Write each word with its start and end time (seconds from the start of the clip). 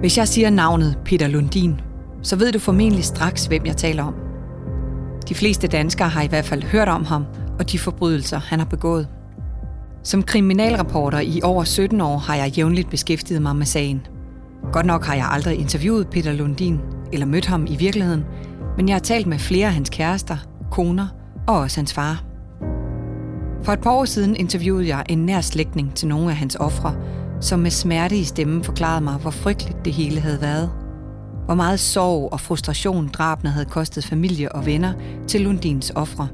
Hvis 0.00 0.18
jeg 0.18 0.28
siger 0.28 0.50
navnet 0.50 0.98
Peter 1.04 1.28
Lundin, 1.28 1.80
så 2.22 2.36
ved 2.36 2.52
du 2.52 2.58
formentlig 2.58 3.04
straks, 3.04 3.46
hvem 3.46 3.66
jeg 3.66 3.76
taler 3.76 4.04
om. 4.04 4.14
De 5.28 5.34
fleste 5.34 5.66
danskere 5.66 6.08
har 6.08 6.22
i 6.22 6.26
hvert 6.26 6.44
fald 6.44 6.62
hørt 6.62 6.88
om 6.88 7.04
ham 7.04 7.24
og 7.58 7.72
de 7.72 7.78
forbrydelser, 7.78 8.38
han 8.38 8.58
har 8.58 8.66
begået. 8.66 9.08
Som 10.02 10.22
kriminalreporter 10.22 11.20
i 11.20 11.40
over 11.42 11.64
17 11.64 12.00
år 12.00 12.18
har 12.18 12.34
jeg 12.34 12.48
jævnligt 12.48 12.90
beskæftiget 12.90 13.42
mig 13.42 13.56
med 13.56 13.66
sagen. 13.66 14.06
Godt 14.72 14.86
nok 14.86 15.04
har 15.04 15.14
jeg 15.14 15.26
aldrig 15.30 15.58
interviewet 15.58 16.08
Peter 16.08 16.32
Lundin 16.32 16.80
eller 17.12 17.26
mødt 17.26 17.46
ham 17.46 17.66
i 17.66 17.76
virkeligheden, 17.76 18.24
men 18.76 18.88
jeg 18.88 18.94
har 18.94 19.00
talt 19.00 19.26
med 19.26 19.38
flere 19.38 19.66
af 19.66 19.72
hans 19.72 19.90
kærester, 19.90 20.36
koner 20.70 21.06
og 21.46 21.58
også 21.58 21.80
hans 21.80 21.94
far. 21.94 22.24
For 23.62 23.72
et 23.72 23.80
par 23.80 23.90
år 23.90 24.04
siden 24.04 24.36
interviewede 24.36 24.88
jeg 24.88 25.04
en 25.08 25.26
nær 25.26 25.40
slægtning 25.40 25.94
til 25.94 26.08
nogle 26.08 26.30
af 26.30 26.36
hans 26.36 26.56
ofre, 26.56 26.94
som 27.40 27.58
med 27.58 27.70
smerte 27.70 28.16
i 28.16 28.24
stemmen 28.24 28.64
forklarede 28.64 29.04
mig, 29.04 29.14
hvor 29.14 29.30
frygteligt 29.30 29.84
det 29.84 29.92
hele 29.92 30.20
havde 30.20 30.40
været. 30.40 30.70
Hvor 31.44 31.54
meget 31.54 31.80
sorg 31.80 32.32
og 32.32 32.40
frustration 32.40 33.08
drabene 33.08 33.50
havde 33.50 33.66
kostet 33.66 34.04
familie 34.04 34.52
og 34.52 34.66
venner 34.66 34.92
til 35.26 35.40
Lundins 35.40 35.92
ofre. 35.94 36.28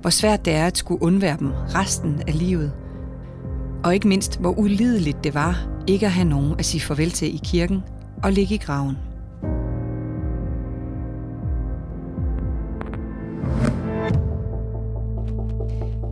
Hvor 0.00 0.10
svært 0.10 0.44
det 0.44 0.54
er 0.54 0.66
at 0.66 0.78
skulle 0.78 1.02
undvære 1.02 1.36
dem 1.38 1.52
resten 1.74 2.22
af 2.28 2.38
livet. 2.38 2.72
Og 3.84 3.94
ikke 3.94 4.08
mindst, 4.08 4.40
hvor 4.40 4.58
ulideligt 4.58 5.24
det 5.24 5.34
var 5.34 5.68
ikke 5.86 6.06
at 6.06 6.12
have 6.12 6.28
nogen 6.28 6.54
at 6.58 6.64
sige 6.64 6.80
farvel 6.80 7.10
til 7.10 7.34
i 7.34 7.40
kirken 7.44 7.82
og 8.22 8.32
ligge 8.32 8.54
i 8.54 8.58
graven. 8.58 8.96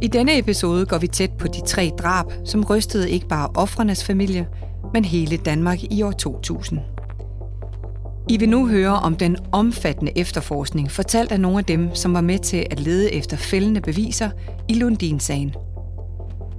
I 0.03 0.09
denne 0.09 0.39
episode 0.39 0.87
går 0.87 0.99
vi 0.99 1.07
tæt 1.07 1.31
på 1.39 1.49
de 1.49 1.61
tre 1.67 1.91
drab, 1.99 2.33
som 2.45 2.65
rystede 2.65 3.11
ikke 3.11 3.29
bare 3.29 3.49
offrenes 3.55 4.05
familie, 4.05 4.49
men 4.93 5.05
hele 5.05 5.37
Danmark 5.37 5.83
i 5.83 6.03
år 6.03 6.13
2000. 6.13 6.81
I 8.29 8.37
vil 8.37 8.49
nu 8.49 8.69
høre 8.69 8.93
om 8.93 9.17
den 9.17 9.37
omfattende 9.53 10.19
efterforskning, 10.19 10.91
fortalt 10.91 11.33
af 11.33 11.41
nogle 11.41 11.59
af 11.59 11.65
dem, 11.65 11.95
som 11.95 12.15
var 12.15 12.21
med 12.21 12.39
til 12.39 12.67
at 12.71 12.81
lede 12.81 13.13
efter 13.13 13.37
fældende 13.37 13.81
beviser 13.81 14.31
i 14.69 14.75
Lundin-sagen. 14.75 15.55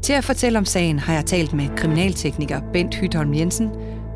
Til 0.02 0.14
at 0.14 0.24
fortælle 0.24 0.60
om 0.60 0.66
sagen 0.66 1.00
har 1.00 1.14
jeg 1.14 1.26
talt 1.26 1.54
med 1.54 1.68
kriminaltekniker 1.78 2.62
Bent 2.74 2.96
Hytholm 2.96 3.34
Jensen, 3.34 3.70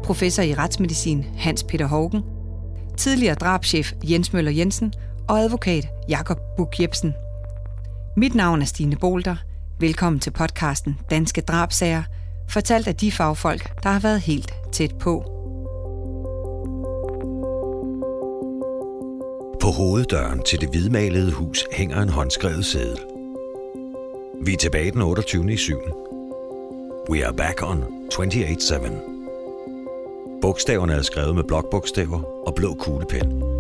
professor 0.03 0.44
i 0.44 0.53
retsmedicin 0.53 1.25
Hans 1.38 1.64
Peter 1.64 1.88
Hågen, 1.88 2.22
tidligere 2.97 3.36
drabschef 3.36 3.94
Jens 4.03 4.34
Møller 4.34 4.52
Jensen 4.52 4.94
og 5.30 5.39
advokat 5.39 5.88
Jakob 6.09 6.38
Buk 6.58 6.80
Jebsen– 6.80 7.14
mit 8.19 8.35
navn 8.35 8.61
er 8.61 8.65
Stine 8.65 8.95
Bolter. 8.95 9.35
Velkommen 9.79 10.19
til 10.19 10.31
podcasten 10.31 10.99
Danske 11.09 11.41
Drabsager, 11.41 12.03
fortalt 12.49 12.87
af 12.87 12.95
de 12.95 13.11
fagfolk, 13.11 13.83
der 13.83 13.89
har 13.89 13.99
været 13.99 14.21
helt 14.21 14.53
tæt 14.71 14.95
på. 14.99 15.19
På 19.61 19.67
hoveddøren 19.67 20.43
til 20.43 20.61
det 20.61 20.69
hvidmalede 20.69 21.31
hus 21.31 21.65
hænger 21.73 22.01
en 22.01 22.09
håndskrevet 22.09 22.65
seddel. 22.65 22.99
Vi 24.41 24.53
er 24.53 24.57
tilbage 24.57 24.91
den 24.91 25.01
28. 25.01 25.53
i 25.53 25.57
7. 25.57 25.73
We 27.09 27.25
are 27.25 27.33
back 27.33 27.63
on 27.63 27.83
28-7. 28.13 30.39
Bogstaverne 30.41 30.93
er 30.93 31.01
skrevet 31.01 31.35
med 31.35 31.43
blokbogstaver 31.43 32.47
og 32.47 32.55
blå 32.55 32.73
kuglepen. 32.73 33.56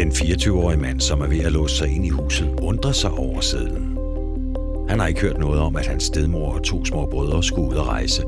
Den 0.00 0.12
24-årige 0.12 0.80
mand, 0.80 1.00
som 1.00 1.20
er 1.20 1.26
ved 1.26 1.40
at 1.40 1.52
låse 1.52 1.76
sig 1.76 1.88
ind 1.88 2.06
i 2.06 2.08
huset, 2.08 2.54
undrer 2.62 2.92
sig 2.92 3.10
over 3.10 3.40
sædlen. 3.40 3.98
Han 4.88 5.00
har 5.00 5.06
ikke 5.06 5.20
hørt 5.20 5.38
noget 5.38 5.60
om, 5.60 5.76
at 5.76 5.86
hans 5.86 6.04
stedmor 6.04 6.52
og 6.52 6.62
to 6.62 6.84
små 6.84 7.06
brødre 7.06 7.42
skulle 7.42 7.68
ud 7.68 7.74
og 7.74 7.86
rejse, 7.86 8.22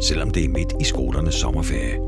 selvom 0.00 0.30
det 0.30 0.44
er 0.44 0.48
midt 0.48 0.72
i 0.80 0.84
skolernes 0.84 1.34
sommerferie. 1.34 1.98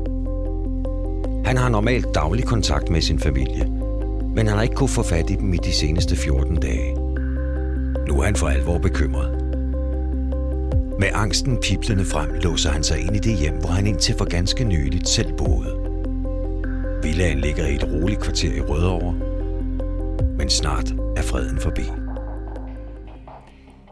Han 1.45 1.57
har 1.57 1.69
normalt 1.69 2.15
daglig 2.15 2.45
kontakt 2.45 2.89
med 2.89 3.01
sin 3.01 3.19
familie, 3.19 3.65
men 4.35 4.47
han 4.47 4.57
har 4.57 4.63
ikke 4.63 4.75
kunnet 4.75 4.91
få 4.91 5.03
fat 5.03 5.29
i 5.29 5.35
dem 5.35 5.53
i 5.53 5.57
de 5.57 5.71
seneste 5.71 6.15
14 6.15 6.55
dage. 6.55 6.95
Nu 8.07 8.19
er 8.19 8.23
han 8.23 8.35
for 8.35 8.47
alvor 8.47 8.77
bekymret. 8.77 9.31
Med 10.99 11.07
angsten 11.13 11.57
piblende 11.57 12.05
frem 12.05 12.29
låser 12.33 12.69
han 12.69 12.83
sig 12.83 12.99
ind 12.99 13.15
i 13.15 13.19
det 13.19 13.37
hjem, 13.37 13.57
hvor 13.59 13.69
han 13.69 13.87
indtil 13.87 14.15
for 14.17 14.25
ganske 14.25 14.63
nyligt 14.63 15.09
selv 15.09 15.33
boede. 15.37 15.78
Villaen 17.19 17.39
ligger 17.39 17.65
i 17.67 17.75
et 17.75 17.83
roligt 17.83 18.21
kvarter 18.21 18.53
i 18.53 18.61
Rødovre, 18.61 19.13
men 20.37 20.49
snart 20.49 20.91
er 21.17 21.21
freden 21.21 21.59
forbi. 21.61 21.81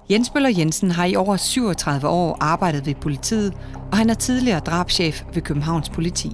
Jens 0.10 0.34
Møller 0.34 0.50
Jensen 0.50 0.92
har 0.92 1.06
i 1.06 1.16
over 1.16 1.38
37 1.38 2.08
år 2.08 2.38
arbejdet 2.42 2.86
ved 2.86 2.96
politiet, 2.96 3.54
og 3.92 3.98
han 3.98 4.10
er 4.10 4.14
tidligere 4.14 4.60
drabschef 4.60 5.24
ved 5.34 5.42
Københavns 5.42 5.90
politi. 5.90 6.32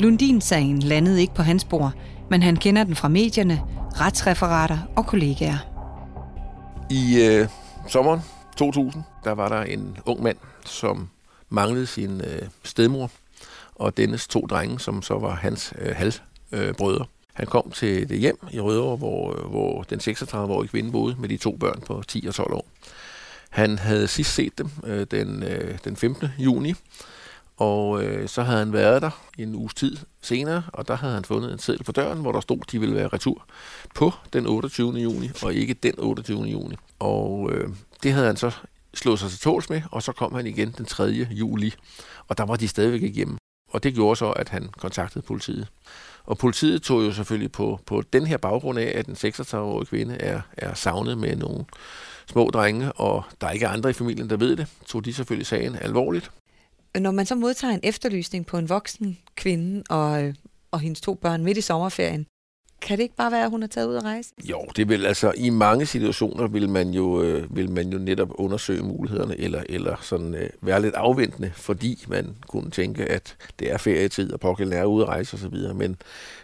Lundin-sagen 0.00 0.78
landede 0.78 1.20
ikke 1.20 1.34
på 1.34 1.42
hans 1.42 1.64
bord, 1.64 1.92
men 2.30 2.42
han 2.42 2.56
kender 2.56 2.84
den 2.84 2.96
fra 2.96 3.08
medierne, 3.08 3.62
retsreferater 4.00 4.78
og 4.96 5.06
kollegaer. 5.06 5.58
I 6.90 7.22
øh, 7.22 7.48
sommeren 7.88 8.20
2000, 8.56 9.02
der 9.24 9.32
var 9.32 9.48
der 9.48 9.62
en 9.62 9.96
ung 10.06 10.22
mand, 10.22 10.36
som 10.64 11.08
manglede 11.48 11.86
sin 11.86 12.20
øh, 12.20 12.42
stedmor 12.64 13.10
og 13.78 13.96
dennes 13.96 14.28
to 14.28 14.46
drenge, 14.50 14.80
som 14.80 15.02
så 15.02 15.14
var 15.14 15.34
hans 15.34 15.72
øh, 15.78 15.96
halvbrødre. 15.96 17.00
Øh, 17.00 17.18
han 17.38 17.46
kom 17.46 17.70
til 17.70 18.08
det 18.08 18.18
hjem 18.18 18.38
i 18.50 18.60
Rødovre, 18.60 18.96
hvor, 18.96 19.38
øh, 19.38 19.50
hvor 19.50 19.82
den 19.82 20.00
36-årige 20.00 20.68
kvinde 20.68 20.92
boede 20.92 21.16
med 21.18 21.28
de 21.28 21.36
to 21.36 21.56
børn 21.56 21.80
på 21.86 22.02
10 22.08 22.24
og 22.28 22.34
12 22.34 22.52
år. 22.52 22.66
Han 23.50 23.78
havde 23.78 24.08
sidst 24.08 24.34
set 24.34 24.58
dem 24.58 24.70
øh, 24.84 25.06
den, 25.10 25.42
øh, 25.42 25.78
den 25.84 25.96
15. 25.96 26.28
juni, 26.38 26.74
og 27.56 28.04
øh, 28.04 28.28
så 28.28 28.42
havde 28.42 28.58
han 28.58 28.72
været 28.72 29.02
der 29.02 29.10
en 29.38 29.54
uges 29.54 29.74
tid 29.74 29.96
senere, 30.22 30.62
og 30.72 30.88
der 30.88 30.96
havde 30.96 31.14
han 31.14 31.24
fundet 31.24 31.52
en 31.52 31.58
seddel 31.58 31.84
på 31.84 31.92
døren, 31.92 32.18
hvor 32.18 32.32
der 32.32 32.40
stod, 32.40 32.58
at 32.62 32.72
de 32.72 32.80
ville 32.80 32.94
være 32.94 33.08
retur 33.08 33.44
på 33.94 34.12
den 34.32 34.46
28. 34.46 34.92
juni, 34.92 35.30
og 35.42 35.54
ikke 35.54 35.74
den 35.74 35.94
28. 35.98 36.42
juni. 36.42 36.74
Og 36.98 37.50
øh, 37.52 37.68
det 38.02 38.12
havde 38.12 38.26
han 38.26 38.36
så 38.36 38.50
slået 38.94 39.18
sig 39.18 39.30
til 39.30 39.38
tåls 39.38 39.70
med, 39.70 39.82
og 39.90 40.02
så 40.02 40.12
kom 40.12 40.34
han 40.34 40.46
igen 40.46 40.74
den 40.78 40.84
3. 40.84 41.04
juli, 41.30 41.74
og 42.28 42.38
der 42.38 42.44
var 42.44 42.56
de 42.56 42.68
stadigvæk 42.68 43.02
ikke 43.02 43.16
hjemme. 43.16 43.38
Og 43.68 43.82
det 43.82 43.94
gjorde 43.94 44.16
så, 44.16 44.30
at 44.30 44.48
han 44.48 44.68
kontaktede 44.68 45.24
politiet. 45.24 45.68
Og 46.24 46.38
politiet 46.38 46.82
tog 46.82 47.04
jo 47.04 47.12
selvfølgelig 47.12 47.52
på, 47.52 47.80
på 47.86 48.02
den 48.12 48.26
her 48.26 48.36
baggrund 48.36 48.78
af, 48.78 48.92
at 48.94 49.06
en 49.06 49.14
36-årig 49.14 49.88
kvinde 49.88 50.14
er, 50.14 50.40
er 50.56 50.74
savnet 50.74 51.18
med 51.18 51.36
nogle 51.36 51.64
små 52.26 52.50
drenge, 52.50 52.92
og 52.92 53.24
der 53.40 53.46
er 53.46 53.50
ikke 53.50 53.68
andre 53.68 53.90
i 53.90 53.92
familien, 53.92 54.30
der 54.30 54.36
ved 54.36 54.56
det, 54.56 54.66
tog 54.86 55.04
de 55.04 55.14
selvfølgelig 55.14 55.46
sagen 55.46 55.76
alvorligt. 55.76 56.30
Når 56.98 57.10
man 57.10 57.26
så 57.26 57.34
modtager 57.34 57.74
en 57.74 57.80
efterlysning 57.82 58.46
på 58.46 58.58
en 58.58 58.68
voksen 58.68 59.18
kvinde 59.36 59.82
og, 59.90 60.34
og 60.70 60.80
hendes 60.80 61.00
to 61.00 61.14
børn 61.14 61.44
midt 61.44 61.58
i 61.58 61.60
sommerferien, 61.60 62.26
kan 62.80 62.96
det 62.96 63.02
ikke 63.02 63.16
bare 63.16 63.32
være, 63.32 63.44
at 63.44 63.50
hun 63.50 63.62
er 63.62 63.66
taget 63.66 63.88
ud 63.88 63.94
at 63.94 64.04
rejse? 64.04 64.30
Jo, 64.44 64.64
det 64.76 64.88
vil 64.88 65.06
altså 65.06 65.32
i 65.36 65.50
mange 65.50 65.86
situationer 65.86 66.46
vil 66.46 66.68
man 66.68 66.90
jo 66.90 67.22
øh, 67.22 67.56
vil 67.56 67.70
man 67.70 67.88
jo 67.88 67.98
netop 67.98 68.28
undersøge 68.34 68.82
mulighederne 68.82 69.40
eller 69.40 69.62
eller 69.68 69.96
sådan 70.02 70.34
øh, 70.34 70.50
være 70.60 70.82
lidt 70.82 70.94
afventende, 70.94 71.52
fordi 71.54 72.04
man 72.08 72.36
kunne 72.48 72.70
tænke 72.70 73.04
at 73.04 73.36
det 73.58 73.72
er 73.72 73.78
ferietid 73.78 74.32
og 74.32 74.40
pågældende 74.40 74.76
er 74.76 74.84
ude 74.84 75.02
at 75.02 75.08
rejse 75.08 75.34
osv. 75.34 75.74
Men 75.74 75.96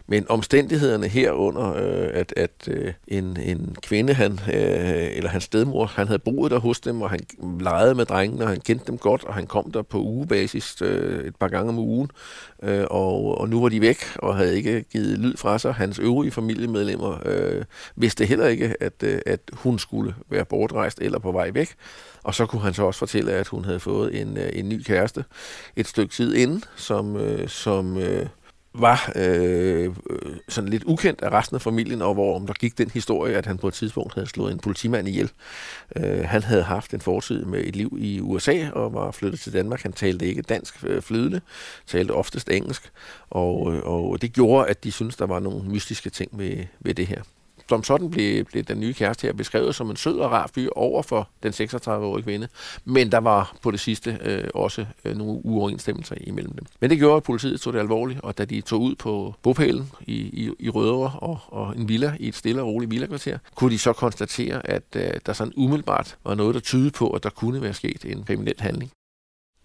men 0.06 0.26
omstændighederne 0.28 1.08
herunder, 1.08 1.74
øh, 1.74 2.10
at, 2.14 2.34
at 2.36 2.68
øh, 2.68 2.92
en, 3.08 3.36
en 3.40 3.76
kvinde, 3.82 4.14
han, 4.14 4.32
øh, 4.32 5.16
eller 5.16 5.30
hans 5.30 5.44
stedmor, 5.44 5.86
han 5.86 6.06
havde 6.06 6.18
boet 6.18 6.50
der 6.50 6.58
hos 6.58 6.80
dem, 6.80 7.02
og 7.02 7.10
han 7.10 7.20
legede 7.60 7.94
med 7.94 8.06
drengene, 8.06 8.44
og 8.44 8.50
han 8.50 8.60
kendte 8.60 8.86
dem 8.86 8.98
godt, 8.98 9.24
og 9.24 9.34
han 9.34 9.46
kom 9.46 9.70
der 9.70 9.82
på 9.82 9.98
ugebasis 9.98 10.82
øh, 10.82 11.24
et 11.24 11.36
par 11.36 11.48
gange 11.48 11.68
om 11.68 11.78
ugen, 11.78 12.10
øh, 12.64 12.86
og, 12.90 13.40
og 13.40 13.48
nu 13.48 13.62
var 13.62 13.68
de 13.68 13.80
væk, 13.80 13.96
og 14.16 14.36
havde 14.36 14.56
ikke 14.56 14.82
givet 14.82 15.18
lyd 15.18 15.36
fra 15.36 15.58
sig. 15.58 15.74
Hans 15.74 15.98
øvrige 15.98 16.30
familiemedlemmer 16.30 17.18
øh, 17.26 17.64
vidste 17.96 18.24
heller 18.24 18.46
ikke, 18.46 18.74
at, 18.80 19.02
øh, 19.02 19.20
at 19.26 19.40
hun 19.52 19.78
skulle 19.78 20.14
være 20.30 20.44
bortrejst 20.44 20.98
eller 21.00 21.18
på 21.18 21.32
vej 21.32 21.50
væk. 21.50 21.74
Og 22.22 22.34
så 22.34 22.46
kunne 22.46 22.62
han 22.62 22.74
så 22.74 22.82
også 22.82 22.98
fortælle, 22.98 23.32
at 23.32 23.48
hun 23.48 23.64
havde 23.64 23.80
fået 23.80 24.20
en, 24.20 24.38
øh, 24.38 24.50
en 24.52 24.68
ny 24.68 24.82
kæreste 24.82 25.24
et 25.76 25.86
stykke 25.86 26.14
tid 26.14 26.34
inden, 26.34 26.64
som, 26.76 27.16
øh, 27.16 27.48
som 27.48 27.96
øh, 27.96 28.26
var 28.74 29.12
øh, 29.16 29.94
øh, 30.10 30.36
sådan 30.48 30.70
lidt 30.70 30.84
ukendt 30.84 31.22
af 31.22 31.30
resten 31.30 31.54
af 31.54 31.62
familien, 31.62 32.02
og 32.02 32.14
hvor 32.14 32.36
om 32.36 32.46
der 32.46 32.54
gik 32.54 32.78
den 32.78 32.90
historie, 32.90 33.36
at 33.36 33.46
han 33.46 33.58
på 33.58 33.68
et 33.68 33.74
tidspunkt 33.74 34.14
havde 34.14 34.26
slået 34.26 34.52
en 34.52 34.58
politimand 34.58 35.08
ihjel. 35.08 35.30
Øh, 35.96 36.24
han 36.24 36.42
havde 36.42 36.62
haft 36.62 36.94
en 36.94 37.00
fortid 37.00 37.44
med 37.44 37.60
et 37.64 37.76
liv 37.76 37.96
i 38.00 38.20
USA 38.20 38.70
og 38.70 38.94
var 38.94 39.10
flyttet 39.10 39.40
til 39.40 39.52
Danmark. 39.52 39.82
Han 39.82 39.92
talte 39.92 40.26
ikke 40.26 40.42
dansk 40.42 40.84
øh, 40.84 41.02
flydende, 41.02 41.40
talte 41.86 42.12
oftest 42.12 42.48
engelsk, 42.48 42.90
og, 43.30 43.74
øh, 43.74 43.82
og 43.82 44.22
det 44.22 44.32
gjorde, 44.32 44.68
at 44.68 44.84
de 44.84 44.92
syntes, 44.92 45.16
der 45.16 45.26
var 45.26 45.40
nogle 45.40 45.70
mystiske 45.70 46.10
ting 46.10 46.38
ved, 46.38 46.64
ved 46.80 46.94
det 46.94 47.06
her 47.06 47.22
som 47.68 47.84
sådan 47.84 48.10
blev, 48.10 48.44
blev 48.44 48.62
den 48.62 48.80
nye 48.80 48.94
kæreste 48.94 49.26
her 49.26 49.32
beskrevet 49.32 49.74
som 49.74 49.90
en 49.90 49.96
sød 49.96 50.18
og 50.18 50.30
rar 50.30 50.50
fyr 50.54 50.68
over 50.76 51.02
for 51.02 51.28
den 51.42 51.52
36-årige 51.52 52.24
kvinde. 52.24 52.48
Men 52.84 53.12
der 53.12 53.18
var 53.18 53.56
på 53.62 53.70
det 53.70 53.80
sidste 53.80 54.18
øh, 54.24 54.44
også 54.54 54.86
øh, 55.04 55.16
nogle 55.16 55.40
uoverensstemmelser 55.44 56.16
imellem 56.20 56.52
dem. 56.52 56.66
Men 56.80 56.90
det 56.90 56.98
gjorde, 56.98 57.16
at 57.16 57.22
politiet 57.22 57.60
tog 57.60 57.72
det 57.72 57.78
alvorligt, 57.78 58.20
og 58.20 58.38
da 58.38 58.44
de 58.44 58.60
tog 58.60 58.80
ud 58.80 58.94
på 58.94 59.34
bopælen 59.42 59.90
i, 60.00 60.14
i, 60.14 60.50
i 60.58 60.70
Rødovre 60.70 61.12
og, 61.18 61.38
og 61.46 61.76
en 61.76 61.88
villa 61.88 62.16
i 62.20 62.28
et 62.28 62.34
stille 62.34 62.62
og 62.62 62.68
roligt 62.68 62.90
villakvarter, 62.90 63.38
kunne 63.54 63.70
de 63.70 63.78
så 63.78 63.92
konstatere, 63.92 64.70
at 64.70 64.82
øh, 64.96 65.10
der 65.26 65.32
sådan 65.32 65.52
umiddelbart 65.56 66.16
var 66.24 66.34
noget, 66.34 66.54
der 66.54 66.60
tydede 66.60 66.90
på, 66.90 67.10
at 67.10 67.22
der 67.22 67.30
kunne 67.30 67.62
være 67.62 67.74
sket 67.74 68.04
en 68.04 68.24
kriminel 68.24 68.54
handling 68.58 68.90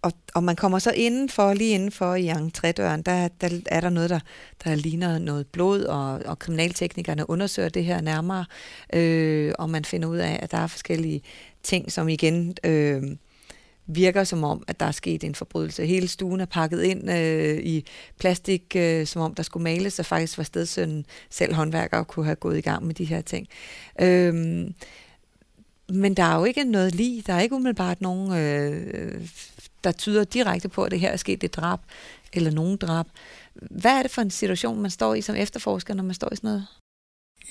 og, 0.01 0.12
og 0.34 0.44
man 0.44 0.56
kommer 0.56 0.80
så 0.80 0.92
indenfor, 0.92 1.54
lige 1.54 1.74
indenfor 1.74 2.16
i 2.16 2.30
entrédøren, 2.30 3.01
der, 3.01 3.28
der 3.42 3.62
er 3.66 3.81
der 3.81 3.90
noget, 3.90 4.10
der, 4.10 4.19
der 4.63 4.75
ligner 4.75 5.19
noget 5.19 5.48
blod, 5.48 5.84
og, 5.84 6.22
og 6.25 6.40
kriminalteknikerne 6.40 7.30
undersøger 7.30 7.69
det 7.69 7.86
her 7.86 8.01
nærmere, 8.01 8.46
øh, 8.94 9.54
og 9.60 9.69
man 9.69 9.86
finder 9.86 10.07
ud 10.07 10.18
af, 10.18 10.40
at 10.42 10.51
der 10.51 10.57
er 10.57 10.68
forskellige 10.68 11.22
ting, 11.63 11.92
som 11.92 12.10
igen 12.10 12.56
øh, 12.63 13.04
virker 13.88 14.24
som 14.24 14.44
om, 14.44 14.63
at 14.68 14.80
der 14.80 14.86
er 14.86 14.92
sket 14.92 15.24
en 15.24 15.36
forbrydelse. 15.36 15.86
Hele 15.86 16.07
stuen 16.07 16.42
er 16.42 16.45
pakket 16.45 16.84
ind 16.84 17.12
øh, 17.12 17.60
i 17.60 17.86
plastik, 18.19 18.75
øh, 18.75 19.07
som 19.07 19.22
om 19.22 19.36
der 19.36 19.44
skulle 19.44 19.63
males, 19.63 20.00
og 20.00 20.06
faktisk 20.06 20.38
var 20.38 20.44
stedsønnen 20.44 21.06
selv 21.30 21.54
håndværker 21.54 21.98
og 21.98 22.07
kunne 22.07 22.25
have 22.25 22.36
gået 22.36 22.57
i 22.57 22.62
gang 22.62 22.86
med 22.86 22.95
de 22.95 23.06
her 23.06 23.22
ting. 23.22 23.48
Øh, 24.02 24.34
men 25.94 26.13
der 26.13 26.24
er 26.24 26.40
jo 26.40 26.44
ikke 26.44 26.63
noget 26.63 26.95
lige. 26.95 27.24
Der 27.28 27.34
er 27.34 27.42
ikke 27.42 27.56
umiddelbart 27.56 28.02
nogen, 28.02 28.34
øh, 28.34 29.28
der 29.84 29.92
tyder 29.92 30.24
direkte 30.24 30.70
på, 30.70 30.84
at 30.84 30.92
det 30.92 31.00
her 31.00 31.10
er 31.10 31.18
sket 31.18 31.44
et 31.44 31.56
drab, 31.56 31.80
eller 32.34 32.52
nogen 32.52 32.78
drab. 32.78 33.06
Hvad 33.54 33.92
er 33.92 34.02
det 34.02 34.12
for 34.12 34.22
en 34.22 34.31
situation, 34.31 34.81
man 34.81 34.92
står 34.92 35.14
i 35.14 35.22
som 35.22 35.36
efterforsker, 35.36 35.94
når 35.94 36.04
man 36.04 36.14
står 36.14 36.34
i 36.34 36.36
sådan 36.36 36.48
noget? 36.48 36.68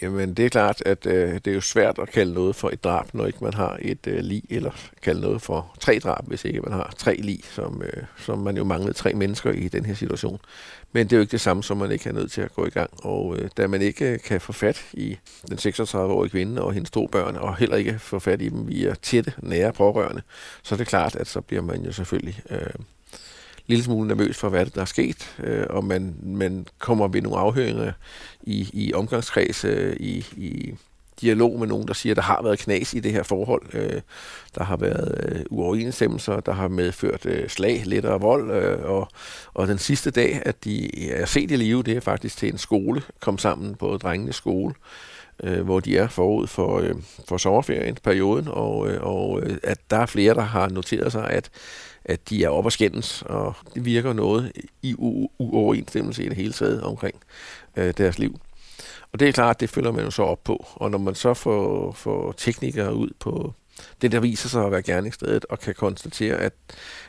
Jamen, 0.02 0.34
det 0.34 0.44
er 0.44 0.48
klart, 0.48 0.82
at 0.86 1.06
øh, 1.06 1.34
det 1.34 1.46
er 1.46 1.54
jo 1.54 1.60
svært 1.60 1.98
at 1.98 2.10
kalde 2.10 2.34
noget 2.34 2.56
for 2.56 2.70
et 2.70 2.84
drab, 2.84 3.14
når 3.14 3.26
ikke 3.26 3.44
man 3.44 3.54
har 3.54 3.78
et 3.82 4.06
øh, 4.06 4.18
lig, 4.20 4.42
eller 4.50 4.70
kalde 5.02 5.20
noget 5.20 5.42
for 5.42 5.76
tre 5.80 5.98
drab, 5.98 6.24
hvis 6.26 6.44
ikke 6.44 6.60
man 6.60 6.72
har 6.72 6.94
tre 6.98 7.16
lig, 7.16 7.40
som, 7.44 7.82
øh, 7.82 8.02
som 8.18 8.38
man 8.38 8.56
jo 8.56 8.64
manglede 8.64 8.92
tre 8.92 9.14
mennesker 9.14 9.52
i 9.52 9.68
den 9.68 9.84
her 9.84 9.94
situation. 9.94 10.40
Men 10.92 11.06
det 11.06 11.12
er 11.12 11.16
jo 11.16 11.20
ikke 11.20 11.32
det 11.32 11.40
samme, 11.40 11.62
som 11.62 11.76
man 11.76 11.90
ikke 11.90 12.08
er 12.08 12.12
nødt 12.12 12.32
til 12.32 12.40
at 12.40 12.54
gå 12.54 12.66
i 12.66 12.70
gang. 12.70 12.90
Og 13.04 13.38
øh, 13.38 13.50
da 13.56 13.66
man 13.66 13.82
ikke 13.82 14.12
øh, 14.12 14.18
kan 14.20 14.40
få 14.40 14.52
fat 14.52 14.84
i 14.92 15.18
den 15.48 15.58
36-årige 15.58 16.30
kvinde 16.30 16.62
og 16.62 16.72
hendes 16.72 16.90
to 16.90 17.06
børn, 17.06 17.36
og 17.36 17.56
heller 17.56 17.76
ikke 17.76 17.98
få 17.98 18.18
fat 18.18 18.42
i 18.42 18.48
dem 18.48 18.68
via 18.68 18.94
tætte, 19.02 19.32
nære 19.42 19.72
pårørende, 19.72 20.22
så 20.62 20.74
er 20.74 20.76
det 20.76 20.86
klart, 20.86 21.16
at 21.16 21.26
så 21.26 21.40
bliver 21.40 21.62
man 21.62 21.84
jo 21.84 21.92
selvfølgelig... 21.92 22.42
Øh, 22.50 22.70
lille 23.66 23.84
smule 23.84 24.08
nervøs 24.08 24.36
for, 24.36 24.48
hvad 24.48 24.66
der 24.66 24.80
er 24.80 24.84
sket, 24.84 25.36
øh, 25.44 25.66
og 25.70 25.84
man, 25.84 26.14
man 26.22 26.66
kommer 26.78 27.08
ved 27.08 27.22
nogle 27.22 27.38
afhøringer 27.38 27.92
i, 28.42 28.70
i 28.72 28.94
omgangskreds, 28.94 29.64
øh, 29.64 29.96
i, 30.00 30.26
i 30.36 30.74
dialog 31.20 31.58
med 31.58 31.66
nogen, 31.66 31.88
der 31.88 31.94
siger, 31.94 32.12
at 32.12 32.16
der 32.16 32.22
har 32.22 32.42
været 32.42 32.58
knas 32.58 32.94
i 32.94 33.00
det 33.00 33.12
her 33.12 33.22
forhold. 33.22 33.62
Øh, 33.72 34.00
der 34.54 34.64
har 34.64 34.76
været 34.76 35.24
øh, 35.28 35.44
uoverensstemmelser, 35.50 36.40
der 36.40 36.52
har 36.52 36.68
medført 36.68 37.26
øh, 37.26 37.48
slag, 37.48 37.82
lettere 37.86 38.20
vold, 38.20 38.50
øh, 38.50 38.84
og, 38.84 39.08
og 39.54 39.68
den 39.68 39.78
sidste 39.78 40.10
dag, 40.10 40.42
at 40.44 40.64
de 40.64 41.10
er 41.10 41.26
set 41.26 41.50
i 41.50 41.56
live, 41.56 41.82
det 41.82 41.96
er 41.96 42.00
faktisk 42.00 42.36
til 42.36 42.48
en 42.48 42.58
skole, 42.58 43.02
kom 43.20 43.38
sammen 43.38 43.74
på 43.74 43.96
drengenes 43.96 44.36
skole, 44.36 44.74
øh, 45.42 45.60
hvor 45.64 45.80
de 45.80 45.98
er 45.98 46.08
forud 46.08 46.46
for, 46.46 46.78
øh, 46.78 46.94
for 47.28 47.36
sommerferien, 47.36 47.96
perioden, 48.02 48.48
og, 48.48 48.88
øh, 48.88 49.02
og 49.02 49.42
øh, 49.42 49.58
at 49.62 49.78
der 49.90 49.98
er 49.98 50.06
flere, 50.06 50.34
der 50.34 50.42
har 50.42 50.68
noteret 50.68 51.12
sig, 51.12 51.30
at 51.30 51.50
at 52.08 52.30
de 52.30 52.44
er 52.44 52.48
op 52.48 52.64
og 52.64 52.72
skændes, 52.72 53.22
og 53.22 53.54
det 53.74 53.84
virker 53.84 54.12
noget 54.12 54.52
i 54.82 54.94
uoverensstemmelse 55.38 56.24
i 56.24 56.28
det 56.28 56.36
hele 56.36 56.52
taget 56.52 56.82
omkring 56.82 57.14
øh, 57.76 57.94
deres 57.98 58.18
liv. 58.18 58.38
Og 59.12 59.20
det 59.20 59.28
er 59.28 59.32
klart, 59.32 59.60
det 59.60 59.70
følger 59.70 59.92
man 59.92 60.04
jo 60.04 60.10
så 60.10 60.22
op 60.22 60.44
på. 60.44 60.66
Og 60.74 60.90
når 60.90 60.98
man 60.98 61.14
så 61.14 61.34
får, 61.34 61.92
får 61.92 62.32
teknikere 62.32 62.94
ud 62.94 63.10
på 63.20 63.52
det, 64.02 64.12
der 64.12 64.20
viser 64.20 64.48
sig 64.48 64.64
at 64.64 64.72
være 64.72 64.82
gerningsstedet, 64.82 65.44
og 65.44 65.58
kan 65.58 65.74
konstatere, 65.74 66.36
at, 66.36 66.52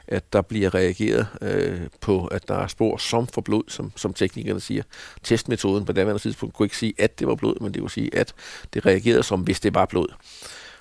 at 0.07 0.33
der 0.33 0.41
bliver 0.41 0.75
reageret 0.75 1.27
øh, 1.41 1.79
på, 2.01 2.25
at 2.25 2.47
der 2.47 2.55
er 2.55 2.67
spor 2.67 2.97
som 2.97 3.27
for 3.27 3.41
blod, 3.41 3.63
som, 3.67 3.91
som 3.95 4.13
teknikerne 4.13 4.59
siger. 4.59 4.83
Testmetoden 5.23 5.85
på 5.85 5.91
daværende 5.91 6.21
tidspunkt 6.21 6.55
kunne 6.55 6.65
ikke 6.65 6.77
sige, 6.77 6.93
at 6.97 7.19
det 7.19 7.27
var 7.27 7.35
blod, 7.35 7.55
men 7.61 7.73
det 7.73 7.81
kunne 7.81 7.91
sige, 7.91 8.15
at 8.15 8.33
det 8.73 8.85
reagerede 8.85 9.23
som, 9.23 9.41
hvis 9.41 9.59
det 9.59 9.75
var 9.75 9.85
blod. 9.85 10.07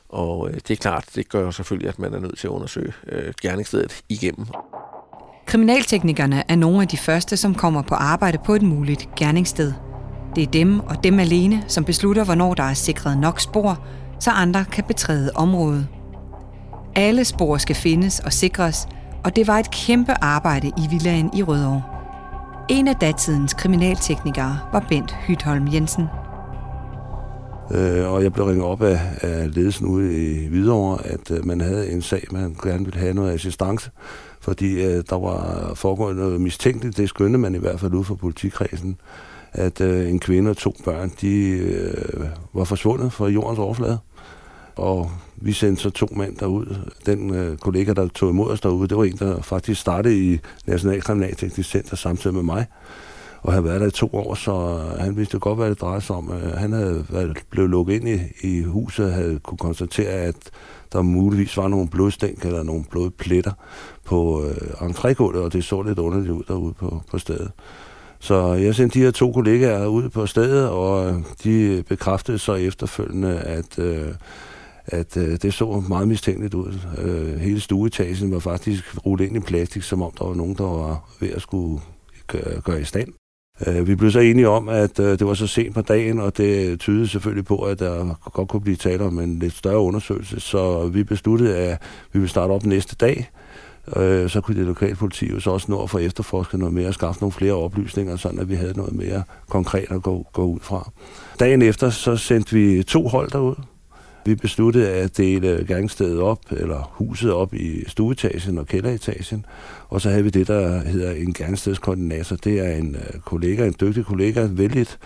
Og 0.09 0.49
øh, 0.49 0.55
det 0.55 0.71
er 0.71 0.77
klart, 0.77 1.05
det 1.15 1.29
gør 1.29 1.51
selvfølgelig, 1.51 1.89
at 1.89 1.99
man 1.99 2.15
er 2.15 2.21
nødt 2.21 2.39
til 2.39 2.47
at 2.47 2.51
undersøge 2.51 2.93
øh, 3.09 3.35
gerningsstedet 3.43 4.03
igennem. 4.09 4.47
Kriminalteknikerne 5.47 6.45
er 6.49 6.57
nogle 6.57 6.83
af 6.83 6.89
de 6.89 6.97
første, 6.97 7.37
som 7.37 7.55
kommer 7.55 7.83
på 7.83 7.95
arbejde 7.95 8.39
på 8.47 8.55
et 8.55 8.63
muligt 8.63 9.09
gerningssted. 9.17 9.73
Det 10.37 10.43
er 10.43 10.51
dem 10.51 10.81
og 10.81 11.05
dem 11.05 11.19
alene, 11.19 11.65
som 11.69 11.85
beslutter, 11.85 12.25
hvornår 12.25 12.55
der 12.55 12.63
er 12.63 12.75
sikret 12.75 13.19
nok 13.19 13.41
spor, 13.41 13.85
så 14.21 14.31
andre 14.31 14.65
kan 14.65 14.85
betræde 14.85 15.31
området. 15.35 15.87
Alle 16.95 17.25
spor 17.25 17.57
skal 17.57 17.77
findes 17.77 18.21
og 18.21 18.33
sikres, 18.33 18.89
og 19.25 19.37
det 19.37 19.47
var 19.47 19.59
et 19.59 19.71
kæmpe 19.71 20.13
arbejde 20.21 20.69
i 20.69 20.89
villaen 20.91 21.31
i 21.35 21.43
Rødovre. 21.43 21.83
En 22.69 22.89
af 22.89 22.97
datidens 22.97 23.55
kriminalteknikere 23.55 24.59
var 24.73 24.87
Bent 24.89 25.17
Hytholm 25.27 25.69
Jensen. 25.73 26.05
Øh, 27.71 28.13
og 28.13 28.23
jeg 28.23 28.33
blev 28.33 28.47
ringet 28.47 28.65
op 28.65 28.83
af, 28.83 29.01
af 29.21 29.55
ledelsen 29.55 29.87
ude 29.87 30.27
i 30.27 30.49
Hvidovre, 30.49 31.07
at 31.07 31.31
øh, 31.31 31.47
man 31.47 31.61
havde 31.61 31.91
en 31.91 32.03
sag, 32.03 32.23
man 32.31 32.57
gerne 32.63 32.85
ville 32.85 33.01
have 33.01 33.15
noget 33.15 33.33
assistance, 33.33 33.91
fordi 34.41 34.85
øh, 34.85 35.05
der 35.11 35.19
var 35.19 35.71
foregået 35.75 36.17
noget 36.17 36.41
mistænkeligt, 36.41 36.97
det 36.97 37.09
skyndte 37.09 37.39
man 37.39 37.55
i 37.55 37.59
hvert 37.59 37.81
fald 37.81 37.95
ud 37.95 38.05
for 38.05 38.15
politikredsen, 38.15 38.97
at 39.53 39.81
øh, 39.81 40.11
en 40.11 40.19
kvinde 40.19 40.51
og 40.51 40.57
to 40.57 40.75
børn, 40.85 41.13
de 41.21 41.49
øh, 41.49 42.27
var 42.53 42.65
forsvundet 42.65 43.13
fra 43.13 43.27
jordens 43.27 43.59
overflade. 43.59 43.99
Og 44.77 45.11
vi 45.37 45.53
sendte 45.53 45.83
så 45.83 45.91
to 45.91 46.09
mænd 46.17 46.37
derud. 46.37 46.77
Den 47.07 47.35
øh, 47.35 47.59
kollega, 47.59 47.93
der 47.93 48.09
tog 48.09 48.31
imod 48.31 48.51
os 48.51 48.61
derude, 48.61 48.89
det 48.89 48.97
var 48.97 49.05
en, 49.05 49.17
der 49.19 49.43
faktisk 49.43 49.81
startede 49.81 50.33
i 50.33 50.39
Nationalkriminalteknisk 50.67 51.71
Center 51.71 51.97
samtidig 51.97 52.35
med 52.35 52.43
mig 52.43 52.67
og 53.43 53.53
havde 53.53 53.65
været 53.65 53.81
der 53.81 53.87
i 53.87 53.91
to 53.91 54.11
år, 54.13 54.35
så 54.35 54.53
øh, 54.53 55.01
han 55.01 55.17
vidste 55.17 55.39
godt, 55.39 55.59
hvad 55.59 55.71
det 55.71 55.81
drejede 55.81 56.01
sig 56.01 56.17
om. 56.17 56.33
Øh, 56.33 56.53
han 56.53 56.73
havde 56.73 57.05
været, 57.09 57.39
blevet 57.51 57.71
lukket 57.71 57.95
ind 57.95 58.09
i, 58.09 58.21
i 58.43 58.63
huset 58.63 59.07
og 59.07 59.13
havde 59.13 59.39
kunne 59.39 59.59
konstatere, 59.59 60.09
at 60.09 60.51
der 60.93 61.03
muligvis 61.03 61.57
var 61.57 61.69
nogle 61.69 61.89
blodstænk 61.89 62.45
eller 62.45 62.63
nogle 62.63 62.85
blodpletter 62.91 63.53
på 64.05 64.45
øh, 64.45 64.91
entrégulvet, 64.91 65.39
og 65.39 65.53
det 65.53 65.65
så 65.65 65.83
lidt 65.83 65.99
underligt 65.99 66.31
ud 66.31 66.43
derude 66.49 66.73
på, 66.73 67.03
på 67.11 67.19
stedet. 67.19 67.51
Så 68.21 68.53
jeg 68.53 68.75
sendte 68.75 68.99
de 68.99 69.05
her 69.05 69.11
to 69.11 69.33
kollegaer 69.33 69.87
ud 69.87 70.09
på 70.09 70.27
stedet, 70.27 70.69
og 70.69 71.07
øh, 71.07 71.15
de 71.45 71.85
bekræftede 71.89 72.39
så 72.39 72.55
efterfølgende, 72.55 73.39
at, 73.39 73.79
øh, 73.79 74.09
at 74.87 75.17
øh, 75.17 75.39
det 75.43 75.55
så 75.55 75.83
meget 75.89 76.09
mistænkeligt 76.09 76.55
ud. 76.55 76.75
Øh, 76.99 77.41
hele 77.41 77.61
stueetagen 77.61 78.33
var 78.33 78.39
faktisk 78.39 79.07
rullet 79.07 79.27
ind 79.27 79.37
i 79.37 79.41
plastik, 79.41 79.83
som 79.83 80.03
om 80.03 80.13
der 80.19 80.25
var 80.25 80.35
nogen, 80.35 80.55
der 80.55 80.65
var 80.65 81.11
ved 81.21 81.31
at 81.31 81.43
skulle 81.43 81.81
gøre 82.65 82.81
i 82.81 82.85
stand. 82.85 83.09
Øh, 83.67 83.87
vi 83.87 83.95
blev 83.95 84.11
så 84.11 84.21
enige 84.21 84.49
om, 84.49 84.69
at 84.69 85.01
øh, 85.01 85.19
det 85.19 85.27
var 85.27 85.35
så 85.35 85.47
sent 85.47 85.75
på 85.75 85.81
dagen, 85.81 86.21
og 86.21 86.37
det 86.37 86.81
tydede 86.81 87.09
selvfølgelig 87.09 87.45
på, 87.45 87.63
at 87.63 87.79
der 87.79 88.31
godt 88.33 88.49
kunne 88.49 88.61
blive 88.61 88.77
tale 88.77 89.05
om 89.05 89.19
en 89.19 89.39
lidt 89.39 89.55
større 89.55 89.79
undersøgelse. 89.79 90.41
Så 90.41 90.89
vi 90.89 91.05
besluttede, 91.05 91.57
at 91.57 91.83
vi 92.13 92.19
ville 92.19 92.31
starte 92.31 92.51
op 92.51 92.67
næste 92.67 92.97
dag. 92.97 93.31
Øh, 93.97 94.31
så 94.31 94.41
kunne 94.41 94.59
det 94.59 94.67
lokale 94.67 94.95
politi 94.95 95.31
jo 95.31 95.41
så 95.41 95.51
også 95.51 95.71
nå 95.71 95.83
at 95.83 95.91
få 95.91 95.99
efterforsket 95.99 96.59
noget 96.59 96.75
mere 96.75 96.89
og 96.89 96.95
skaffe 96.95 97.21
nogle 97.21 97.33
flere 97.33 97.53
oplysninger, 97.53 98.17
sådan 98.17 98.39
at 98.39 98.49
vi 98.49 98.55
havde 98.55 98.77
noget 98.77 98.93
mere 98.93 99.23
konkret 99.49 99.87
at 99.91 100.03
gå, 100.03 100.27
gå 100.33 100.45
ud 100.45 100.61
fra. 100.61 100.91
Dagen 101.41 101.63
efter 101.63 101.91
så 101.91 102.17
sendte 102.17 102.55
vi 102.55 102.83
to 102.83 103.09
hold 103.09 103.31
derud. 103.31 103.55
Vi 104.25 104.35
besluttede 104.35 104.89
at 104.89 105.17
dele 105.17 105.65
gangstedet 105.69 106.21
op, 106.21 106.39
eller 106.51 106.91
huset 106.93 107.33
op 107.33 107.55
i 107.55 107.85
stueetagen 107.87 108.59
og 108.59 108.67
kælderetagen, 108.67 109.47
og 109.89 110.01
så 110.01 110.11
havde 110.11 110.25
vi 110.25 110.31
det, 110.31 110.49
der 110.49 110.79
hedder 110.79 111.13
en 111.13 111.33
gangstedskoordinator. 111.33 112.37
Det 112.37 112.61
er 112.61 112.77
en 112.77 112.95
øh, 112.95 113.21
kollega, 113.21 113.67
en 113.67 113.75
dygtig 113.81 114.05
kollega, 114.05 114.49
vældigt 114.51 114.99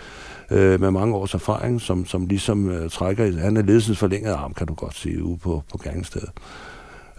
øh, 0.51 0.81
med 0.81 0.91
mange 0.91 1.15
års 1.15 1.33
erfaring, 1.33 1.81
som, 1.81 2.05
som 2.05 2.25
ligesom 2.25 2.69
øh, 2.69 2.89
trækker, 2.89 3.39
han 3.39 3.57
er 3.57 3.61
ledelsens 3.61 3.97
forlængede 3.97 4.33
arm, 4.33 4.53
kan 4.53 4.67
du 4.67 4.73
godt 4.73 4.95
sige, 4.95 5.23
ude 5.23 5.37
på, 5.37 5.63
på 5.71 5.77
gangstedet. 5.77 6.29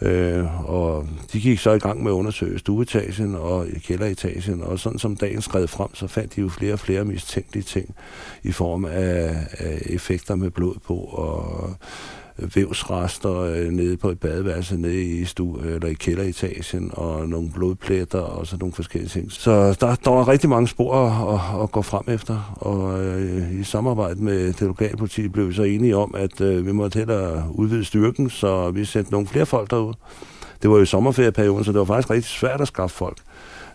Øh, 0.05 0.71
og 0.71 1.07
de 1.33 1.41
gik 1.41 1.59
så 1.59 1.71
i 1.71 1.79
gang 1.79 2.03
med 2.03 2.13
at 2.13 2.15
undersøge 2.15 2.59
stueetagen 2.59 3.35
og 3.35 3.67
kælderetagen, 3.85 4.63
og 4.63 4.79
sådan 4.79 4.99
som 4.99 5.17
dagen 5.17 5.43
skred 5.43 5.67
frem, 5.67 5.95
så 5.95 6.07
fandt 6.07 6.37
de 6.37 6.41
jo 6.41 6.49
flere 6.49 6.73
og 6.73 6.79
flere 6.79 7.05
mistænkelige 7.05 7.63
ting 7.63 7.95
i 8.43 8.53
form 8.53 8.85
af, 8.85 9.37
af 9.59 9.83
effekter 9.87 10.35
med 10.35 10.51
blod 10.51 10.75
på, 10.87 10.95
og 10.95 11.71
vævsrester 12.37 13.41
øh, 13.41 13.69
nede 13.69 13.97
på 13.97 14.09
et 14.09 14.21
badeværelse 14.21 14.77
nede 14.77 15.03
i 15.03 15.25
stu 15.25 15.57
eller 15.57 15.89
i 15.89 15.95
kælderetagen 15.95 16.91
og 16.93 17.29
nogle 17.29 17.51
blodpletter 17.51 18.19
og 18.19 18.47
så 18.47 18.57
nogle 18.57 18.73
forskellige 18.73 19.09
ting. 19.09 19.33
Så 19.33 19.77
der, 19.81 19.95
der 19.95 20.11
var 20.11 20.29
rigtig 20.29 20.51
mange 20.51 20.69
spor 20.69 20.95
at, 20.95 21.35
at, 21.35 21.63
at 21.63 21.71
gå 21.71 21.83
frem 21.83 22.05
efter, 22.09 22.57
og 22.57 23.05
øh, 23.05 23.61
i 23.61 23.65
samarbejde 23.65 24.23
med 24.23 24.47
det 24.47 24.61
lokale 24.61 24.97
politi 24.97 25.29
blev 25.29 25.49
vi 25.49 25.53
så 25.53 25.63
enige 25.63 25.97
om, 25.97 26.15
at 26.17 26.41
øh, 26.41 26.67
vi 26.67 26.73
måtte 26.73 26.99
hellere 26.99 27.45
udvide 27.51 27.85
styrken, 27.85 28.31
så 28.31 28.71
vi 28.71 28.85
sendte 28.85 29.13
nogle 29.13 29.27
flere 29.27 29.47
folk 29.47 29.71
derud. 29.71 29.95
Det 30.63 30.71
var 30.71 30.79
jo 30.79 30.85
sommerferieperioden, 30.85 31.65
så 31.65 31.73
det 31.73 31.79
var 31.79 31.85
faktisk 31.85 32.11
rigtig 32.11 32.31
svært 32.31 32.61
at 32.61 32.69
skaffe 32.69 32.97
folk. 32.97 33.19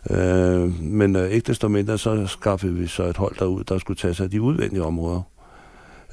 Øh, 0.10 0.84
men 0.84 1.16
øh, 1.16 1.30
ikke 1.30 1.48
desto 1.48 1.68
mindre, 1.68 1.98
så 1.98 2.28
skaffede 2.28 2.74
vi 2.74 2.88
så 2.88 3.04
et 3.04 3.18
hold 3.18 3.36
derud, 3.40 3.64
der 3.64 3.78
skulle 3.78 3.98
tage 3.98 4.14
sig 4.14 4.24
af 4.24 4.30
de 4.30 4.42
udvendige 4.42 4.84
områder. 4.84 5.22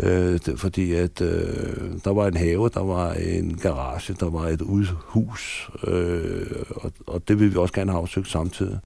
Øh, 0.01 0.41
fordi 0.57 0.93
at 0.93 1.21
øh, 1.21 1.93
der 2.05 2.11
var 2.11 2.27
en 2.27 2.37
have, 2.37 2.71
der 2.75 2.85
var 2.85 3.13
en 3.13 3.57
garage, 3.57 4.17
der 4.21 4.31
var 4.31 4.49
et 4.49 4.61
udhus, 4.61 5.71
øh, 5.87 6.47
og, 6.71 6.93
og 7.07 7.29
det 7.29 7.41
ville 7.41 7.53
vi 7.53 7.59
også 7.59 7.75
gerne 7.75 7.91
have 7.91 8.01
afsøgt 8.01 8.29
samtidig. 8.29 8.79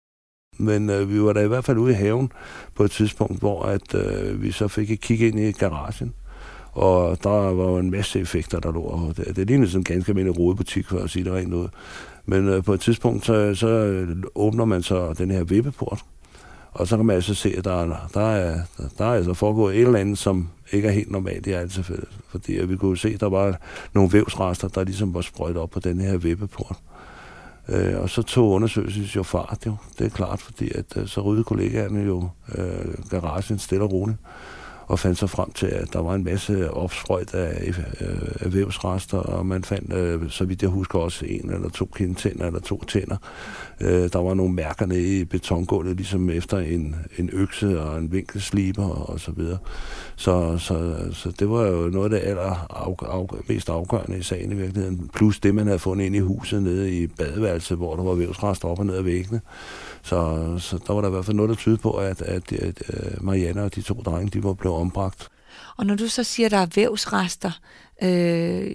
Men 0.59 0.91
øh, 0.91 1.13
vi 1.13 1.23
var 1.23 1.33
da 1.33 1.41
i 1.41 1.49
hvert 1.49 1.65
fald 1.65 1.79
ude 1.79 1.93
i 1.93 1.97
haven 1.97 2.33
på 2.75 2.85
et 2.85 2.91
tidspunkt, 2.91 3.39
hvor 3.39 3.63
at, 3.63 3.95
øh, 3.95 4.43
vi 4.43 4.53
så 4.53 4.69
fik 4.69 4.91
et 4.91 5.01
kig 5.01 5.21
ind 5.21 5.41
i 5.41 5.53
garagen. 5.53 6.15
Og 6.73 7.23
der 7.23 7.31
var 7.31 7.65
jo 7.65 7.77
en 7.79 7.91
masse 7.91 8.21
effekter, 8.21 8.61
der 8.61 8.73
lå. 8.73 8.81
Og 8.81 9.17
det, 9.17 9.37
det 9.37 9.47
lignede 9.47 9.71
sådan 9.71 9.81
en 9.81 9.85
ganske 9.85 10.11
almindelig 10.11 10.39
rodebutik, 10.39 10.89
for 10.89 10.99
at 10.99 11.11
sige 11.11 11.25
det 11.25 11.33
rent 11.33 11.55
ud. 11.55 11.69
Men 12.27 12.49
øh, 12.49 12.65
på 12.65 12.75
et 12.75 12.81
tidspunkt, 12.81 13.27
så, 13.27 13.55
så 13.55 14.07
åbner 14.35 14.65
man 14.65 14.83
så 14.83 15.13
den 15.13 15.31
her 15.31 15.45
vippeport, 15.45 16.01
og 16.73 16.89
så 16.89 16.97
kan 16.97 17.07
man 17.07 17.17
altså 17.17 17.35
se, 17.35 17.55
at 17.59 17.65
der, 17.65 18.09
der, 18.15 18.31
er, 18.31 18.61
der 18.99 19.05
er 19.05 19.13
altså 19.13 19.35
foregået 19.35 19.77
et 19.77 19.83
eller 19.83 19.99
andet, 19.99 20.19
som 20.19 20.49
ikke 20.73 20.89
er 20.89 20.93
helt 20.93 21.11
normalt 21.11 21.47
i 21.47 21.53
alle 21.53 21.69
tilfælde. 21.69 22.07
Fordi 22.29 22.53
vi 22.53 22.77
kunne 22.77 22.99
se, 22.99 23.09
at 23.09 23.21
der 23.21 23.29
var 23.29 23.61
nogle 23.93 24.13
vævsrester, 24.13 24.69
der 24.69 24.85
ligesom 24.85 25.15
var 25.15 25.21
sprøjt 25.21 25.57
op 25.57 25.71
på 25.71 25.81
den 25.81 26.01
her 26.01 26.17
vippeport. 26.17 26.77
Øh, 27.69 28.01
og 28.01 28.11
så 28.11 28.23
tog 28.23 28.51
undersøgelsen 28.51 29.03
jo 29.03 29.23
fart, 29.23 29.59
jo. 29.67 29.77
Det 29.99 30.07
er 30.07 30.11
klart, 30.11 30.41
fordi 30.41 30.71
at, 30.75 30.97
øh, 30.97 31.07
så 31.07 31.21
ryddede 31.21 31.45
kollegaerne 31.45 32.01
jo 32.01 32.29
øh, 32.55 33.09
garagen 33.11 33.59
stille 33.59 33.85
og 33.85 33.93
roligt 33.93 34.19
og 34.91 34.99
fandt 34.99 35.19
så 35.19 35.27
frem 35.27 35.53
til, 35.53 35.67
at 35.67 35.93
der 35.93 36.03
var 36.03 36.15
en 36.15 36.25
masse 36.25 36.71
opsprøjt 36.71 37.35
af, 37.35 37.69
øh, 38.01 38.19
af 38.41 38.55
vævsrester, 38.55 39.19
og 39.19 39.47
man 39.47 39.65
fandt, 39.65 39.93
øh, 39.93 40.31
så 40.31 40.45
vidt 40.45 40.63
jeg 40.63 40.71
husker, 40.71 40.99
også 40.99 41.27
en 41.27 41.51
eller 41.51 41.69
to 41.69 41.91
kindtænder 41.95 42.47
eller 42.47 42.61
to 42.61 42.85
tænder. 42.85 43.17
Øh, 43.81 44.13
der 44.13 44.19
var 44.19 44.35
nogle 44.35 44.55
mærker 44.55 44.87
nede 44.87 45.21
i 45.21 45.25
betongulvet, 45.25 45.97
ligesom 45.97 46.31
efter 46.31 46.59
en, 46.59 46.97
en 47.19 47.31
økse 47.33 47.81
og 47.81 47.99
en 47.99 48.13
vinkelsliber 48.13 48.89
og 48.89 49.21
så 49.21 49.33
videre. 49.33 49.59
Så, 50.17 50.59
så, 50.59 50.97
så 51.13 51.33
det 51.39 51.51
var 51.51 51.67
jo 51.67 51.89
noget 51.89 52.13
af 52.15 52.21
det 52.21 52.29
aller 52.29 52.43
af, 52.71 53.15
af, 53.15 53.27
mest 53.49 53.69
afgørende 53.69 54.19
i 54.19 54.23
sagen 54.23 54.53
i 54.53 54.55
virkeligheden. 54.55 55.11
Plus 55.15 55.41
det, 55.41 55.55
man 55.55 55.67
havde 55.67 55.79
fundet 55.79 56.05
ind 56.05 56.17
i 56.17 56.19
huset 56.19 56.63
nede 56.63 56.93
i 56.93 57.07
badeværelset, 57.07 57.77
hvor 57.77 57.97
der 57.97 58.03
var 58.03 58.15
vævsrester 58.15 58.69
op 58.69 58.79
og 58.79 58.87
ned 58.87 58.95
ad 58.95 59.03
væggene. 59.03 59.41
Så, 60.03 60.59
så 60.59 60.79
der 60.87 60.93
var 60.93 61.01
der 61.01 61.09
i 61.09 61.11
hvert 61.11 61.25
fald 61.25 61.37
noget, 61.37 61.49
der 61.49 61.55
tyder 61.55 61.77
på, 61.77 61.93
at, 61.93 62.23
at, 62.23 62.53
at, 62.53 62.83
øh, 62.93 63.25
Marianne 63.25 63.63
og 63.63 63.75
de 63.75 63.83
to 63.83 63.95
drenge, 63.95 64.31
de 64.31 64.45
var 64.45 64.53
blevet 64.53 64.79
ombragt. 64.79 65.29
Og 65.77 65.87
når 65.87 65.95
du 65.95 66.09
så 66.09 66.25
siger, 66.25 66.47
at 66.47 66.51
der 66.51 66.59
er 66.59 66.67
vævsrester, 66.75 67.51
øh, 68.03 68.71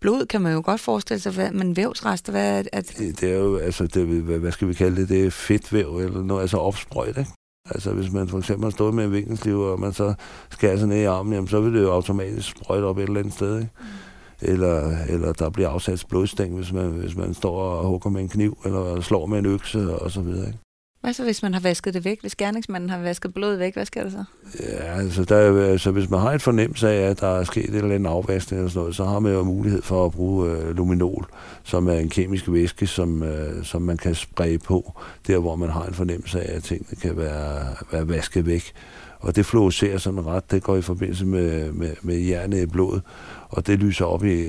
blod 0.00 0.26
kan 0.26 0.40
man 0.40 0.52
jo 0.52 0.62
godt 0.64 0.80
forestille 0.80 1.20
sig, 1.20 1.54
men 1.54 1.76
vævsrester, 1.76 2.32
hvad 2.32 2.64
er 2.72 2.80
det? 2.80 3.20
Det 3.20 3.30
er 3.30 3.36
jo, 3.36 3.56
altså, 3.56 3.86
det, 3.86 4.06
hvad 4.22 4.52
skal 4.52 4.68
vi 4.68 4.74
kalde 4.74 5.00
det, 5.00 5.08
det 5.08 5.26
er 5.26 5.30
fedtvæv, 5.30 5.98
eller 5.98 6.22
noget, 6.22 6.42
altså 6.42 6.56
opsprøjt, 6.56 7.18
ikke? 7.18 7.30
Altså 7.70 7.92
hvis 7.92 8.12
man 8.12 8.28
for 8.28 8.38
eksempel 8.38 8.64
har 8.64 8.70
stået 8.70 8.94
med 8.94 9.04
en 9.04 9.12
vinkelsliv, 9.12 9.60
og 9.60 9.80
man 9.80 9.92
så 9.92 10.14
skærer 10.50 10.76
sig 10.76 10.88
ned 10.88 10.96
i 10.96 11.04
armen, 11.04 11.32
jamen, 11.32 11.48
så 11.48 11.60
vil 11.60 11.74
det 11.74 11.82
jo 11.82 11.92
automatisk 11.92 12.48
sprøjte 12.48 12.84
op 12.84 12.98
et 12.98 13.02
eller 13.02 13.20
andet 13.20 13.34
sted, 13.34 13.56
ikke? 13.56 13.70
Mm 13.80 14.09
eller, 14.42 14.96
eller 15.08 15.32
der 15.32 15.50
bliver 15.50 15.68
afsat 15.68 16.04
blodstæng, 16.08 16.56
hvis 16.56 16.72
man, 16.72 16.90
hvis 16.90 17.16
man 17.16 17.34
står 17.34 17.62
og 17.62 17.86
hugger 17.86 18.10
med 18.10 18.20
en 18.20 18.28
kniv, 18.28 18.58
eller 18.64 19.00
slår 19.00 19.26
med 19.26 19.38
en 19.38 19.46
økse 19.46 19.98
og 19.98 20.10
så 20.10 20.20
videre. 20.20 20.46
Ikke? 20.46 20.58
Hvad 21.00 21.12
så, 21.12 21.24
hvis 21.24 21.42
man 21.42 21.54
har 21.54 21.60
vasket 21.60 21.94
det 21.94 22.04
væk? 22.04 22.20
Hvis 22.20 22.36
gerningsmanden 22.36 22.90
har 22.90 22.98
vasket 22.98 23.34
blodet 23.34 23.58
væk, 23.58 23.74
hvad 23.74 23.86
sker 23.86 24.02
der 24.02 24.10
så? 24.10 24.24
Ja, 24.60 24.98
altså, 24.98 25.24
der, 25.24 25.66
altså 25.66 25.90
hvis 25.90 26.10
man 26.10 26.20
har 26.20 26.32
et 26.32 26.42
fornemmelse 26.42 26.88
af, 26.88 27.10
at 27.10 27.20
der 27.20 27.26
er 27.26 27.44
sket 27.44 27.64
et 27.64 27.74
eller 27.74 27.94
andet 27.94 28.10
afvaskning 28.10 28.58
eller 28.58 28.70
sådan 28.70 28.80
noget, 28.80 28.96
så 28.96 29.04
har 29.04 29.18
man 29.18 29.32
jo 29.32 29.42
mulighed 29.42 29.82
for 29.82 30.06
at 30.06 30.12
bruge 30.12 30.50
øh, 30.50 30.76
luminol, 30.76 31.26
som 31.62 31.88
er 31.88 31.92
en 31.92 32.08
kemisk 32.08 32.44
væske, 32.48 32.86
som, 32.86 33.22
øh, 33.22 33.64
som 33.64 33.82
man 33.82 33.96
kan 33.96 34.14
spraye 34.14 34.58
på, 34.58 35.00
der 35.26 35.38
hvor 35.38 35.56
man 35.56 35.70
har 35.70 35.84
en 35.84 35.94
fornemmelse 35.94 36.40
af, 36.40 36.56
at 36.56 36.62
tingene 36.62 36.96
kan 37.02 37.16
være, 37.16 37.66
være 37.92 38.08
vasket 38.08 38.46
væk. 38.46 38.72
Og 39.20 39.36
det 39.36 39.46
fluorescerer 39.46 39.98
sådan 39.98 40.26
ret, 40.26 40.50
det 40.50 40.62
går 40.62 40.76
i 40.76 40.82
forbindelse 40.82 41.26
med, 41.26 41.72
med, 41.72 41.94
med 42.02 42.18
jernet 42.18 42.62
i 42.62 42.66
blodet, 42.66 43.02
og 43.50 43.66
det 43.66 43.78
lyser 43.78 44.04
op 44.04 44.24
i, 44.24 44.46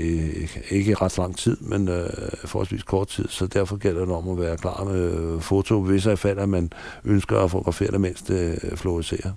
ikke 0.70 0.96
ret 0.96 1.18
lang 1.18 1.38
tid, 1.38 1.58
men 1.62 1.88
øh, 1.88 2.10
forholdsvis 2.46 2.84
kort 2.84 3.08
tid, 3.08 3.28
så 3.30 3.48
derfor 3.48 3.78
gælder 3.78 4.06
det 4.06 4.16
om 4.16 4.30
at 4.30 4.40
være 4.40 4.58
klar 4.58 4.84
med 4.84 5.12
øh, 5.12 5.42
foto, 5.42 5.82
hvis 5.82 6.06
jeg 6.06 6.20
falder, 6.20 6.44
at 6.44 6.50
man 6.50 6.74
ønsker 7.06 7.40
at 7.40 7.52
fotografere 7.52 7.92
det, 7.92 8.02
mens 8.02 8.22
det 8.22 8.60
øh, 8.64 8.78
fluorescerer. 8.78 9.32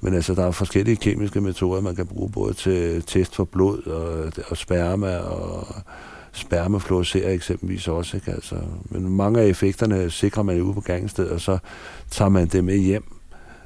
Men 0.00 0.14
altså, 0.14 0.34
der 0.34 0.46
er 0.46 0.50
forskellige 0.50 0.96
kemiske 0.96 1.40
metoder, 1.40 1.80
man 1.80 1.96
kan 1.96 2.06
bruge 2.06 2.30
både 2.30 2.54
til 2.54 3.02
test 3.02 3.34
for 3.34 3.44
blod 3.44 3.86
og, 3.86 4.32
og 4.48 4.56
sperma 4.56 5.16
og 5.16 5.66
sperma 6.32 6.78
fluorescerer 6.78 7.32
eksempelvis 7.32 7.88
også. 7.88 8.16
Ikke? 8.16 8.30
Altså, 8.30 8.56
men 8.84 9.08
mange 9.08 9.40
af 9.40 9.46
effekterne 9.46 10.10
sikrer 10.10 10.42
man 10.42 10.60
ude 10.60 10.74
på 10.74 10.80
gangstedet, 10.80 11.30
og 11.30 11.40
så 11.40 11.58
tager 12.10 12.28
man 12.28 12.46
det 12.48 12.64
med 12.64 12.76
hjem 12.76 13.04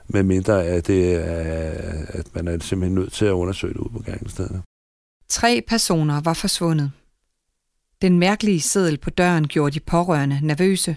med 0.09 0.23
mindre 0.23 0.64
at, 0.64 0.87
det 0.87 1.14
er, 1.14 1.73
at 2.09 2.26
man 2.35 2.49
er 2.49 2.59
simpelthen 2.61 2.95
nødt 2.95 3.12
til 3.12 3.26
at 3.26 3.33
undersøge 3.33 3.75
det 3.75 3.81
ude 3.81 3.93
på 3.93 4.03
gerningsstedet. 4.07 4.62
Tre 5.28 5.62
personer 5.69 6.21
var 6.21 6.35
forsvundet. 6.35 6.93
Den 8.02 8.19
mærkelige 8.19 8.61
seddel 8.61 8.99
på 8.99 9.11
døren 9.11 9.49
gjorde 9.49 9.75
de 9.75 9.81
pårørende 9.81 10.40
nervøse. 10.43 10.97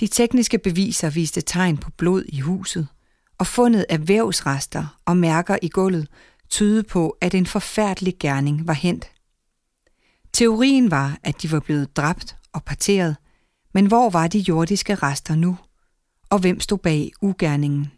De 0.00 0.06
tekniske 0.06 0.58
beviser 0.58 1.10
viste 1.10 1.40
tegn 1.40 1.76
på 1.76 1.90
blod 1.90 2.24
i 2.28 2.40
huset, 2.40 2.88
og 3.38 3.46
fundet 3.46 3.86
af 3.88 4.08
vævsrester 4.08 5.00
og 5.04 5.16
mærker 5.16 5.58
i 5.62 5.68
gulvet 5.68 6.08
tydede 6.50 6.82
på, 6.82 7.16
at 7.20 7.34
en 7.34 7.46
forfærdelig 7.46 8.14
gerning 8.20 8.66
var 8.66 8.72
hent. 8.72 9.10
Teorien 10.32 10.90
var, 10.90 11.18
at 11.22 11.42
de 11.42 11.52
var 11.52 11.60
blevet 11.60 11.96
dræbt 11.96 12.36
og 12.52 12.64
parteret, 12.64 13.16
men 13.74 13.86
hvor 13.86 14.10
var 14.10 14.28
de 14.28 14.38
jordiske 14.38 14.94
rester 14.94 15.34
nu? 15.34 15.56
Og 16.30 16.38
hvem 16.38 16.60
stod 16.60 16.78
bag 16.78 17.10
ugerningen? 17.22 17.92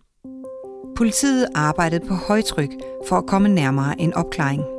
Politiet 0.96 1.48
arbejdede 1.54 2.06
på 2.08 2.14
højtryk 2.14 2.70
for 3.08 3.16
at 3.16 3.26
komme 3.26 3.48
nærmere 3.48 4.00
en 4.00 4.14
opklaring. 4.14 4.75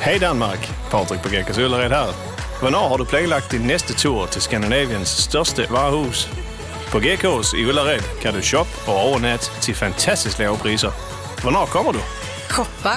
Hej 0.00 0.18
Danmark, 0.20 0.72
Patrick 0.90 1.22
på 1.22 1.28
Gækkers 1.28 1.58
Øllered 1.58 1.90
her. 1.90 2.36
Hvornår 2.60 2.88
har 2.88 2.96
du 2.96 3.04
planlagt 3.04 3.50
din 3.52 3.60
næste 3.60 3.94
tur 3.94 4.26
til 4.26 4.42
Skandinaviens 4.42 5.08
største 5.08 5.66
varehus? 5.70 6.28
På 6.90 6.98
Gekås 7.00 7.52
i 7.54 7.64
Ullared 7.64 8.02
kan 8.22 8.34
du 8.34 8.42
shoppe 8.42 8.72
og 8.86 8.94
overnatte 8.94 9.60
til 9.60 9.74
fantastisk 9.74 10.38
lave 10.38 10.56
priser. 10.58 10.90
Hvornår 11.42 11.66
kommer 11.66 11.92
du? 11.92 11.98
Shoppa, 12.50 12.96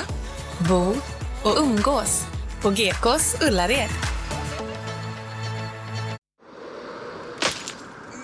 bo 0.68 0.96
och 1.44 1.62
umgås 1.62 2.26
på 2.62 2.72
Gekås 2.72 3.36
Ullared. 3.48 3.90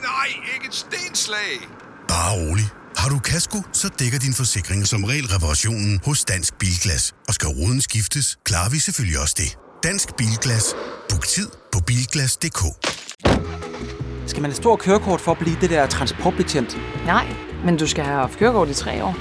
Nej, 0.08 0.30
ikke 0.56 0.68
et 0.68 0.76
stenslag! 0.76 1.68
Bare 2.08 2.32
rolig. 2.34 2.85
Har 2.96 3.10
du 3.10 3.20
kasko, 3.20 3.58
så 3.74 3.90
dækker 4.00 4.20
din 4.20 4.34
forsikring 4.34 4.88
som 4.88 5.04
regel 5.04 5.28
reparationen 5.28 6.00
hos 6.06 6.26
Dansk 6.26 6.54
Bilglas. 6.60 7.14
Og 7.28 7.34
skal 7.34 7.50
ruden 7.50 7.82
skiftes, 7.82 8.38
klarer 8.46 8.70
vi 8.70 8.80
selvfølgelig 8.80 9.20
også 9.20 9.36
det. 9.38 9.58
Dansk 9.84 10.16
Bilglas. 10.18 10.76
Book 11.10 11.28
tid 11.28 11.48
på 11.74 11.80
bilglas.dk. 11.88 12.62
Skal 14.28 14.42
man 14.42 14.52
have 14.52 14.56
stor 14.56 14.76
kørekort 14.76 15.22
for 15.22 15.32
at 15.32 15.38
blive 15.38 15.58
det 15.62 15.70
der 15.70 15.88
transportbetjent? 15.88 16.78
Nej, 17.06 17.28
men 17.66 17.78
du 17.78 17.88
skal 17.88 18.04
have 18.04 18.18
haft 18.18 18.38
kørekort 18.38 18.70
i 18.70 18.74
tre 18.74 19.04
år. 19.04 19.16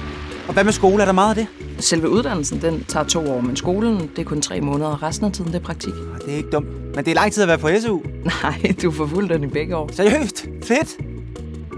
Og 0.47 0.53
hvad 0.53 0.63
med 0.63 0.73
skole? 0.73 1.01
Er 1.01 1.05
der 1.05 1.13
meget 1.13 1.29
af 1.29 1.35
det? 1.35 1.47
Selve 1.85 2.09
uddannelsen, 2.09 2.61
den 2.61 2.83
tager 2.83 3.05
to 3.05 3.31
år, 3.31 3.41
men 3.41 3.55
skolen, 3.55 3.99
det 3.99 4.19
er 4.19 4.23
kun 4.23 4.41
tre 4.41 4.61
måneder, 4.61 4.89
og 4.89 5.03
resten 5.03 5.25
af 5.25 5.31
tiden, 5.31 5.53
det 5.53 5.59
er 5.59 5.65
praktik. 5.65 5.93
Det 6.25 6.33
er 6.33 6.37
ikke 6.37 6.49
dumt. 6.49 6.67
Men 6.95 7.05
det 7.05 7.11
er 7.11 7.15
lang 7.15 7.33
tid 7.33 7.41
at 7.43 7.47
være 7.47 7.57
på 7.57 7.69
SU. 7.81 7.99
Nej, 8.43 8.73
du 8.81 8.91
får 8.91 9.07
fuldt 9.07 9.29
den 9.31 9.43
i 9.43 9.47
begge 9.47 9.75
år. 9.75 9.89
Seriøst? 9.93 10.45
Fedt! 10.63 10.89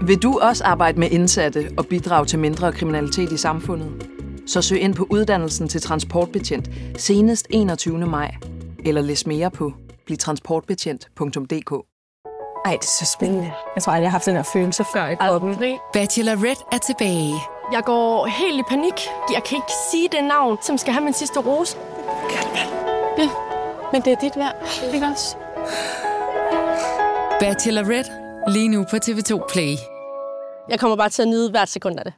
Vil 0.02 0.22
du 0.22 0.38
også 0.38 0.64
arbejde 0.64 1.00
med 1.00 1.10
indsatte 1.10 1.70
og 1.78 1.86
bidrage 1.86 2.26
til 2.26 2.38
mindre 2.38 2.72
kriminalitet 2.72 3.32
i 3.32 3.36
samfundet? 3.36 4.06
Så 4.46 4.62
søg 4.62 4.80
ind 4.80 4.94
på 4.94 5.06
uddannelsen 5.10 5.68
til 5.68 5.80
transportbetjent 5.80 6.70
senest 6.96 7.46
21. 7.50 7.98
maj. 8.06 8.34
Eller 8.84 9.00
læs 9.00 9.26
mere 9.26 9.50
på 9.50 9.72
blivtransportbetjent.dk 10.06 11.72
Ej, 12.64 12.72
det 12.72 12.84
er 12.84 13.04
så 13.04 13.16
spændende. 13.18 13.52
Jeg 13.74 13.82
tror 13.82 13.92
aldrig, 13.92 14.02
jeg 14.02 14.10
har 14.10 14.18
haft 14.18 14.26
den 14.26 14.36
her 14.36 14.42
følelse 14.42 14.84
før 14.92 15.06
i 15.06 15.14
kroppen. 15.14 15.56
Bachelorette 15.92 16.62
er 16.72 16.78
tilbage. 16.78 17.34
Jeg 17.72 17.82
går 17.84 18.26
helt 18.26 18.58
i 18.58 18.62
panik. 18.68 18.94
Jeg 19.32 19.42
kan 19.44 19.56
ikke 19.56 19.72
sige 19.90 20.08
det 20.12 20.24
navn, 20.24 20.58
som 20.62 20.78
skal 20.78 20.92
have 20.92 21.04
min 21.04 21.12
sidste 21.12 21.40
rose. 21.40 21.76
Ja, 23.18 23.28
men 23.92 24.02
det 24.02 24.12
er 24.12 24.16
dit 24.20 24.36
værd. 24.36 24.54
Ikke 24.94 25.06
også? 25.06 25.36
Bachelorette. 27.40 28.27
Lige 28.48 28.68
nu 28.68 28.84
på 28.90 28.96
TV2 28.96 29.52
Play. 29.52 29.76
Jeg 30.70 30.80
kommer 30.80 30.96
bare 30.96 31.08
til 31.08 31.22
at 31.22 31.28
nyde 31.28 31.50
hvert 31.50 31.68
sekund 31.68 31.98
af 31.98 32.04
det. 32.04 32.12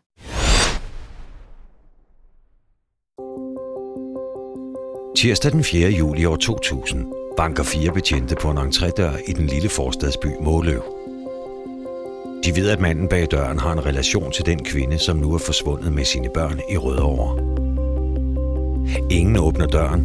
Tirsdag 5.16 5.52
den 5.52 5.64
4. 5.64 5.90
juli 5.90 6.24
år 6.24 6.36
2000 6.36 7.06
banker 7.36 7.62
fire 7.62 7.92
betjente 7.92 8.36
på 8.36 8.50
en 8.50 8.58
entrédør 8.58 9.30
i 9.30 9.32
den 9.32 9.46
lille 9.46 9.68
forstadsby 9.68 10.26
Måløv. 10.40 10.82
De 12.44 12.56
ved, 12.56 12.70
at 12.70 12.80
manden 12.80 13.08
bag 13.08 13.26
døren 13.30 13.58
har 13.58 13.72
en 13.72 13.86
relation 13.86 14.32
til 14.32 14.46
den 14.46 14.64
kvinde, 14.64 14.98
som 14.98 15.16
nu 15.16 15.34
er 15.34 15.38
forsvundet 15.38 15.92
med 15.92 16.04
sine 16.04 16.28
børn 16.34 16.60
i 16.70 16.76
Rødovre. 16.76 17.36
Ingen 19.10 19.36
åbner 19.36 19.66
døren, 19.66 20.02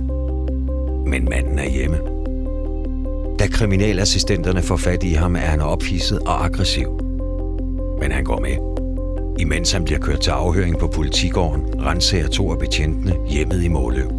men 1.10 1.30
manden 1.30 1.60
er 1.60 1.70
hjemme. 1.70 2.15
Da 3.40 3.48
kriminalassistenterne 3.48 4.62
får 4.62 4.78
fat 4.78 5.04
i 5.04 5.14
ham, 5.14 5.36
er 5.36 5.40
han 5.40 5.62
ophidset 5.62 6.20
og 6.20 6.46
aggressiv. 6.46 6.88
Men 8.02 8.12
han 8.12 8.24
går 8.24 8.40
med. 8.40 8.76
Imens 9.40 9.72
han 9.72 9.84
bliver 9.84 10.00
kørt 10.00 10.20
til 10.20 10.32
afhøring 10.32 10.80
på 10.80 10.88
politigården, 10.88 11.86
renser 11.86 12.28
to 12.28 12.52
af 12.52 12.60
betjentene 12.60 13.16
hjemmet 13.30 13.64
i 13.64 13.68
Måløv. 13.68 14.12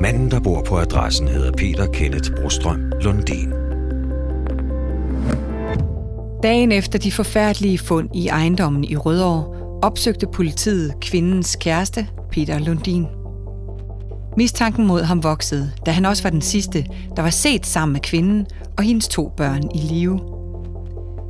Manden, 0.00 0.30
der 0.30 0.40
bor 0.40 0.62
på 0.62 0.78
adressen, 0.78 1.28
hedder 1.28 1.52
Peter 1.52 1.86
Kenneth 1.86 2.30
Brostrøm 2.42 2.92
Lundin. 3.00 3.52
Dagen 6.42 6.72
efter 6.72 6.98
de 6.98 7.12
forfærdelige 7.12 7.78
fund 7.78 8.08
i 8.14 8.28
ejendommen 8.28 8.84
i 8.84 8.96
Rødovre, 8.96 9.44
opsøgte 9.82 10.26
politiet 10.26 10.94
kvindens 11.00 11.56
kæreste, 11.60 12.06
Peter 12.32 12.58
Lundin. 12.58 13.21
Mistanken 14.36 14.86
mod 14.86 15.02
ham 15.02 15.22
voksede, 15.22 15.72
da 15.86 15.90
han 15.90 16.04
også 16.04 16.22
var 16.22 16.30
den 16.30 16.42
sidste, 16.42 16.86
der 17.16 17.22
var 17.22 17.30
set 17.30 17.66
sammen 17.66 17.92
med 17.92 18.00
kvinden 18.00 18.46
og 18.78 18.84
hendes 18.84 19.08
to 19.08 19.32
børn 19.36 19.70
i 19.74 19.78
live. 19.78 20.20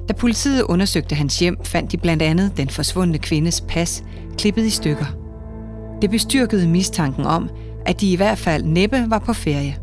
Da 0.09 0.13
politiet 0.13 0.63
undersøgte 0.63 1.15
hans 1.15 1.39
hjem, 1.39 1.65
fandt 1.65 1.93
de 1.93 1.97
blandt 1.97 2.23
andet 2.23 2.57
den 2.57 2.69
forsvundne 2.69 3.19
kvindes 3.19 3.61
pas 3.61 4.05
klippet 4.39 4.65
i 4.65 4.71
stykker. 4.71 5.07
Det 6.03 6.11
bestyrkede 6.11 6.69
mistanken 6.69 7.27
om, 7.27 7.51
at 7.87 8.01
de 8.01 8.13
i 8.13 8.17
hvert 8.17 8.39
fald 8.39 8.65
næppe 8.65 9.05
var 9.09 9.19
på 9.19 9.33
ferie. 9.33 9.77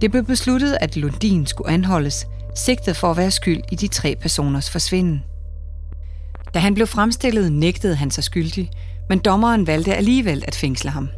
Det 0.00 0.10
blev 0.10 0.24
besluttet, 0.24 0.76
at 0.80 0.96
Lundin 0.96 1.46
skulle 1.46 1.70
anholdes, 1.70 2.26
sigtet 2.56 2.96
for 2.96 3.10
at 3.10 3.16
være 3.16 3.30
skyld 3.30 3.60
i 3.72 3.74
de 3.74 3.88
tre 3.88 4.16
personers 4.20 4.70
forsvinden. 4.70 5.22
Da 6.54 6.58
han 6.58 6.74
blev 6.74 6.86
fremstillet, 6.86 7.52
nægtede 7.52 7.94
han 7.94 8.10
sig 8.10 8.24
skyldig, 8.24 8.70
men 9.08 9.18
dommeren 9.18 9.66
valgte 9.66 9.94
alligevel 9.94 10.44
at 10.46 10.54
fængsle 10.54 10.90
ham. 10.90 11.08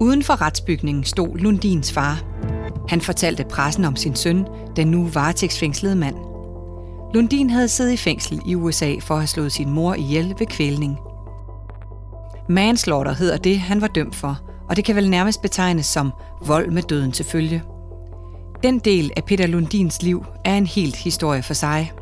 Uden 0.00 0.22
for 0.22 0.40
retsbygningen 0.42 1.04
stod 1.04 1.38
Lundins 1.38 1.92
far. 1.92 2.22
Han 2.88 3.00
fortalte 3.00 3.44
pressen 3.44 3.84
om 3.84 3.96
sin 3.96 4.14
søn, 4.14 4.46
den 4.76 4.86
nu 4.86 5.08
varetægtsfængslede 5.14 5.96
mand. 5.96 6.16
Lundin 7.14 7.50
havde 7.50 7.68
siddet 7.68 7.92
i 7.92 7.96
fængsel 7.96 8.40
i 8.46 8.54
USA 8.54 8.94
for 9.00 9.14
at 9.14 9.20
have 9.20 9.26
slået 9.26 9.52
sin 9.52 9.70
mor 9.70 9.94
ihjel 9.94 10.34
ved 10.38 10.46
kvælning. 10.46 10.98
Manslaughter 12.48 13.12
hedder 13.12 13.36
det, 13.36 13.58
han 13.58 13.80
var 13.80 13.86
dømt 13.86 14.14
for, 14.14 14.40
og 14.68 14.76
det 14.76 14.84
kan 14.84 14.96
vel 14.96 15.10
nærmest 15.10 15.42
betegnes 15.42 15.86
som 15.86 16.12
vold 16.46 16.70
med 16.70 16.82
døden 16.82 17.12
til 17.12 17.24
følge. 17.24 17.62
Den 18.62 18.78
del 18.78 19.10
af 19.16 19.24
Peter 19.24 19.46
Lundins 19.46 20.02
liv 20.02 20.24
er 20.44 20.56
en 20.56 20.66
helt 20.66 20.96
historie 20.96 21.42
for 21.42 21.54
sig. 21.54 21.92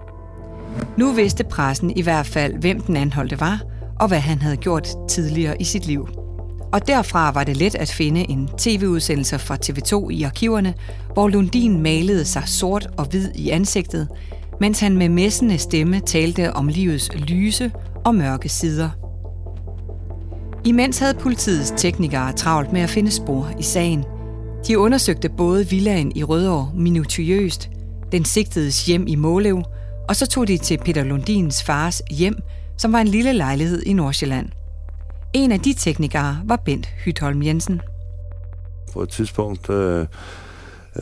Nu 0.96 1.12
vidste 1.12 1.44
pressen 1.44 1.90
i 1.90 2.02
hvert 2.02 2.26
fald, 2.26 2.54
hvem 2.54 2.80
den 2.80 2.96
anholdte 2.96 3.40
var, 3.40 3.61
og 4.00 4.08
hvad 4.08 4.20
han 4.20 4.42
havde 4.42 4.56
gjort 4.56 4.88
tidligere 5.08 5.61
i 5.61 5.64
sit 5.64 5.87
liv. 5.87 6.22
Og 6.73 6.87
derfra 6.87 7.31
var 7.31 7.45
det 7.45 7.57
let 7.57 7.75
at 7.75 7.91
finde 7.91 8.31
en 8.31 8.49
tv-udsendelse 8.59 9.38
fra 9.38 9.57
TV2 9.64 10.09
i 10.11 10.23
arkiverne, 10.23 10.75
hvor 11.12 11.29
Lundin 11.29 11.83
malede 11.83 12.25
sig 12.25 12.43
sort 12.47 12.87
og 12.97 13.05
hvid 13.05 13.29
i 13.35 13.50
ansigtet, 13.50 14.09
mens 14.61 14.81
han 14.81 14.97
med 14.97 15.09
messende 15.09 15.59
stemme 15.59 16.00
talte 16.00 16.52
om 16.52 16.69
livets 16.69 17.11
lyse 17.14 17.73
og 18.05 18.14
mørke 18.14 18.49
sider. 18.49 18.91
Imens 20.64 20.99
havde 20.99 21.14
politiets 21.14 21.73
teknikere 21.76 22.33
travlt 22.33 22.73
med 22.73 22.81
at 22.81 22.91
finde 22.91 23.11
spor 23.11 23.50
i 23.59 23.62
sagen. 23.62 24.05
De 24.67 24.79
undersøgte 24.79 25.29
både 25.29 25.69
villaen 25.69 26.12
i 26.14 26.25
Rødovre 26.25 26.73
minutiøst, 26.75 27.71
den 28.12 28.25
sigtedes 28.25 28.87
hjem 28.87 29.07
i 29.07 29.14
Målev, 29.14 29.62
og 30.09 30.17
så 30.17 30.26
tog 30.26 30.49
de 30.49 30.59
til 30.59 30.79
Peter 30.79 31.05
Lundins 31.05 31.62
fars 31.62 32.02
hjem, 32.11 32.37
som 32.79 32.93
var 32.93 33.00
en 33.00 33.09
lille 33.09 33.33
lejlighed 33.33 33.83
i 33.83 33.93
Nordsjælland. 33.93 34.62
En 35.35 35.53
af 35.53 35.61
de 35.61 35.73
teknikere 35.73 36.41
var 36.45 36.57
Bent 36.57 36.87
Hytholm 37.05 37.43
Jensen. 37.43 37.81
På 38.93 39.03
et 39.03 39.09
tidspunkt 39.09 39.71
øh, 39.71 40.07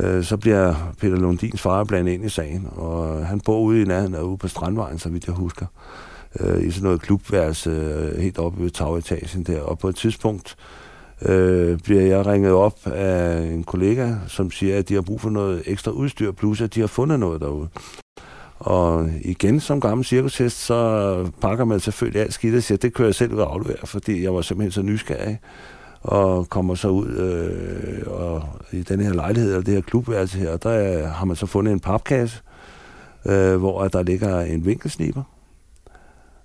øh, 0.00 0.24
så 0.24 0.36
bliver 0.36 0.92
Peter 1.00 1.16
Lundins 1.16 1.60
far 1.60 1.84
blandet 1.84 2.12
ind 2.12 2.24
i 2.24 2.28
sagen, 2.28 2.68
og 2.76 3.26
han 3.26 3.40
bor 3.40 3.60
ude 3.60 3.82
i 3.82 3.84
nærheden 3.84 4.14
og 4.14 4.28
ude 4.28 4.38
på 4.38 4.48
Strandvejen, 4.48 4.98
så 4.98 5.08
vidt 5.08 5.26
jeg 5.26 5.34
husker, 5.34 5.66
øh, 6.40 6.66
i 6.66 6.70
sådan 6.70 6.84
noget 6.84 7.02
klubværelse 7.02 7.70
øh, 7.70 8.18
helt 8.18 8.38
oppe 8.38 8.62
ved 8.62 8.70
tagetagen 8.70 9.42
der. 9.42 9.60
Og 9.60 9.78
på 9.78 9.88
et 9.88 9.96
tidspunkt 9.96 10.56
øh, 11.22 11.78
bliver 11.78 12.02
jeg 12.02 12.26
ringet 12.26 12.52
op 12.52 12.86
af 12.86 13.40
en 13.42 13.64
kollega, 13.64 14.14
som 14.26 14.50
siger, 14.50 14.78
at 14.78 14.88
de 14.88 14.94
har 14.94 15.02
brug 15.02 15.20
for 15.20 15.30
noget 15.30 15.62
ekstra 15.66 15.90
udstyr, 15.90 16.32
plus 16.32 16.60
at 16.60 16.74
de 16.74 16.80
har 16.80 16.86
fundet 16.86 17.20
noget 17.20 17.40
derude. 17.40 17.68
Og 18.60 19.10
igen, 19.20 19.60
som 19.60 19.80
gammel 19.80 20.04
cirkushest, 20.04 20.58
så 20.58 21.30
pakker 21.40 21.64
man 21.64 21.80
selvfølgelig 21.80 22.22
alt 22.22 22.34
skidt 22.34 22.54
og 22.54 22.62
siger, 22.62 22.78
det 22.78 22.94
kører 22.94 23.08
jeg 23.08 23.14
selv 23.14 23.34
ud 23.34 23.38
og 23.38 23.52
aflevere, 23.52 23.86
fordi 23.86 24.22
jeg 24.22 24.34
var 24.34 24.42
simpelthen 24.42 24.72
så 24.72 24.82
nysgerrig. 24.82 25.40
Og 26.00 26.48
kommer 26.48 26.74
så 26.74 26.88
ud 26.88 27.08
øh, 27.08 28.12
og 28.12 28.42
i 28.72 28.82
den 28.82 29.00
her 29.00 29.12
lejlighed, 29.12 29.50
eller 29.50 29.64
det 29.64 29.74
her 29.74 29.80
klubværelse 29.80 30.38
her, 30.38 30.56
der 30.56 31.06
har 31.06 31.24
man 31.24 31.36
så 31.36 31.46
fundet 31.46 31.72
en 31.72 31.80
papkasse, 31.80 32.40
øh, 33.26 33.56
hvor 33.56 33.88
der 33.88 34.02
ligger 34.02 34.40
en 34.40 34.66
vinkelsniber. 34.66 35.22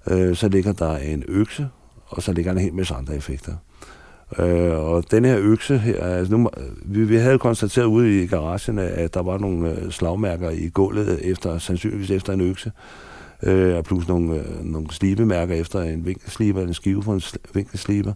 Øh, 0.07 0.35
så 0.35 0.47
ligger 0.47 0.73
der 0.73 0.97
en 0.97 1.23
økse, 1.27 1.67
og 2.07 2.23
så 2.23 2.33
ligger 2.33 2.51
der 2.51 2.59
en 2.59 2.65
hel 2.65 2.73
masse 2.73 2.93
andre 2.93 3.15
effekter. 3.15 3.53
Øh, 4.39 4.77
og 4.77 5.11
den 5.11 5.25
her 5.25 5.37
økse 5.39 5.77
her, 5.77 6.03
altså 6.03 6.37
nu, 6.37 6.49
vi, 6.85 7.03
vi 7.03 7.15
havde 7.15 7.39
konstateret 7.39 7.85
ude 7.85 8.23
i 8.23 8.27
garagen, 8.27 8.79
at 8.79 9.13
der 9.13 9.21
var 9.21 9.37
nogle 9.37 9.71
øh, 9.71 9.91
slagmærker 9.91 10.49
i 10.49 10.69
gulvet, 10.73 11.31
efter, 11.31 11.57
sandsynligvis 11.57 12.11
efter 12.11 12.33
en 12.33 12.41
økse, 12.41 12.71
øh, 13.43 13.83
plus 13.83 14.07
nogle, 14.07 14.35
øh, 14.35 14.65
nogle 14.65 14.87
slibemærker 14.91 15.55
efter 15.55 15.81
en 15.81 16.05
vinkelsliber, 16.05 16.61
en 16.61 16.73
skive 16.73 17.03
for 17.03 17.13
en 17.13 17.21
vinkelsliber. 17.53 18.13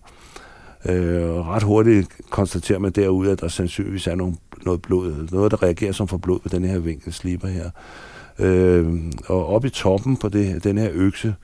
Øh, 0.86 1.30
og 1.30 1.48
ret 1.48 1.64
hurtigt 1.64 2.08
konstaterer 2.30 2.80
man 2.80 2.92
derude, 2.92 3.32
at 3.32 3.42
der 3.42 3.48
sandsynligvis 3.48 4.08
er 4.08 4.16
nogle, 4.16 4.36
noget 4.66 4.82
blod, 4.82 5.28
noget 5.32 5.52
der 5.52 5.64
reagerer 5.64 5.92
som 5.92 6.08
for 6.08 6.18
blod 6.18 6.40
på 6.40 6.50
den 6.50 6.66
her 6.66 6.80
vinkelsliber 6.80 7.48
her. 7.48 7.70
Øh, 8.40 8.96
og 9.28 9.48
oppe 9.48 9.68
i 9.68 9.72
toppen 9.72 10.18
på 10.18 10.30
det, 10.30 10.64
den 10.64 10.78
her 10.78 10.90
økse, 10.94 11.36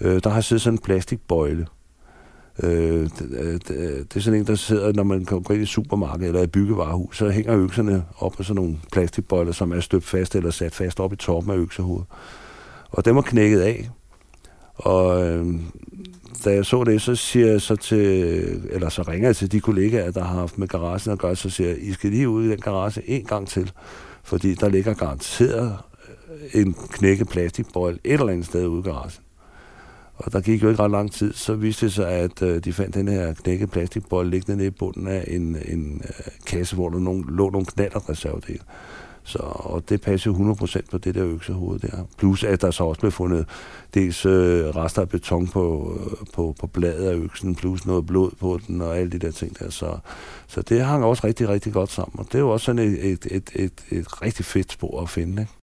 øh, 0.00 0.20
der 0.24 0.30
har 0.30 0.40
siddet 0.40 0.62
sådan 0.62 0.74
en 0.74 0.82
plastikbøjle, 0.82 1.66
Øh, 2.62 3.08
det, 3.18 3.68
det 3.68 4.16
er 4.16 4.20
sådan 4.20 4.40
en, 4.40 4.46
der 4.46 4.54
sidder, 4.54 4.92
når 4.92 5.02
man 5.02 5.24
kommer 5.24 5.50
ind 5.50 5.62
i 5.62 5.66
supermarkedet 5.66 6.28
eller 6.28 6.42
i 6.42 6.46
byggevarehus, 6.46 7.18
så 7.18 7.28
hænger 7.28 7.56
økserne 7.56 8.04
op 8.18 8.32
på 8.32 8.42
sådan 8.42 8.62
nogle 8.62 8.78
plastikbøjler, 8.92 9.52
som 9.52 9.72
er 9.72 9.80
støbt 9.80 10.04
fast 10.04 10.34
eller 10.34 10.50
sat 10.50 10.74
fast 10.74 11.00
op 11.00 11.12
i 11.12 11.16
toppen 11.16 11.52
af 11.52 11.56
øksehovedet. 11.56 12.06
Og 12.90 13.04
dem 13.04 13.16
var 13.16 13.22
knækket 13.22 13.60
af. 13.60 13.90
Og 14.74 15.26
øh, 15.26 15.54
da 16.44 16.50
jeg 16.50 16.64
så 16.64 16.84
det, 16.84 17.02
så 17.02 17.14
siger 17.14 17.46
jeg 17.46 17.60
så 17.60 17.76
til, 17.76 17.98
eller 18.70 18.88
så 18.88 19.02
ringer 19.02 19.28
jeg 19.28 19.36
til 19.36 19.52
de 19.52 19.60
kollegaer, 19.60 20.10
der 20.10 20.24
har 20.24 20.38
haft 20.38 20.58
med 20.58 20.68
garagen 20.68 21.12
at 21.12 21.18
gøre, 21.18 21.36
så 21.36 21.50
siger 21.50 21.68
jeg, 21.68 21.82
I 21.82 21.92
skal 21.92 22.10
lige 22.10 22.28
ud 22.28 22.44
i 22.44 22.50
den 22.50 22.60
garage 22.60 23.10
en 23.10 23.24
gang 23.24 23.48
til, 23.48 23.72
fordi 24.22 24.54
der 24.54 24.68
ligger 24.68 24.94
garanteret 24.94 25.76
en 26.54 26.74
knækket 26.90 27.28
plastikbøjle 27.28 27.98
et 28.04 28.12
eller 28.12 28.32
andet 28.32 28.46
sted 28.46 28.66
ude 28.66 28.80
i 28.80 28.82
garagen. 28.82 29.12
Og 30.16 30.32
der 30.32 30.40
gik 30.40 30.62
jo 30.62 30.68
ikke 30.68 30.82
ret 30.82 30.90
lang 30.90 31.12
tid, 31.12 31.32
så 31.32 31.54
viste 31.54 31.86
det 31.86 31.92
sig, 31.92 32.08
at 32.08 32.42
øh, 32.42 32.64
de 32.64 32.72
fandt 32.72 32.94
den 32.94 33.08
her 33.08 33.34
knækket 33.34 33.70
plastikbold 33.70 34.30
liggende 34.30 34.56
nede 34.56 34.68
i 34.68 34.70
bunden 34.70 35.06
af 35.06 35.24
en, 35.26 35.56
en 35.68 36.02
øh, 36.04 36.26
kasse, 36.46 36.74
hvor 36.74 36.88
der 36.88 36.98
nogle, 36.98 37.24
lå 37.36 37.50
nogle 37.50 37.66
knallertreservedele. 37.66 38.60
Så, 39.26 39.38
og 39.42 39.88
det 39.88 40.00
passede 40.00 40.34
100% 40.34 40.80
på 40.90 40.98
det 40.98 41.14
der 41.14 41.26
øksehoved 41.26 41.78
der. 41.78 42.06
Plus 42.18 42.44
at 42.44 42.62
der 42.62 42.70
så 42.70 42.84
også 42.84 43.00
blev 43.00 43.12
fundet 43.12 43.46
dels 43.94 44.26
øh, 44.26 44.66
rester 44.66 45.02
af 45.02 45.08
beton 45.08 45.48
på, 45.48 45.94
øh, 46.00 46.26
på, 46.34 46.54
på 46.60 46.66
bladet 46.66 47.08
af 47.08 47.14
øksen, 47.14 47.54
plus 47.54 47.86
noget 47.86 48.06
blod 48.06 48.30
på 48.40 48.60
den 48.66 48.80
og 48.80 48.98
alle 48.98 49.12
de 49.12 49.18
der 49.18 49.30
ting 49.30 49.58
der. 49.58 49.70
Så, 49.70 49.98
så 50.46 50.62
det 50.62 50.84
hang 50.84 51.04
også 51.04 51.26
rigtig, 51.26 51.48
rigtig 51.48 51.72
godt 51.72 51.90
sammen. 51.90 52.18
Og 52.18 52.26
det 52.26 52.34
er 52.34 52.38
jo 52.38 52.50
også 52.50 52.64
sådan 52.64 52.78
et, 52.88 53.12
et, 53.12 53.26
et, 53.30 53.50
et, 53.54 53.84
et 53.90 54.22
rigtig 54.22 54.44
fedt 54.44 54.72
spor 54.72 55.02
at 55.02 55.08
finde. 55.08 55.42
Ikke? 55.42 55.63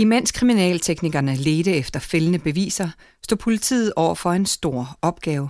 Imens 0.00 0.32
kriminalteknikerne 0.32 1.36
ledte 1.36 1.72
efter 1.72 2.00
fældende 2.00 2.38
beviser, 2.38 2.88
stod 3.22 3.36
politiet 3.36 3.92
over 3.96 4.14
for 4.14 4.32
en 4.32 4.46
stor 4.46 4.98
opgave. 5.02 5.48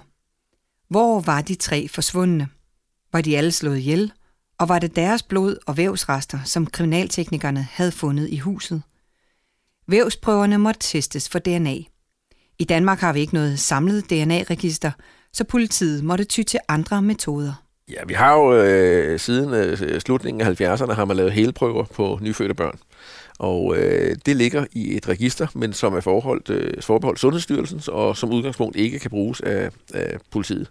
Hvor 0.89 1.21
var 1.21 1.41
de 1.41 1.55
tre 1.55 1.89
forsvundne? 1.89 2.49
Var 3.13 3.21
de 3.21 3.39
alle 3.39 3.53
slået 3.53 3.79
ihjel? 3.79 4.13
Og 4.59 4.69
var 4.69 4.79
det 4.79 4.97
deres 4.97 5.23
blod 5.23 5.57
og 5.67 5.77
vævsrester, 5.77 6.39
som 6.45 6.67
kriminalteknikerne 6.67 7.69
havde 7.73 7.93
fundet 7.93 8.29
i 8.29 8.39
huset? 8.39 8.83
Vævsprøverne 9.89 10.59
måtte 10.59 10.81
testes 10.81 11.29
for 11.29 11.39
DNA. 11.39 11.77
I 12.59 12.65
Danmark 12.65 12.99
har 12.99 13.13
vi 13.13 13.21
ikke 13.21 13.35
noget 13.35 13.59
samlet 13.59 14.11
DNA-register, 14.11 14.91
så 15.33 15.45
politiet 15.45 16.05
måtte 16.05 16.25
ty 16.25 16.43
til 16.43 16.61
andre 16.69 17.03
metoder. 17.03 17.53
Ja, 17.91 18.05
vi 18.07 18.15
har 18.15 18.35
jo 18.35 18.55
øh, 18.55 19.21
siden 19.21 19.55
øh, 19.55 20.01
slutningen 20.01 20.41
af 20.41 20.61
70'erne 20.61 20.93
har 20.93 21.05
man 21.05 21.17
lavet 21.17 21.33
helprøver 21.33 21.85
på 21.85 22.19
nyfødte 22.23 22.55
børn. 22.55 22.79
Og 23.41 23.77
øh, 23.77 24.17
det 24.27 24.37
ligger 24.37 24.65
i 24.73 24.97
et 24.97 25.09
register, 25.09 25.47
men 25.55 25.73
som 25.73 25.95
er 25.95 26.01
forholdt, 26.01 26.51
øh, 26.51 26.83
forbeholdt 26.83 27.21
Sundhedsstyrelsen, 27.21 27.83
og 27.89 28.17
som 28.17 28.33
udgangspunkt 28.33 28.77
ikke 28.77 28.99
kan 28.99 29.11
bruges 29.11 29.41
af, 29.41 29.71
af 29.95 30.19
politiet. 30.31 30.71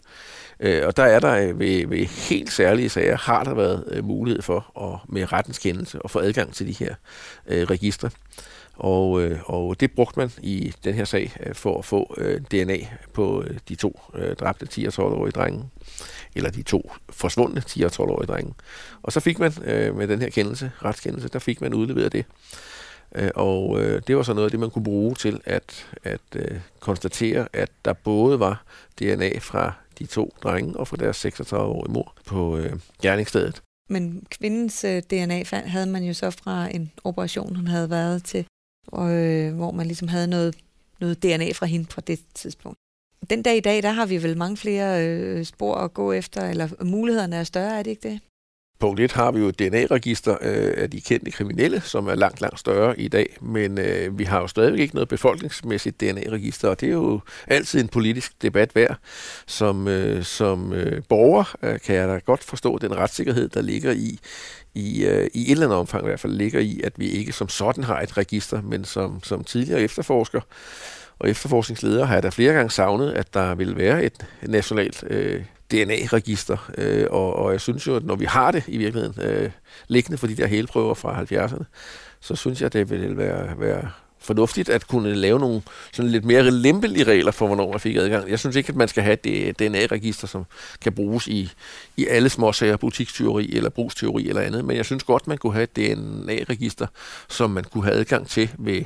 Øh, 0.60 0.88
og 0.88 0.98
der 0.98 1.04
er 1.04 1.20
der 1.20 1.36
øh, 1.36 1.60
ved, 1.60 1.88
ved 1.88 2.06
helt 2.06 2.52
særlige 2.52 2.90
sager, 2.90 3.18
har 3.18 3.44
der 3.44 3.54
været 3.54 3.84
øh, 3.92 4.06
mulighed 4.06 4.42
for 4.42 4.82
at, 4.82 5.14
med 5.14 5.34
rettens 5.34 5.60
kendelse 5.60 6.00
at 6.04 6.12
få 6.12 6.20
adgang 6.20 6.54
til 6.54 6.68
de 6.68 6.86
her 6.86 6.96
øh, 7.48 7.64
registre. 7.64 8.10
Og, 8.76 9.22
øh, 9.22 9.40
og 9.46 9.80
det 9.80 9.92
brugte 9.92 10.20
man 10.20 10.32
i 10.42 10.74
den 10.84 10.94
her 10.94 11.06
sag 11.06 11.34
øh, 11.46 11.56
for 11.56 11.78
at 11.78 11.86
få 11.86 12.16
øh, 12.18 12.42
DNA 12.42 12.78
på 13.14 13.44
øh, 13.44 13.58
de 13.70 13.76
to 13.76 14.02
øh, 14.16 14.36
dræbte 14.36 14.68
10- 14.72 15.00
og 15.00 15.12
12-årige 15.12 15.32
drenge 15.32 15.64
eller 16.36 16.50
de 16.50 16.62
to 16.62 16.92
forsvundne 17.10 17.64
10- 17.70 17.86
og 17.86 17.92
12-årige 17.92 18.28
drenge. 18.28 18.54
Og 19.02 19.12
så 19.12 19.20
fik 19.20 19.40
man 19.40 19.54
øh, 19.64 19.96
med 19.96 20.08
den 20.08 20.22
her 20.22 20.30
kendelse, 20.30 20.72
retskendelse, 20.86 21.28
der 21.28 21.40
fik 21.40 21.62
man 21.62 21.74
udleveret 21.74 22.12
det. 22.12 22.26
Øh, 23.16 23.32
og 23.36 23.82
øh, 23.82 24.02
det 24.08 24.18
var 24.18 24.24
så 24.24 24.34
noget 24.34 24.46
af 24.46 24.52
det, 24.52 24.60
man 24.60 24.70
kunne 24.70 24.84
bruge 24.84 25.16
til 25.16 25.42
at, 25.46 25.88
at 26.04 26.22
øh, 26.36 26.60
konstatere, 26.80 27.48
at 27.54 27.70
der 27.86 27.94
både 27.94 28.40
var 28.40 28.64
DNA 29.00 29.38
fra 29.40 29.74
de 30.00 30.06
to 30.06 30.34
drenge 30.44 30.78
og 30.78 30.88
fra 30.88 30.98
deres 30.98 31.26
36-årige 31.26 31.94
mor 31.94 32.14
på 32.26 32.58
øh, 32.58 32.80
gerningsstedet. 33.02 33.62
Men 33.90 34.28
kvindens 34.30 34.84
øh, 34.84 35.02
DNA 35.02 35.44
havde 35.52 35.86
man 35.86 36.04
jo 36.04 36.14
så 36.14 36.32
fra 36.32 36.76
en 36.76 36.92
operation, 37.04 37.56
hun 37.56 37.68
havde 37.68 37.90
været 37.90 38.24
til, 38.24 38.46
og, 38.88 39.12
øh, 39.12 39.56
hvor 39.56 39.72
man 39.72 39.86
ligesom 39.86 40.08
havde 40.08 40.28
noget, 40.28 40.56
noget 41.00 41.24
DNA 41.24 41.52
fra 41.52 41.66
hende 41.66 41.86
fra 41.90 42.02
det 42.08 42.20
tidspunkt 42.34 42.80
den 43.30 43.42
dag 43.42 43.58
i 43.58 43.60
dag, 43.60 43.84
der 43.84 43.92
har 43.92 44.06
vi 44.06 44.24
vel 44.24 44.38
mange 44.38 44.58
flere 44.58 45.08
øh, 45.08 45.46
spor 45.46 45.76
at 45.76 45.94
gå 45.94 46.12
efter, 46.12 46.50
eller 46.50 46.84
mulighederne 46.84 47.36
er 47.36 47.44
større, 47.44 47.80
er 47.80 47.84
det 47.84 47.92
ikke 47.92 48.10
det? 48.10 48.20
Punkt 48.80 49.00
1 49.00 49.12
har 49.12 49.32
vi 49.32 49.40
jo 49.40 49.48
et 49.48 49.60
DNA-register 49.60 50.38
øh, 50.42 50.74
af 50.78 50.90
de 50.90 51.02
kendte 51.02 51.32
kriminelle, 51.32 51.82
som 51.82 52.08
er 52.08 52.16
langt, 52.16 52.42
langt 52.42 52.60
større 52.60 53.00
i 53.00 53.08
dag, 53.08 53.38
men 53.42 53.78
øh, 53.78 54.20
vi 54.20 54.24
har 54.24 54.42
jo 54.42 54.48
stadigvæk 54.48 54.80
ikke 54.80 54.96
noget 54.96 55.10
befolkningsmæssigt 55.10 56.02
DNA-register, 56.02 56.70
og 56.70 56.82
det 56.82 56.90
er 56.90 56.94
jo 56.94 57.20
altid 57.48 57.80
en 57.80 57.88
politisk 57.88 58.42
debat 58.42 58.76
værd. 58.76 58.98
Som, 59.48 59.88
øh, 59.88 60.24
som 60.24 60.74
øh, 60.74 61.04
borger 61.10 61.56
øh, 61.64 61.80
kan 61.80 61.96
jeg 61.96 62.08
da 62.08 62.18
godt 62.18 62.44
forstå 62.44 62.78
den 62.78 62.96
retssikkerhed, 62.96 63.50
der 63.50 63.62
ligger 63.62 63.92
i, 63.92 64.20
i, 64.76 65.06
øh, 65.06 65.28
i 65.34 65.42
et 65.42 65.52
eller 65.52 65.66
andet 65.66 65.80
omfang 65.80 66.04
i 66.04 66.08
hvert 66.08 66.20
fald, 66.20 66.34
ligger 66.34 66.60
i, 66.60 66.82
at 66.84 66.94
vi 66.98 67.10
ikke 67.10 67.32
som 67.32 67.50
sådan 67.50 67.84
har 67.84 68.02
et 68.02 68.18
register, 68.18 68.62
men 68.62 68.86
som, 68.86 69.24
som 69.24 69.44
tidligere 69.44 69.82
efterforsker 69.82 70.42
og 71.20 71.30
efterforskningsleder 71.30 72.06
har 72.06 72.14
jeg 72.14 72.24
da 72.24 72.30
flere 72.30 72.54
gange 72.54 72.72
savnet, 72.72 73.12
at 73.12 73.34
der 73.34 73.56
ville 73.56 73.76
være 73.76 74.04
et 74.04 74.26
nationalt 74.42 75.04
øh, 75.08 75.44
DNA-register, 75.72 76.72
øh, 76.78 77.08
og, 77.10 77.36
og 77.36 77.52
jeg 77.52 77.62
synes 77.62 77.88
jo, 77.88 77.96
at 77.96 78.04
når 78.04 78.16
vi 78.16 78.26
har 78.26 78.52
det 78.52 78.64
i 78.68 78.78
virkeligheden 78.78 79.24
øh, 79.24 79.52
liggende 79.88 80.18
for 80.18 80.28
de 80.28 80.36
der 80.36 80.48
helprøver 80.48 80.94
fra 80.94 81.24
70'erne, 81.24 81.64
så 82.20 82.36
synes 82.36 82.62
jeg, 82.62 82.66
at 82.66 82.74
det 82.74 82.90
ville 82.90 83.18
være, 83.18 83.60
være 83.60 83.90
fornuftigt 84.20 84.70
at 84.70 84.88
kunne 84.88 85.16
lave 85.16 85.40
nogle 85.40 85.62
sådan 85.94 86.12
lidt 86.12 86.26
mere 86.26 86.52
lempelige 86.52 87.04
regler 87.04 87.32
for, 87.32 87.48
hvornår 87.48 87.72
man 87.72 87.80
fik 87.80 87.96
adgang. 87.96 88.30
Jeg 88.30 88.40
synes 88.40 88.56
ikke, 88.56 88.70
at 88.70 88.76
man 88.76 88.88
skal 88.88 89.04
have 89.04 89.18
det 89.24 89.48
øh, 89.48 89.54
DNA-register, 89.54 90.28
som 90.28 90.46
kan 90.82 90.94
bruges 90.94 91.28
i, 91.28 91.52
i 91.98 92.08
alle 92.08 92.30
småsager, 92.30 92.78
butiksteori 92.78 93.56
eller 93.56 93.70
brugsteori 93.70 94.30
eller 94.30 94.42
andet, 94.42 94.66
men 94.66 94.78
jeg 94.78 94.86
synes 94.86 95.04
godt, 95.04 95.28
man 95.28 95.38
kunne 95.38 95.54
have 95.54 95.64
et 95.64 95.76
DNA-register, 95.76 96.88
som 97.30 97.50
man 97.50 97.64
kunne 97.64 97.84
have 97.84 97.96
adgang 97.96 98.28
til 98.28 98.52
ved 98.58 98.86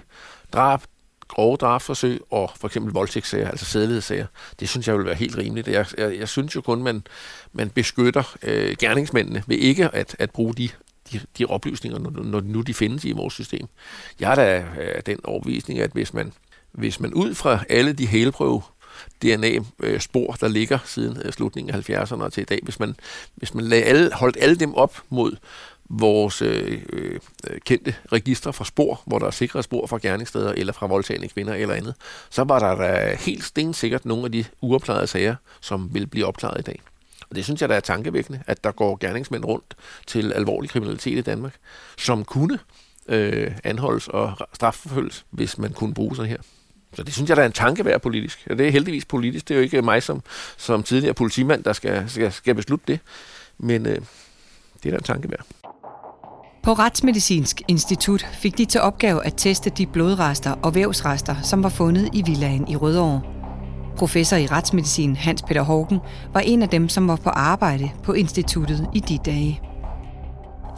drab, 0.53 0.81
grove 1.33 1.57
drabsforsøg 1.57 2.21
og 2.29 2.51
for 2.55 2.67
eksempel 2.67 2.93
voldtægtssager, 2.93 3.49
altså 3.49 3.65
sædelighedssager. 3.65 4.25
Det 4.59 4.69
synes 4.69 4.87
jeg 4.87 4.97
vil 4.97 5.05
være 5.05 5.15
helt 5.15 5.37
rimeligt. 5.37 5.67
Jeg, 5.67 5.85
jeg, 5.97 6.19
jeg 6.19 6.29
synes 6.29 6.55
jo 6.55 6.61
kun, 6.61 6.83
man, 6.83 7.03
man 7.53 7.69
beskytter 7.69 8.35
øh, 8.43 8.75
gerningsmændene 8.79 9.43
ved 9.47 9.57
ikke 9.57 9.89
at, 9.93 10.15
at 10.19 10.31
bruge 10.31 10.53
de, 10.53 10.69
de, 11.11 11.19
de 11.37 11.45
oplysninger, 11.45 11.99
når, 11.99 12.09
når 12.09 12.41
nu 12.41 12.61
de 12.61 12.73
findes 12.73 13.05
i 13.05 13.11
vores 13.11 13.33
system. 13.33 13.67
Jeg 14.19 14.31
er 14.31 14.35
da 14.35 14.57
øh, 14.57 14.91
af 14.95 15.03
den 15.03 15.19
overbevisning, 15.23 15.79
at 15.79 15.91
hvis 15.91 16.13
man, 16.13 16.33
hvis 16.71 16.99
man 16.99 17.13
ud 17.13 17.35
fra 17.35 17.63
alle 17.69 17.93
de 17.93 18.05
helprøve 18.05 18.61
DNA-spor, 19.21 20.31
øh, 20.31 20.37
der 20.39 20.47
ligger 20.47 20.79
siden 20.85 21.21
øh, 21.25 21.33
slutningen 21.33 21.75
af 21.75 21.89
70'erne 21.89 22.23
og 22.23 22.33
til 22.33 22.41
i 22.41 22.45
dag, 22.45 22.59
hvis 22.63 22.79
man, 22.79 22.95
hvis 23.35 23.53
man 23.53 23.65
lagde 23.65 23.83
alle, 23.83 24.11
holdt 24.13 24.37
alle 24.39 24.55
dem 24.55 24.73
op 24.73 25.01
mod 25.09 25.35
vores 25.99 26.41
øh, 26.41 26.81
øh, 26.93 27.19
kendte 27.65 27.95
registre 28.11 28.53
fra 28.53 28.65
spor, 28.65 29.01
hvor 29.05 29.19
der 29.19 29.25
er 29.25 29.31
sikre 29.31 29.63
spor 29.63 29.87
fra 29.87 29.97
gerningssteder 30.01 30.51
eller 30.51 30.73
fra 30.73 30.87
voldtagende 30.87 31.27
kvinder 31.27 31.53
eller 31.53 31.75
andet, 31.75 31.95
så 32.29 32.43
var 32.43 32.59
der 32.59 32.75
da 32.75 33.15
helt 33.19 33.43
stensikkert 33.43 34.05
nogle 34.05 34.25
af 34.25 34.31
de 34.31 34.45
uopklarede 34.61 35.07
sager, 35.07 35.35
som 35.61 35.89
vil 35.93 36.07
blive 36.07 36.25
opklaret 36.25 36.59
i 36.59 36.63
dag. 36.63 36.81
Og 37.29 37.35
det 37.35 37.43
synes 37.43 37.61
jeg, 37.61 37.69
der 37.69 37.75
er 37.75 37.79
tankevækkende, 37.79 38.43
at 38.47 38.63
der 38.63 38.71
går 38.71 38.97
gerningsmænd 38.99 39.45
rundt 39.45 39.75
til 40.07 40.33
alvorlig 40.33 40.69
kriminalitet 40.69 41.17
i 41.17 41.21
Danmark, 41.21 41.53
som 41.97 42.25
kunne 42.25 42.59
øh, 43.07 43.51
anholdes 43.63 44.07
og 44.07 44.33
strafforfølges, 44.53 45.25
hvis 45.29 45.57
man 45.57 45.73
kunne 45.73 45.93
bruge 45.93 46.15
sig 46.15 46.25
her. 46.25 46.37
Så 46.95 47.03
det 47.03 47.13
synes 47.13 47.29
jeg, 47.29 47.37
der 47.37 47.43
er 47.43 47.47
en 47.47 47.53
tanke 47.53 47.85
værd 47.85 48.01
politisk. 48.01 48.47
Og 48.49 48.57
det 48.57 48.67
er 48.67 48.71
heldigvis 48.71 49.05
politisk. 49.05 49.47
Det 49.47 49.53
er 49.53 49.57
jo 49.57 49.63
ikke 49.63 49.81
mig 49.81 50.03
som, 50.03 50.21
som 50.57 50.83
tidligere 50.83 51.13
politimand, 51.13 51.63
der 51.63 51.73
skal, 51.73 52.09
skal, 52.09 52.31
skal 52.31 52.55
beslutte 52.55 52.85
det. 52.87 52.99
Men 53.57 53.85
øh, 53.85 53.97
det 54.83 54.85
er 54.85 54.91
da 54.91 54.97
en 54.97 55.03
tanke 55.03 55.31
værd. 55.31 55.45
På 56.63 56.73
Retsmedicinsk 56.73 57.61
Institut 57.67 58.25
fik 58.33 58.57
de 58.57 58.65
til 58.65 58.81
opgave 58.81 59.25
at 59.25 59.33
teste 59.37 59.69
de 59.69 59.87
blodrester 59.87 60.51
og 60.51 60.75
vævsrester, 60.75 61.41
som 61.41 61.63
var 61.63 61.69
fundet 61.69 62.09
i 62.13 62.23
villaen 62.25 62.67
i 62.67 62.75
Rødovre. 62.75 63.21
Professor 63.97 64.37
i 64.37 64.45
retsmedicin 64.45 65.15
Hans 65.15 65.41
Peter 65.41 65.61
Hågen 65.61 65.99
var 66.33 66.39
en 66.39 66.61
af 66.61 66.69
dem, 66.69 66.89
som 66.89 67.07
var 67.07 67.15
på 67.15 67.29
arbejde 67.29 67.91
på 68.03 68.13
instituttet 68.13 68.89
i 68.93 68.99
de 68.99 69.19
dage. 69.25 69.61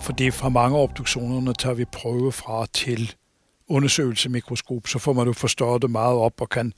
Fordi 0.01 0.31
fra 0.31 0.49
mange 0.49 0.77
obduktionerne 0.77 1.53
tager 1.53 1.73
vi 1.73 1.85
prøve 1.85 2.31
fra 2.31 2.65
til 2.73 3.13
undersøgelse 3.67 4.29
mikroskop, 4.29 4.87
så 4.87 4.99
får 4.99 5.13
man 5.13 5.27
jo 5.27 5.33
forstået 5.33 5.81
det 5.81 5.89
meget 5.91 6.17
op 6.17 6.41
og 6.41 6.49
kan 6.49 6.73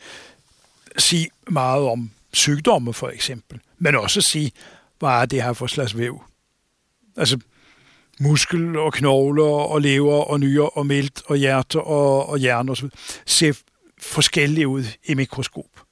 sige 0.97 1.29
meget 1.49 1.83
om 1.83 2.11
sygdomme 2.33 2.93
for 2.93 3.09
eksempel, 3.09 3.59
men 3.77 3.95
også 3.95 4.21
sige, 4.21 4.51
hvad 4.99 5.09
er 5.09 5.25
det 5.25 5.43
her 5.43 5.53
for 5.53 5.67
slags 5.67 5.97
væv? 5.97 6.21
Altså, 7.17 7.39
muskel 8.19 8.77
og 8.77 8.93
knogler 8.93 9.43
og 9.43 9.81
lever 9.81 10.23
og 10.23 10.39
nyrer 10.39 10.77
og 10.77 10.85
mælk 10.85 11.21
og 11.25 11.37
hjerte 11.37 11.81
og, 11.81 12.29
og 12.29 12.37
hjerne 12.37 12.71
osv. 12.71 12.89
ser 13.25 13.53
forskellige 14.01 14.67
ud 14.67 14.83
i 15.03 15.13
mikroskop. 15.13 15.83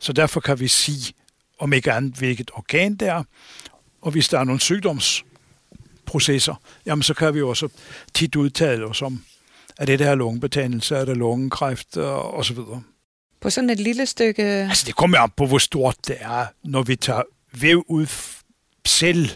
Så 0.00 0.12
derfor 0.12 0.40
kan 0.40 0.60
vi 0.60 0.68
sige, 0.68 1.14
om 1.58 1.72
ikke 1.72 1.92
andet, 1.92 2.14
hvilket 2.14 2.50
organ 2.54 2.94
det 2.94 3.08
er, 3.08 3.22
og 4.02 4.10
hvis 4.10 4.28
der 4.28 4.38
er 4.38 4.44
nogle 4.44 4.60
sygdomsprocesser, 4.60 6.54
jamen 6.86 7.02
så 7.02 7.14
kan 7.14 7.34
vi 7.34 7.42
også 7.42 7.68
tit 8.14 8.36
udtale 8.36 8.86
os 8.86 9.02
om, 9.02 9.24
er 9.78 9.86
det 9.86 9.98
der 9.98 10.14
lungebetændelse, 10.14 10.96
er 10.96 11.04
det 11.04 11.16
lungekræft 11.16 11.96
og, 11.96 12.34
og 12.34 12.44
så 12.44 12.54
videre. 12.54 12.82
På 13.40 13.50
sådan 13.50 13.70
et 13.70 13.80
lille 13.80 14.06
stykke... 14.06 14.42
Altså 14.42 14.84
det 14.86 14.96
kommer 14.96 15.18
an 15.18 15.30
på, 15.36 15.46
hvor 15.46 15.58
stort 15.58 15.96
det 16.06 16.16
er, 16.20 16.46
når 16.64 16.82
vi 16.82 16.96
tager 16.96 17.22
væv 17.60 17.84
ud 17.88 18.06
selv 18.86 19.30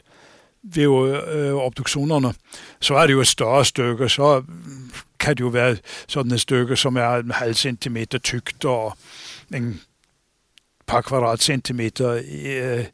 ved 0.63 1.23
øh, 1.33 1.55
obduktionerne, 1.55 2.35
så 2.81 2.95
er 2.95 3.07
det 3.07 3.13
jo 3.13 3.21
et 3.21 3.27
større 3.27 3.65
stykke, 3.65 4.09
så 4.09 4.43
kan 5.19 5.37
det 5.37 5.41
jo 5.41 5.49
være 5.49 5.77
sådan 6.09 6.33
et 6.33 6.41
stykke, 6.41 6.77
som 6.77 6.97
er 6.97 7.17
en 7.17 7.31
halv 7.31 7.55
centimeter 7.55 8.19
tykt 8.19 8.65
og 8.65 8.97
en 9.55 9.81
par 10.87 11.01
kvadratcentimeter 11.01 12.15
i, 12.15 12.59
øh, 12.59 12.85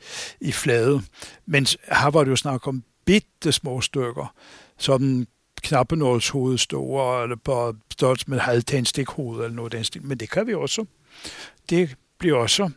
i 0.40 0.52
flade. 0.52 1.02
Men 1.46 1.66
her 1.92 2.10
var 2.10 2.24
det 2.24 2.30
jo 2.30 2.36
snak 2.36 2.66
om 2.66 2.82
bitte 3.04 3.52
små 3.52 3.80
stykker, 3.80 4.34
sådan 4.78 5.26
knappenålshoved 5.62 6.58
store, 6.58 7.22
eller 7.22 7.36
på 7.36 7.74
størrelse 7.92 8.24
med 8.28 8.38
halvtændstikhoved 8.38 9.44
eller 9.44 9.56
noget 9.56 9.72
den 9.72 9.84
stil. 9.84 10.06
Men 10.06 10.18
det 10.18 10.30
kan 10.30 10.46
vi 10.46 10.54
også. 10.54 10.84
Det 11.70 11.96
bliver 12.18 12.36
også 12.36 12.70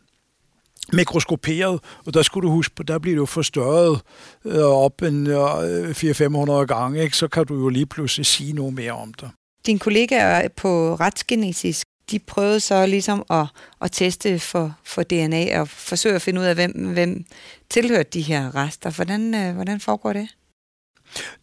mikroskoperet, 0.94 1.80
og 2.06 2.14
der 2.14 2.22
skulle 2.22 2.48
du 2.48 2.54
huske 2.54 2.76
på, 2.76 2.84
der 2.84 3.00
bliver 3.00 3.18
du 3.18 3.26
forstørret 3.26 4.02
øh, 4.46 4.64
op 4.64 5.02
en 5.02 5.28
øh, 5.28 5.90
400-500 5.90 6.66
gange, 6.66 7.04
ikke? 7.04 7.18
så 7.18 7.28
kan 7.28 7.46
du 7.46 7.56
jo 7.56 7.70
lige 7.70 7.86
pludselig 7.86 8.26
sige 8.26 8.54
noget 8.54 8.74
mere 8.74 8.92
om 8.92 9.14
det. 9.14 9.30
Din 9.66 9.80
kollegaer 9.80 10.48
på 10.48 10.96
retsgenetisk, 10.96 11.88
de 12.12 12.20
prøvede 12.20 12.60
så 12.60 12.86
ligesom 12.86 13.26
at, 13.30 13.46
at 13.82 13.92
teste 13.92 14.40
for, 14.40 14.78
for 14.84 15.04
DNA 15.04 15.60
og 15.62 15.68
forsøge 15.68 16.16
at 16.16 16.22
finde 16.22 16.42
ud 16.42 16.46
af, 16.46 16.56
hvem, 16.56 16.72
hvem 16.72 17.26
tilhørte 17.70 18.10
de 18.14 18.22
her 18.22 18.56
rester. 18.56 18.90
Hvordan, 18.90 19.36
øh, 19.36 19.56
hvordan 19.56 19.80
foregår 19.80 20.14
det? 20.14 20.28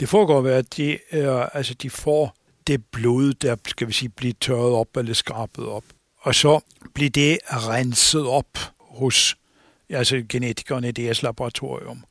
Det 0.01 0.09
foregår 0.09 0.41
ved, 0.41 0.53
at 0.53 0.77
de, 0.77 0.99
øh, 1.13 1.57
altså 1.57 1.75
de 1.75 1.91
får 1.91 2.35
det 2.67 2.85
blod, 2.93 3.35
der 3.35 3.57
skal 3.67 3.89
vi 3.89 3.93
sige, 3.93 4.09
bliver 4.09 4.35
tørret 4.41 4.73
op 4.73 4.97
eller 4.97 5.15
skrabet 5.15 5.67
op. 5.67 5.85
Og 6.21 6.35
så 6.35 6.61
bliver 6.95 7.11
det 7.11 7.39
renset 7.47 8.27
op 8.27 8.59
hos 8.99 9.37
altså 9.91 10.25
genetikerne 10.29 10.89
i 10.89 10.93
deres 10.93 11.23
laboratorium, 11.23 12.05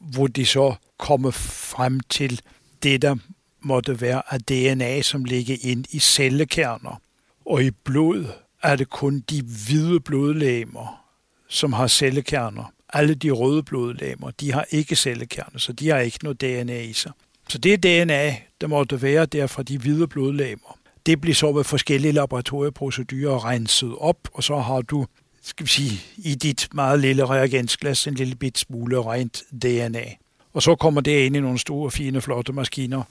hvor 0.00 0.26
de 0.26 0.46
så 0.46 0.74
kommer 0.98 1.30
frem 1.30 2.00
til 2.00 2.40
det, 2.82 3.02
der 3.02 3.16
måtte 3.62 4.00
være 4.00 4.22
af 4.34 4.40
DNA, 4.40 5.02
som 5.02 5.24
ligger 5.24 5.56
ind 5.62 5.84
i 5.90 5.98
cellekerner. 5.98 7.00
Og 7.46 7.64
i 7.64 7.70
blod 7.70 8.26
er 8.62 8.76
det 8.76 8.90
kun 8.90 9.20
de 9.20 9.42
hvide 9.42 10.00
blodlæmer, 10.00 11.04
som 11.48 11.72
har 11.72 11.86
cellekerner. 11.86 12.72
Alle 12.92 13.14
de 13.14 13.30
røde 13.30 13.62
blodlæmer, 13.62 14.30
de 14.30 14.52
har 14.52 14.66
ikke 14.70 14.96
cellekerner, 14.96 15.58
så 15.58 15.72
de 15.72 15.88
har 15.88 15.98
ikke 15.98 16.18
noget 16.22 16.40
DNA 16.40 16.80
i 16.80 16.92
sig. 16.92 17.12
Så 17.48 17.58
det 17.58 17.82
DNA, 17.82 18.36
der 18.60 18.66
måtte 18.66 19.02
være 19.02 19.26
der 19.26 19.46
fra 19.46 19.62
de 19.62 19.78
hvide 19.78 20.08
blodlæmer, 20.08 20.78
det 21.06 21.20
bliver 21.20 21.34
så 21.34 21.52
med 21.52 21.64
forskellige 21.64 22.12
laboratorieprocedurer 22.12 23.44
renset 23.44 23.94
op, 23.98 24.28
og 24.32 24.44
så 24.44 24.58
har 24.58 24.80
du 24.80 25.06
skal 25.44 25.66
vi 25.66 25.70
sige, 25.70 26.00
i 26.16 26.34
dit 26.34 26.68
meget 26.74 27.00
lille 27.00 27.26
reagensglas 27.26 28.06
en 28.06 28.14
lille 28.14 28.34
bit 28.34 28.58
smule 28.58 29.02
rent 29.02 29.42
DNA. 29.62 30.04
Og 30.52 30.62
så 30.62 30.74
kommer 30.74 31.00
det 31.00 31.26
ind 31.26 31.36
i 31.36 31.40
nogle 31.40 31.58
store, 31.58 31.90
fine, 31.90 32.20
flotte 32.20 32.52
maskiner, 32.52 33.02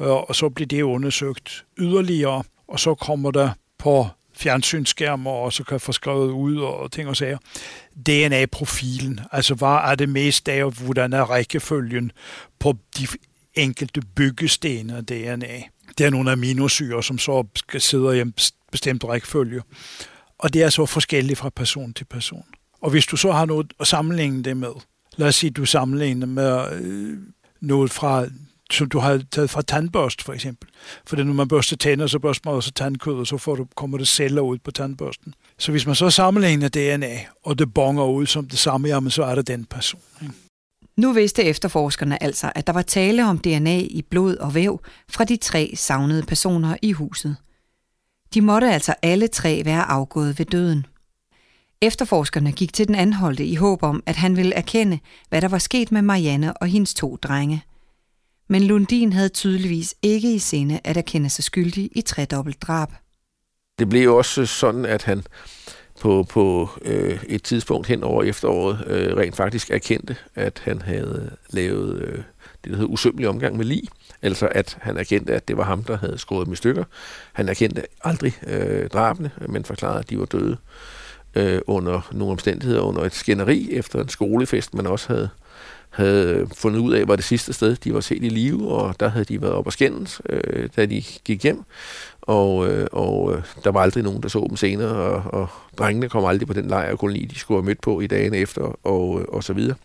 øh, 0.00 0.06
og 0.08 0.36
så 0.36 0.48
bliver 0.48 0.66
det 0.66 0.82
undersøgt 0.82 1.64
yderligere, 1.78 2.42
og 2.68 2.80
så 2.80 2.94
kommer 2.94 3.30
der 3.30 3.50
på 3.78 4.08
fjernsynsskærmer, 4.36 5.30
og 5.30 5.52
så 5.52 5.64
kan 5.64 5.80
få 5.80 5.92
skrevet 5.92 6.30
ud 6.30 6.58
og 6.58 6.92
ting 6.92 7.08
og 7.08 7.16
sager. 7.16 7.38
DNA-profilen, 8.06 9.20
altså 9.32 9.54
hvad 9.54 9.68
er 9.68 9.94
det 9.94 10.08
mest 10.08 10.48
af, 10.48 10.72
hvordan 10.72 11.12
er 11.12 11.22
rækkefølgen 11.22 12.12
på 12.58 12.74
de 12.98 13.06
enkelte 13.54 14.00
byggesten 14.16 14.90
af 14.90 15.06
DNA. 15.06 15.62
Det 15.98 16.06
er 16.06 16.10
nogle 16.10 16.32
aminosyre, 16.32 17.02
som 17.02 17.18
så 17.18 17.44
skal 17.54 17.80
sidde 17.80 18.18
i 18.18 18.20
en 18.20 18.34
bestemt 18.72 19.04
rækkefølge. 19.04 19.62
Og 20.38 20.54
det 20.54 20.62
er 20.62 20.68
så 20.68 20.86
forskelligt 20.86 21.38
fra 21.38 21.50
person 21.50 21.94
til 21.94 22.04
person. 22.04 22.44
Og 22.80 22.90
hvis 22.90 23.06
du 23.06 23.16
så 23.16 23.32
har 23.32 23.46
noget 23.46 23.72
at 23.80 23.86
sammenligne 23.86 24.42
det 24.42 24.56
med, 24.56 24.72
lad 25.16 25.28
os 25.28 25.34
sige, 25.34 25.50
du 25.50 25.64
sammenligner 25.64 26.26
med 26.26 26.72
øh, 26.72 27.18
noget 27.60 27.90
fra 27.90 28.26
som 28.70 28.88
du 28.88 28.98
har 28.98 29.22
taget 29.30 29.50
fra 29.50 29.62
tandbørst, 29.62 30.22
for 30.22 30.32
eksempel. 30.32 30.68
For 31.06 31.16
når 31.16 31.32
man 31.32 31.48
børster 31.48 31.76
tænder, 31.76 32.06
så 32.06 32.18
børster 32.18 32.50
man 32.50 32.56
også 32.56 32.72
tandkød, 32.72 33.14
og 33.14 33.26
så 33.26 33.38
får 33.38 33.54
du, 33.54 33.66
kommer 33.74 33.98
det 33.98 34.08
celler 34.08 34.42
ud 34.42 34.58
på 34.58 34.70
tandbørsten. 34.70 35.34
Så 35.58 35.70
hvis 35.70 35.86
man 35.86 35.94
så 35.94 36.10
sammenligner 36.10 36.68
DNA, 36.68 37.18
og 37.44 37.58
det 37.58 37.74
bonger 37.74 38.04
ud 38.04 38.26
som 38.26 38.48
det 38.48 38.58
samme, 38.58 38.88
jamen 38.88 39.10
så 39.10 39.24
er 39.24 39.34
det 39.34 39.46
den 39.46 39.64
person. 39.64 40.00
Ikke? 40.22 40.34
Nu 40.96 41.12
vidste 41.12 41.42
efterforskerne 41.42 42.22
altså, 42.22 42.52
at 42.54 42.66
der 42.66 42.72
var 42.72 42.82
tale 42.82 43.26
om 43.26 43.38
DNA 43.38 43.78
i 43.78 44.02
blod 44.10 44.36
og 44.36 44.54
væv 44.54 44.80
fra 45.10 45.24
de 45.24 45.36
tre 45.36 45.72
savnede 45.76 46.22
personer 46.22 46.76
i 46.82 46.92
huset. 46.92 47.36
De 48.34 48.40
måtte 48.40 48.72
altså 48.72 48.94
alle 49.02 49.28
tre 49.28 49.62
være 49.64 49.82
afgået 49.82 50.38
ved 50.38 50.46
døden. 50.46 50.86
Efterforskerne 51.82 52.52
gik 52.52 52.72
til 52.72 52.86
den 52.86 52.94
anholdte 52.94 53.44
i 53.44 53.54
håb 53.54 53.82
om, 53.82 54.02
at 54.06 54.16
han 54.16 54.36
ville 54.36 54.54
erkende, 54.54 54.98
hvad 55.28 55.40
der 55.40 55.48
var 55.48 55.58
sket 55.58 55.92
med 55.92 56.02
Marianne 56.02 56.56
og 56.56 56.66
hendes 56.66 56.94
to 56.94 57.16
drenge. 57.16 57.64
Men 58.48 58.62
Lundin 58.62 59.12
havde 59.12 59.28
tydeligvis 59.28 59.94
ikke 60.02 60.34
i 60.34 60.38
sinde 60.38 60.80
at 60.84 60.96
erkende 60.96 61.30
sig 61.30 61.44
skyldig 61.44 61.90
i 61.96 62.00
tredobbelt 62.00 62.62
drab. 62.62 62.88
Det 63.78 63.88
blev 63.88 64.14
også 64.14 64.46
sådan, 64.46 64.84
at 64.84 65.02
han 65.02 65.22
på, 66.00 66.26
på 66.28 66.68
øh, 66.82 67.24
et 67.28 67.42
tidspunkt 67.42 67.86
hen 67.86 68.02
over 68.02 68.22
efteråret 68.22 68.84
øh, 68.86 69.16
rent 69.16 69.36
faktisk 69.36 69.70
erkendte, 69.70 70.16
at 70.34 70.62
han 70.64 70.82
havde 70.82 71.36
lavet 71.50 72.02
øh, 72.02 72.16
det, 72.16 72.24
der 72.64 72.76
hedder 72.76 72.90
usømmelig 72.90 73.28
omgang 73.28 73.56
med 73.56 73.64
lig. 73.64 73.82
Altså 74.26 74.48
at 74.50 74.78
han 74.80 74.96
erkendte, 74.96 75.34
at 75.34 75.48
det 75.48 75.56
var 75.56 75.64
ham, 75.64 75.84
der 75.84 75.98
havde 75.98 76.18
skåret 76.18 76.46
dem 76.46 76.52
i 76.52 76.56
stykker. 76.56 76.84
Han 77.32 77.48
erkendte 77.48 77.82
aldrig 78.04 78.38
øh, 78.46 78.88
drabene, 78.88 79.30
men 79.48 79.64
forklarede, 79.64 79.98
at 79.98 80.10
de 80.10 80.18
var 80.18 80.24
døde 80.24 80.56
øh, 81.34 81.60
under 81.66 82.08
nogle 82.12 82.32
omstændigheder, 82.32 82.80
under 82.80 83.02
et 83.02 83.14
skænderi 83.14 83.68
efter 83.72 84.00
en 84.00 84.08
skolefest, 84.08 84.74
man 84.74 84.86
også 84.86 85.08
havde 85.08 85.28
havde 85.90 86.34
øh, 86.34 86.46
fundet 86.56 86.80
ud 86.80 86.92
af, 86.92 87.08
var 87.08 87.16
det 87.16 87.24
sidste 87.24 87.52
sted, 87.52 87.76
de 87.76 87.94
var 87.94 88.00
set 88.00 88.24
i 88.24 88.28
live, 88.28 88.68
og 88.68 89.00
der 89.00 89.08
havde 89.08 89.24
de 89.24 89.42
været 89.42 89.54
op 89.54 89.66
og 89.66 89.72
skændes, 89.72 90.20
øh, 90.28 90.68
da 90.76 90.86
de 90.86 91.02
gik 91.24 91.42
hjem. 91.42 91.64
Og, 92.22 92.68
øh, 92.68 92.86
og 92.92 93.34
øh, 93.34 93.42
der 93.64 93.70
var 93.70 93.80
aldrig 93.80 94.04
nogen, 94.04 94.22
der 94.22 94.28
så 94.28 94.46
dem 94.48 94.56
senere, 94.56 94.94
og, 94.94 95.40
og 95.40 95.48
drengene 95.78 96.08
kom 96.08 96.24
aldrig 96.24 96.48
på 96.48 96.54
den 96.54 96.68
lejrkoloni, 96.68 97.24
de 97.24 97.38
skulle 97.38 97.58
have 97.58 97.66
mødt 97.66 97.80
på 97.80 98.00
i 98.00 98.06
dagene 98.06 98.36
efter, 98.36 98.78
og, 98.86 99.20
øh, 99.20 99.26
og 99.28 99.44
så 99.44 99.52
videre. 99.52 99.76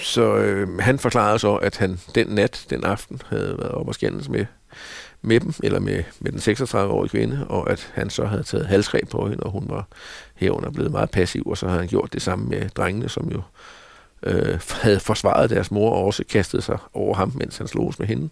Så 0.00 0.36
øh, 0.36 0.78
han 0.78 0.98
forklarede 0.98 1.38
så, 1.38 1.54
at 1.54 1.76
han 1.76 2.00
den 2.14 2.26
nat, 2.26 2.66
den 2.70 2.84
aften, 2.84 3.22
havde 3.28 3.54
været 3.58 3.70
op 3.70 3.88
og 3.88 3.94
skændes 3.94 4.28
med, 4.28 4.46
med 5.22 5.40
dem, 5.40 5.52
eller 5.62 5.80
med, 5.80 6.04
med 6.20 6.32
den 6.32 6.38
36-årige 6.38 7.10
kvinde, 7.10 7.46
og 7.48 7.70
at 7.70 7.92
han 7.94 8.10
så 8.10 8.24
havde 8.24 8.42
taget 8.42 8.66
halsgreb 8.66 9.10
på 9.10 9.28
hende, 9.28 9.42
og 9.42 9.50
hun 9.50 9.64
var 9.68 9.86
herunder 10.34 10.70
blevet 10.70 10.90
meget 10.90 11.10
passiv, 11.10 11.42
og 11.46 11.58
så 11.58 11.66
havde 11.66 11.80
han 11.80 11.88
gjort 11.88 12.12
det 12.12 12.22
samme 12.22 12.48
med 12.48 12.68
drengene, 12.68 13.08
som 13.08 13.28
jo 13.32 13.42
øh, 14.22 14.60
havde 14.82 15.00
forsvaret 15.00 15.50
deres 15.50 15.70
mor 15.70 15.90
og 15.90 16.04
også 16.04 16.24
kastet 16.30 16.64
sig 16.64 16.78
over 16.94 17.14
ham, 17.14 17.32
mens 17.34 17.58
han 17.58 17.68
sloges 17.68 17.98
med 17.98 18.06
hende. 18.06 18.28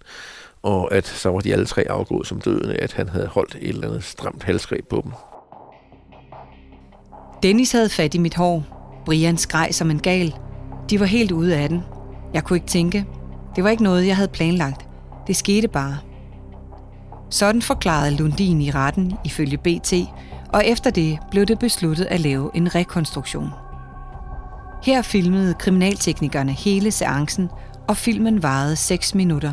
Og 0.63 0.95
at 0.95 1.07
så 1.07 1.31
var 1.31 1.41
de 1.41 1.53
alle 1.53 1.67
tre 1.67 1.85
afgået 1.91 2.27
som 2.27 2.41
dødende, 2.41 2.77
at 2.77 2.93
han 2.93 3.09
havde 3.09 3.27
holdt 3.27 3.57
et 3.61 3.69
eller 3.69 3.89
andet 3.89 4.05
stramt 4.05 4.43
halsgreb 4.43 4.89
på 4.89 5.01
dem. 5.05 5.13
Dennis 7.43 7.73
havde 7.73 7.89
fat 7.89 8.15
i 8.15 8.19
mit 8.19 8.35
hår. 8.35 8.65
Brian 9.05 9.39
skreg 9.39 9.69
som 9.73 9.91
en 9.91 10.01
gal. 10.01 10.35
De 10.91 11.01
var 11.01 11.07
helt 11.07 11.33
ude 11.33 11.57
af 11.57 11.69
den. 11.69 11.83
Jeg 12.35 12.45
kunne 12.45 12.57
ikke 12.57 12.67
tænke. 12.67 13.07
Det 13.57 13.65
var 13.65 13.71
ikke 13.71 13.83
noget, 13.83 14.07
jeg 14.07 14.17
havde 14.17 14.29
planlagt. 14.29 14.87
Det 15.27 15.37
skete 15.37 15.69
bare. 15.69 15.97
Sådan 17.31 17.63
forklarede 17.63 18.17
Lundin 18.17 18.61
i 18.61 18.71
retten 18.71 19.13
ifølge 19.25 19.57
BT, 19.57 19.93
og 20.53 20.67
efter 20.67 20.91
det 20.91 21.19
blev 21.31 21.47
det 21.47 21.59
besluttet 21.59 22.05
at 22.05 22.21
lave 22.21 22.51
en 22.55 22.75
rekonstruktion. 22.75 23.51
Her 24.83 25.03
filmede 25.03 25.55
kriminalteknikerne 25.55 26.53
hele 26.53 26.91
seancen, 26.91 27.49
og 27.89 27.97
filmen 27.97 28.43
varede 28.43 28.77
6 28.77 29.15
minutter. 29.15 29.53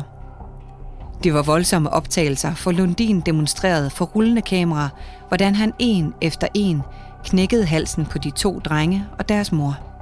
Det 1.24 1.34
var 1.34 1.42
voldsomme 1.42 1.90
optagelser, 1.90 2.54
for 2.54 2.72
Lundin 2.72 3.20
demonstrerede 3.20 3.90
for 3.90 4.04
rullende 4.04 4.42
kamera, 4.42 4.88
hvordan 5.28 5.54
han 5.54 5.72
en 5.78 6.14
efter 6.20 6.46
en 6.54 6.82
knækkede 7.24 7.66
halsen 7.66 8.06
på 8.06 8.18
de 8.18 8.30
to 8.30 8.58
drenge 8.58 9.04
og 9.18 9.28
deres 9.28 9.52
mor. 9.52 9.93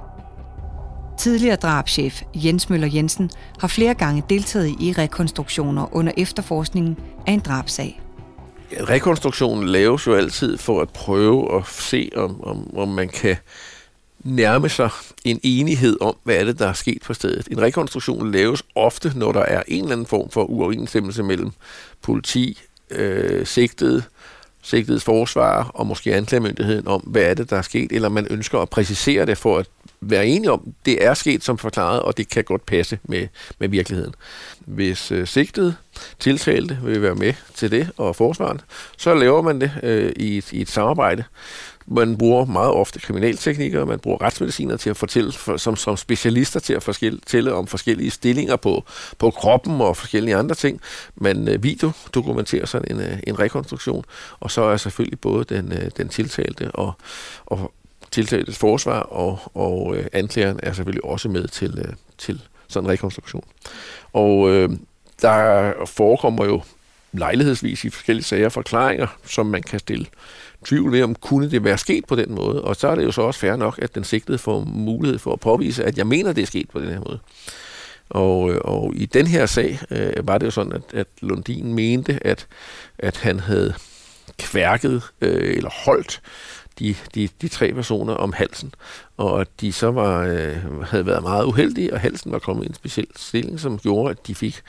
Tidligere 1.22 1.56
drabschef 1.56 2.22
Jens 2.34 2.70
Møller 2.70 2.88
Jensen 2.94 3.30
har 3.60 3.68
flere 3.68 3.94
gange 3.94 4.22
deltaget 4.30 4.68
i 4.80 4.94
rekonstruktioner 4.98 5.94
under 5.96 6.12
efterforskningen 6.16 6.96
af 7.26 7.32
en 7.32 7.40
drabsag. 7.40 8.00
Rekonstruktionen 8.72 9.68
laves 9.68 10.06
jo 10.06 10.14
altid 10.14 10.58
for 10.58 10.80
at 10.80 10.90
prøve 10.90 11.56
at 11.56 11.66
se, 11.66 12.10
om, 12.16 12.44
om, 12.44 12.76
om 12.76 12.88
man 12.88 13.08
kan 13.08 13.36
nærme 14.24 14.68
sig 14.68 14.90
en 15.24 15.40
enighed 15.42 15.96
om, 16.00 16.16
hvad 16.24 16.36
er 16.36 16.44
det, 16.44 16.58
der 16.58 16.66
er 16.66 16.72
sket 16.72 17.02
på 17.02 17.14
stedet. 17.14 17.48
En 17.50 17.62
rekonstruktion 17.62 18.32
laves 18.32 18.62
ofte, 18.74 19.12
når 19.16 19.32
der 19.32 19.42
er 19.42 19.62
en 19.68 19.82
eller 19.82 19.92
anden 19.92 20.06
form 20.06 20.30
for 20.30 20.44
uoverensstemmelse 20.44 21.22
mellem 21.22 21.50
politi, 22.02 22.58
øh, 22.90 23.46
sigtet, 23.46 24.04
sigtets 24.62 25.04
forsvar 25.04 25.70
og 25.74 25.86
måske 25.86 26.14
anklagemyndigheden 26.14 26.88
om, 26.88 27.00
hvad 27.00 27.22
er 27.22 27.34
det, 27.34 27.50
der 27.50 27.56
er 27.56 27.62
sket, 27.62 27.92
eller 27.92 28.08
man 28.08 28.26
ønsker 28.30 28.58
at 28.58 28.70
præcisere 28.70 29.26
det 29.26 29.38
for 29.38 29.58
at 29.58 29.66
være 30.02 30.26
enige 30.26 30.52
om, 30.52 30.74
det 30.84 31.04
er 31.04 31.14
sket 31.14 31.44
som 31.44 31.58
forklaret, 31.58 32.02
og 32.02 32.16
det 32.16 32.28
kan 32.28 32.44
godt 32.44 32.66
passe 32.66 32.98
med, 33.04 33.28
med 33.58 33.68
virkeligheden. 33.68 34.14
Hvis 34.60 35.12
øh, 35.12 35.26
sigtet 35.26 35.76
tiltalte 36.18 36.78
vil 36.82 37.02
være 37.02 37.14
med 37.14 37.34
til 37.54 37.70
det, 37.70 37.90
og 37.96 38.16
forsvaren, 38.16 38.60
så 38.98 39.14
laver 39.14 39.42
man 39.42 39.60
det 39.60 39.72
øh, 39.82 40.12
i, 40.16 40.38
et, 40.38 40.52
i 40.52 40.60
et 40.60 40.68
samarbejde, 40.68 41.24
man 41.86 42.18
bruger 42.18 42.44
meget 42.44 42.70
ofte 42.70 43.00
kriminalteknikere, 43.00 43.86
man 43.86 43.98
bruger 43.98 44.22
retsmediciner 44.22 44.76
til 44.76 44.90
at 44.90 44.96
fortælle, 44.96 45.32
for, 45.32 45.56
som, 45.56 45.76
som 45.76 45.96
specialister 45.96 46.60
til 46.60 46.74
at 46.74 46.82
fortælle 46.82 47.54
om 47.54 47.66
forskellige 47.66 48.10
stillinger 48.10 48.56
på, 48.56 48.84
på 49.18 49.30
kroppen 49.30 49.80
og 49.80 49.96
forskellige 49.96 50.36
andre 50.36 50.54
ting. 50.54 50.80
Man 51.14 51.48
øh, 51.48 51.62
video 51.62 51.92
dokumenterer 52.14 52.66
sådan 52.66 52.96
en, 52.96 53.00
øh, 53.00 53.18
en 53.26 53.38
rekonstruktion, 53.38 54.04
og 54.40 54.50
så 54.50 54.62
er 54.62 54.76
selvfølgelig 54.76 55.20
både 55.20 55.44
den, 55.44 55.72
øh, 55.72 55.90
den 55.96 56.08
tiltalte 56.08 56.70
og, 56.70 56.92
og 57.46 57.72
tiltaltes 58.12 58.58
forsvar 58.58 59.00
og, 59.00 59.38
og 59.54 59.96
øh, 59.96 60.06
anklageren 60.12 60.60
er 60.62 60.72
selvfølgelig 60.72 61.04
også 61.04 61.28
med 61.28 61.48
til, 61.48 61.78
øh, 61.78 61.94
til 62.18 62.40
sådan 62.68 62.86
en 62.86 62.92
rekonstruktion. 62.92 63.44
Og 64.12 64.50
øh, 64.50 64.70
der 65.22 65.72
forekommer 65.86 66.44
jo 66.44 66.62
lejlighedsvis 67.12 67.84
i 67.84 67.90
forskellige 67.90 68.24
sager 68.24 68.48
forklaringer, 68.48 69.06
som 69.24 69.46
man 69.46 69.62
kan 69.62 69.78
stille 69.78 70.06
tvivl 70.64 70.92
ved, 70.92 71.02
om 71.02 71.14
kunne 71.14 71.50
det 71.50 71.64
være 71.64 71.78
sket 71.78 72.04
på 72.04 72.16
den 72.16 72.34
måde. 72.34 72.64
Og 72.64 72.76
så 72.76 72.88
er 72.88 72.94
det 72.94 73.04
jo 73.04 73.12
så 73.12 73.22
også 73.22 73.40
fair 73.40 73.56
nok, 73.56 73.78
at 73.82 73.94
den 73.94 74.04
sigtede 74.04 74.38
får 74.38 74.64
mulighed 74.64 75.18
for 75.18 75.32
at 75.32 75.40
påvise, 75.40 75.84
at 75.84 75.98
jeg 75.98 76.06
mener, 76.06 76.32
det 76.32 76.42
er 76.42 76.46
sket 76.46 76.70
på 76.70 76.80
den 76.80 76.88
her 76.88 77.00
måde. 77.00 77.18
Og, 78.10 78.50
øh, 78.50 78.60
og 78.64 78.92
i 78.94 79.06
den 79.06 79.26
her 79.26 79.46
sag 79.46 79.78
øh, 79.90 80.28
var 80.28 80.38
det 80.38 80.46
jo 80.46 80.50
sådan, 80.50 80.72
at, 80.72 80.82
at 80.94 81.06
Lundin 81.20 81.74
mente, 81.74 82.26
at, 82.26 82.46
at 82.98 83.16
han 83.16 83.40
havde 83.40 83.74
kværket 84.38 85.02
øh, 85.20 85.56
eller 85.56 85.70
holdt 85.84 86.20
de, 86.82 86.96
de, 87.14 87.28
de 87.42 87.48
tre 87.48 87.72
personer 87.72 88.14
om 88.14 88.32
halsen, 88.32 88.74
og 89.16 89.40
at 89.40 89.48
de 89.60 89.72
så 89.72 89.90
var, 89.90 90.22
øh, 90.22 90.82
havde 90.82 91.06
været 91.06 91.22
meget 91.22 91.44
uheldige, 91.44 91.92
og 91.92 92.00
halsen 92.00 92.32
var 92.32 92.38
kommet 92.38 92.64
i 92.64 92.68
en 92.68 92.74
speciel 92.74 93.06
stilling, 93.16 93.60
som 93.60 93.78
gjorde, 93.78 94.10
at 94.10 94.26
de 94.26 94.34
fik 94.34 94.62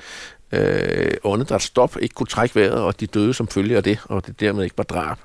øh, 0.52 1.12
åndedrætsstop, 1.24 1.98
ikke 2.02 2.16
kunne 2.16 2.28
trække 2.28 2.56
vejret, 2.56 2.82
og 2.82 3.00
de 3.00 3.08
døde 3.08 3.34
som 3.34 3.48
følge 3.48 3.78
af 3.78 3.84
det, 3.84 4.00
og 4.04 4.28
det 4.28 4.40
dermed 4.40 4.64
ikke 4.64 4.78
var 4.78 4.84
drab. 4.84 5.18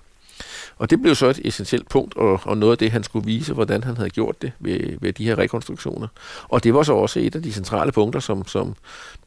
Og 0.79 0.91
det 0.91 1.03
blev 1.03 1.15
så 1.15 1.27
et 1.27 1.41
essentielt 1.45 1.89
punkt, 1.89 2.17
og, 2.17 2.41
og 2.45 2.59
noget 2.59 2.73
af 2.73 2.79
det, 2.79 2.91
han 2.91 3.03
skulle 3.03 3.27
vise, 3.27 3.55
hvordan 3.55 3.85
han 3.85 3.97
havde 3.97 4.11
gjort 4.11 4.43
det 4.43 4.53
ved, 4.61 4.99
ved 5.01 5.13
de 5.13 5.25
her 5.25 5.39
rekonstruktioner. 5.39 6.09
Og 6.49 6.65
det 6.65 6.75
var 6.75 6.83
så 6.83 6.93
også 6.93 7.21
et 7.21 7.37
af 7.37 7.43
de 7.43 7.53
centrale 7.53 7.93
punkter, 7.93 8.21
som, 8.21 8.47
som 8.47 8.75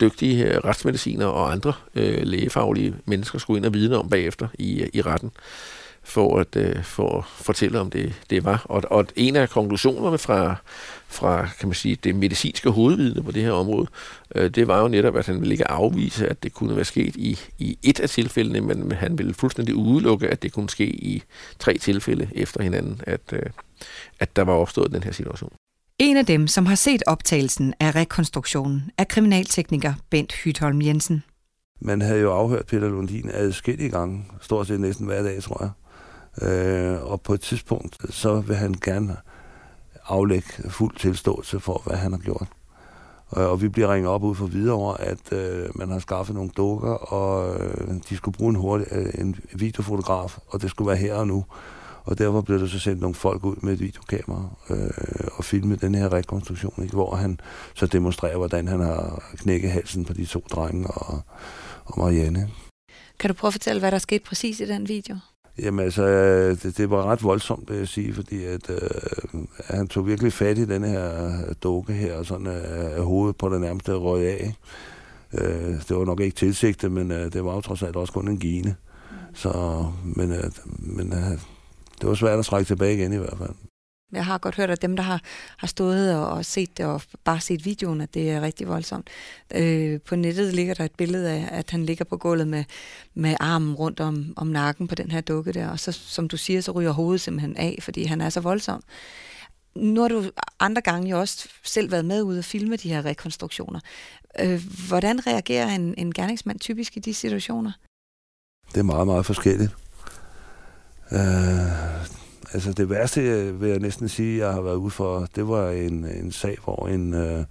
dygtige 0.02 0.46
øh, 0.46 0.58
retsmediciner 0.58 1.26
og 1.26 1.52
andre 1.52 1.74
øh, 1.96 2.24
lægefaglige 2.24 2.96
mennesker 3.06 3.40
skulle 3.40 3.58
ind 3.58 3.66
og 3.66 3.74
vidne 3.74 3.98
om 3.98 4.10
bagefter 4.10 4.48
i, 4.60 4.82
øh, 4.82 4.90
i 4.94 5.02
retten 5.02 5.32
for 6.04 6.40
at, 6.40 6.56
øh, 6.56 6.84
for 6.84 7.18
at 7.18 7.26
fortælle, 7.26 7.80
om 7.80 7.90
det, 7.90 8.14
det 8.30 8.46
var. 8.46 8.66
Og, 8.66 8.84
og 8.92 9.08
en 9.16 9.36
af 9.36 9.50
konklusionerne 9.50 10.18
fra, 10.18 10.56
fra 11.08 11.50
kan 11.60 11.68
man 11.68 11.76
sige, 11.76 11.98
det 12.04 12.16
medicinske 12.16 12.70
hovedvidne 12.70 13.24
på 13.24 13.32
det 13.32 13.44
her 13.44 13.52
område, 13.52 13.88
øh, 14.36 14.50
det 14.50 14.68
var 14.68 14.82
jo 14.82 14.88
netop, 14.88 15.16
at 15.16 15.26
han 15.26 15.40
ville 15.40 15.54
ikke 15.54 15.72
afvise, 15.72 16.28
at 16.28 16.44
det 16.44 16.54
kunne 16.54 16.76
være 16.76 16.86
sket 16.86 17.16
i, 17.16 17.40
i 17.60 17.78
et 17.84 18.00
af 18.00 18.10
tilfældene, 18.10 18.62
men 18.62 18.92
han 18.92 19.18
ville 19.18 19.34
fuldstændig 19.34 19.76
udelukke, 19.76 20.28
at 20.28 20.44
det 20.44 20.52
kunne 20.52 20.70
ske 20.70 20.86
i 20.86 21.24
tre 21.60 21.78
tilfælde 21.78 22.28
efter 22.36 22.64
hinanden, 22.64 23.02
at, 23.08 23.22
øh, 23.34 23.44
at 24.20 24.36
der 24.36 24.42
var 24.42 24.54
opstået 24.54 24.92
den 24.92 25.04
her 25.04 25.12
situation. 25.12 25.52
En 26.00 26.18
af 26.18 26.26
dem, 26.26 26.48
som 26.48 26.66
har 26.66 26.76
set 26.76 27.04
optagelsen 27.08 27.74
af 27.80 27.96
rekonstruktionen, 27.96 28.92
er 28.98 29.04
kriminaltekniker 29.04 29.94
Bent 30.10 30.34
Hytholm 30.34 30.82
Jensen. 30.82 31.24
Man 31.82 32.02
havde 32.02 32.20
jo 32.20 32.34
afhørt 32.34 32.66
Peter 32.66 32.90
Lundin 32.90 33.30
adskillige 33.34 33.90
gange, 33.90 34.26
stort 34.42 34.68
set 34.68 34.80
næsten 34.80 35.06
hver 35.06 35.24
dag, 35.24 35.44
tror 35.44 35.64
jeg. 35.64 35.70
Øh, 36.42 37.12
og 37.12 37.22
på 37.22 37.34
et 37.34 37.42
tidspunkt, 37.42 38.14
så 38.14 38.40
vil 38.40 38.56
han 38.56 38.76
gerne 38.84 39.18
aflægge 40.06 40.70
fuld 40.70 40.96
tilståelse 40.96 41.60
for, 41.60 41.82
hvad 41.86 41.98
han 41.98 42.12
har 42.12 42.20
gjort. 42.20 42.48
Og, 43.28 43.50
og 43.50 43.62
vi 43.62 43.70
bliver 43.70 43.94
ringet 43.94 44.12
op 44.12 44.24
ud 44.24 44.36
for 44.36 44.46
videre, 44.46 44.76
over, 44.76 44.94
at 44.94 45.34
øh, 45.34 45.70
man 45.76 45.90
har 45.90 46.00
skaffet 46.00 46.36
nogle 46.36 46.50
dukker, 46.58 46.94
og 46.94 47.60
øh, 47.60 47.96
de 48.10 48.18
skulle 48.18 48.38
bruge 48.38 48.50
en, 48.50 48.56
hurtig, 48.56 48.88
øh, 48.92 49.14
en 49.18 49.36
videofotograf, 49.54 50.38
og 50.48 50.62
det 50.62 50.70
skulle 50.70 50.88
være 50.88 50.98
her 50.98 51.16
og 51.16 51.28
nu. 51.28 51.46
Og 52.04 52.18
derfor 52.18 52.42
blev 52.42 52.60
der 52.60 52.68
så 52.68 52.80
sendt 52.80 53.02
nogle 53.02 53.16
folk 53.16 53.46
ud 53.46 53.56
med 53.62 53.74
et 53.74 53.80
videokamera 53.80 54.50
øh, 54.70 55.28
og 55.36 55.44
filme 55.44 55.76
den 55.76 55.96
her 55.96 56.14
rekonstruktion, 56.14 56.84
ikke? 56.84 56.94
hvor 56.94 57.16
han 57.16 57.40
så 57.74 57.86
demonstrerer, 57.86 58.38
hvordan 58.38 58.68
han 58.68 58.80
har 58.80 59.24
knækket 59.38 59.72
halsen 59.72 60.06
på 60.06 60.14
de 60.14 60.26
to 60.26 60.44
drenge 60.52 60.88
og, 60.88 61.22
og 61.86 62.00
Marianne. 62.00 62.50
Kan 63.20 63.30
du 63.30 63.34
prøve 63.34 63.50
at 63.50 63.54
fortælle, 63.54 63.80
hvad 63.80 63.92
der 63.92 63.98
skete 63.98 64.24
præcis 64.24 64.60
i 64.60 64.66
den 64.66 64.88
video? 64.88 65.18
Jamen 65.62 65.86
altså, 65.86 66.04
det, 66.64 66.78
det 66.78 66.90
var 66.90 67.06
ret 67.06 67.24
voldsomt, 67.24 67.70
vil 67.70 67.78
jeg 67.78 67.88
sige, 67.88 68.14
fordi 68.14 68.44
at, 68.46 68.70
øh, 68.70 69.42
han 69.66 69.88
tog 69.88 70.08
virkelig 70.08 70.34
fat 70.34 70.58
i 70.58 70.66
den 70.66 70.84
her 70.84 71.26
øh, 71.26 71.56
dukke 71.64 71.94
her, 71.94 72.16
og 72.16 72.26
sådan 72.26 72.48
øh, 72.48 73.04
hovedet 73.04 73.36
på 73.36 73.50
den 73.50 73.62
nærmeste 73.62 73.94
røg 73.94 74.28
af. 74.28 74.54
Øh, 75.34 75.74
det 75.88 75.98
var 75.98 76.06
nok 76.06 76.20
ikke 76.20 76.36
tilsigtet, 76.36 76.92
men 76.92 77.12
øh, 77.12 77.34
det 77.34 77.46
var 77.46 77.54
jo 77.54 77.62
trods 77.62 77.84
alt 77.84 77.96
også 77.96 78.14
kun 78.14 78.28
en 78.28 78.40
gine. 78.40 78.76
Så, 79.34 79.86
men 80.04 80.32
øh, 80.32 80.52
men 80.80 81.14
øh, 81.14 81.40
det 82.02 82.10
var 82.10 82.14
svært 82.14 82.40
at 82.40 82.46
trække 82.46 82.68
tilbage 82.68 82.94
igen 82.94 83.14
i 83.14 83.18
hvert 83.18 83.38
fald. 83.38 83.71
Jeg 84.12 84.26
har 84.26 84.38
godt 84.38 84.56
hørt, 84.56 84.70
at 84.70 84.82
dem, 84.82 84.96
der 84.96 85.04
har, 85.04 85.22
har 85.58 85.68
stået 85.68 86.16
og, 86.16 86.28
og 86.28 86.46
set 86.46 86.78
det, 86.78 86.86
og 86.86 87.02
bare 87.24 87.40
set 87.40 87.66
videoen, 87.66 88.02
at 88.02 88.14
det 88.14 88.32
er 88.32 88.42
rigtig 88.42 88.68
voldsomt. 88.68 89.10
Øh, 89.56 90.00
på 90.02 90.16
nettet 90.16 90.54
ligger 90.54 90.74
der 90.74 90.86
et 90.86 90.96
billede 90.98 91.30
af, 91.30 91.48
at 91.52 91.72
han 91.72 91.86
ligger 91.86 92.06
på 92.06 92.18
gulvet 92.18 92.48
med, 92.48 92.64
med 93.14 93.36
armen 93.40 93.74
rundt 93.74 94.00
om, 94.00 94.34
om 94.36 94.48
nakken 94.48 94.88
på 94.88 94.96
den 94.96 95.12
her 95.12 95.22
dukke 95.22 95.52
der, 95.52 95.70
og 95.70 95.80
så, 95.80 95.92
som 95.92 96.28
du 96.28 96.38
siger, 96.38 96.62
så 96.62 96.72
ryger 96.72 96.92
hovedet 96.92 97.22
simpelthen 97.22 97.58
af, 97.58 97.80
fordi 97.82 98.04
han 98.04 98.22
er 98.22 98.30
så 98.30 98.40
voldsom. 98.40 98.84
Nu 99.76 100.02
har 100.02 100.08
du 100.08 100.24
andre 100.60 100.82
gange 100.82 101.10
jo 101.10 101.20
også 101.20 101.50
selv 101.64 101.92
været 101.92 102.06
med 102.06 102.22
ude 102.22 102.40
og 102.40 102.46
filme 102.46 102.76
de 102.76 102.90
her 102.90 103.06
rekonstruktioner. 103.06 103.80
Øh, 104.40 104.62
hvordan 104.88 105.28
reagerer 105.28 105.76
en, 105.76 105.94
en 105.98 106.14
gerningsmand 106.14 106.60
typisk 106.60 106.98
i 106.98 107.00
de 107.00 107.14
situationer? 107.14 107.72
Det 108.74 108.80
er 108.80 108.84
meget, 108.84 109.08
meget 109.08 109.26
forskelligt. 109.26 109.72
Øh, 111.12 112.21
altså 112.54 112.74
det 112.74 112.90
værste, 112.90 113.22
øh, 113.22 113.62
vil 113.62 113.70
jeg 113.70 113.80
næsten 113.80 114.10
sige, 114.10 114.46
jeg 114.46 114.54
har 114.54 114.62
været 114.62 114.76
ude 114.76 114.92
for, 114.92 115.28
det 115.36 115.48
var 115.48 115.70
en, 115.70 116.06
en 116.06 116.32
sag, 116.32 116.58
hvor 116.64 116.88
en, 116.88 117.14
øh, 117.14 117.44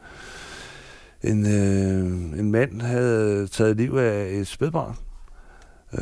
en, 1.22 1.46
øh, 1.46 2.38
en 2.40 2.50
mand 2.50 2.80
havde 2.80 3.46
taget 3.46 3.76
liv 3.76 3.94
af 3.94 4.28
et 4.30 4.46
spædbarn. 4.46 4.96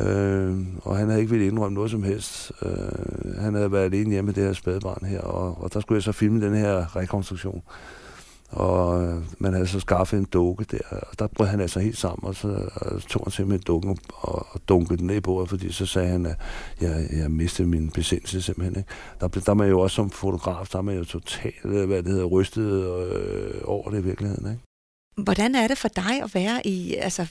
Øh, 0.01 0.57
og 0.81 0.97
han 0.97 1.07
havde 1.07 1.19
ikke 1.19 1.31
ville 1.31 1.47
indrømme 1.47 1.75
noget 1.75 1.91
som 1.91 2.03
helst. 2.03 2.51
Øh, 2.61 3.39
han 3.39 3.53
havde 3.53 3.71
været 3.71 3.85
alene 3.85 4.11
hjemme 4.11 4.25
med 4.25 4.33
det 4.33 4.43
her 4.43 4.53
spædbarn 4.53 5.05
her, 5.05 5.21
og, 5.21 5.63
og 5.63 5.73
der 5.73 5.79
skulle 5.79 5.97
jeg 5.97 6.03
så 6.03 6.11
filme 6.11 6.45
den 6.45 6.55
her 6.55 6.95
rekonstruktion. 6.95 7.61
Og 8.49 9.03
øh, 9.03 9.23
man 9.37 9.53
havde 9.53 9.67
så 9.67 9.79
skaffet 9.79 10.19
en 10.19 10.25
dukke 10.25 10.65
der, 10.71 10.79
og 10.89 11.19
der 11.19 11.27
brød 11.27 11.47
han 11.47 11.59
altså 11.59 11.79
helt 11.79 11.97
sammen, 11.97 12.27
og 12.27 12.35
så 12.35 12.47
øh, 12.47 12.67
og 12.75 13.01
tog 13.01 13.23
han 13.25 13.31
simpelthen 13.31 13.63
dukken 13.67 13.97
og, 14.13 14.47
og 14.51 14.61
dunkede 14.67 14.97
den 14.97 15.07
ned 15.07 15.15
i 15.15 15.19
bordet, 15.19 15.49
fordi 15.49 15.71
så 15.71 15.85
sagde 15.85 16.07
han, 16.07 16.25
at 16.25 16.35
jeg, 16.81 17.07
jeg 17.11 17.31
mistede 17.31 17.67
min 17.67 17.89
besindelse 17.89 18.41
simpelthen. 18.41 18.77
Ikke? 18.77 18.89
Der, 19.19 19.27
der 19.27 19.49
er 19.49 19.53
man 19.53 19.69
jo 19.69 19.79
også 19.79 19.95
som 19.95 20.09
fotograf, 20.09 20.67
der 20.67 20.77
er 20.77 20.81
man 20.81 20.97
jo 20.97 21.05
totalt, 21.05 21.65
øh, 21.65 21.87
hvad 21.87 22.03
det 22.03 22.11
hedder, 22.11 22.25
rystet 22.25 22.71
øh, 22.71 23.61
over 23.63 23.89
det 23.89 23.99
i 23.99 24.03
virkeligheden. 24.03 24.51
Ikke? 24.51 24.63
Hvordan 25.23 25.55
er 25.55 25.67
det 25.67 25.77
for 25.77 25.87
dig 25.87 26.23
at 26.23 26.35
være 26.35 26.67
i, 26.67 26.95
altså 26.95 27.27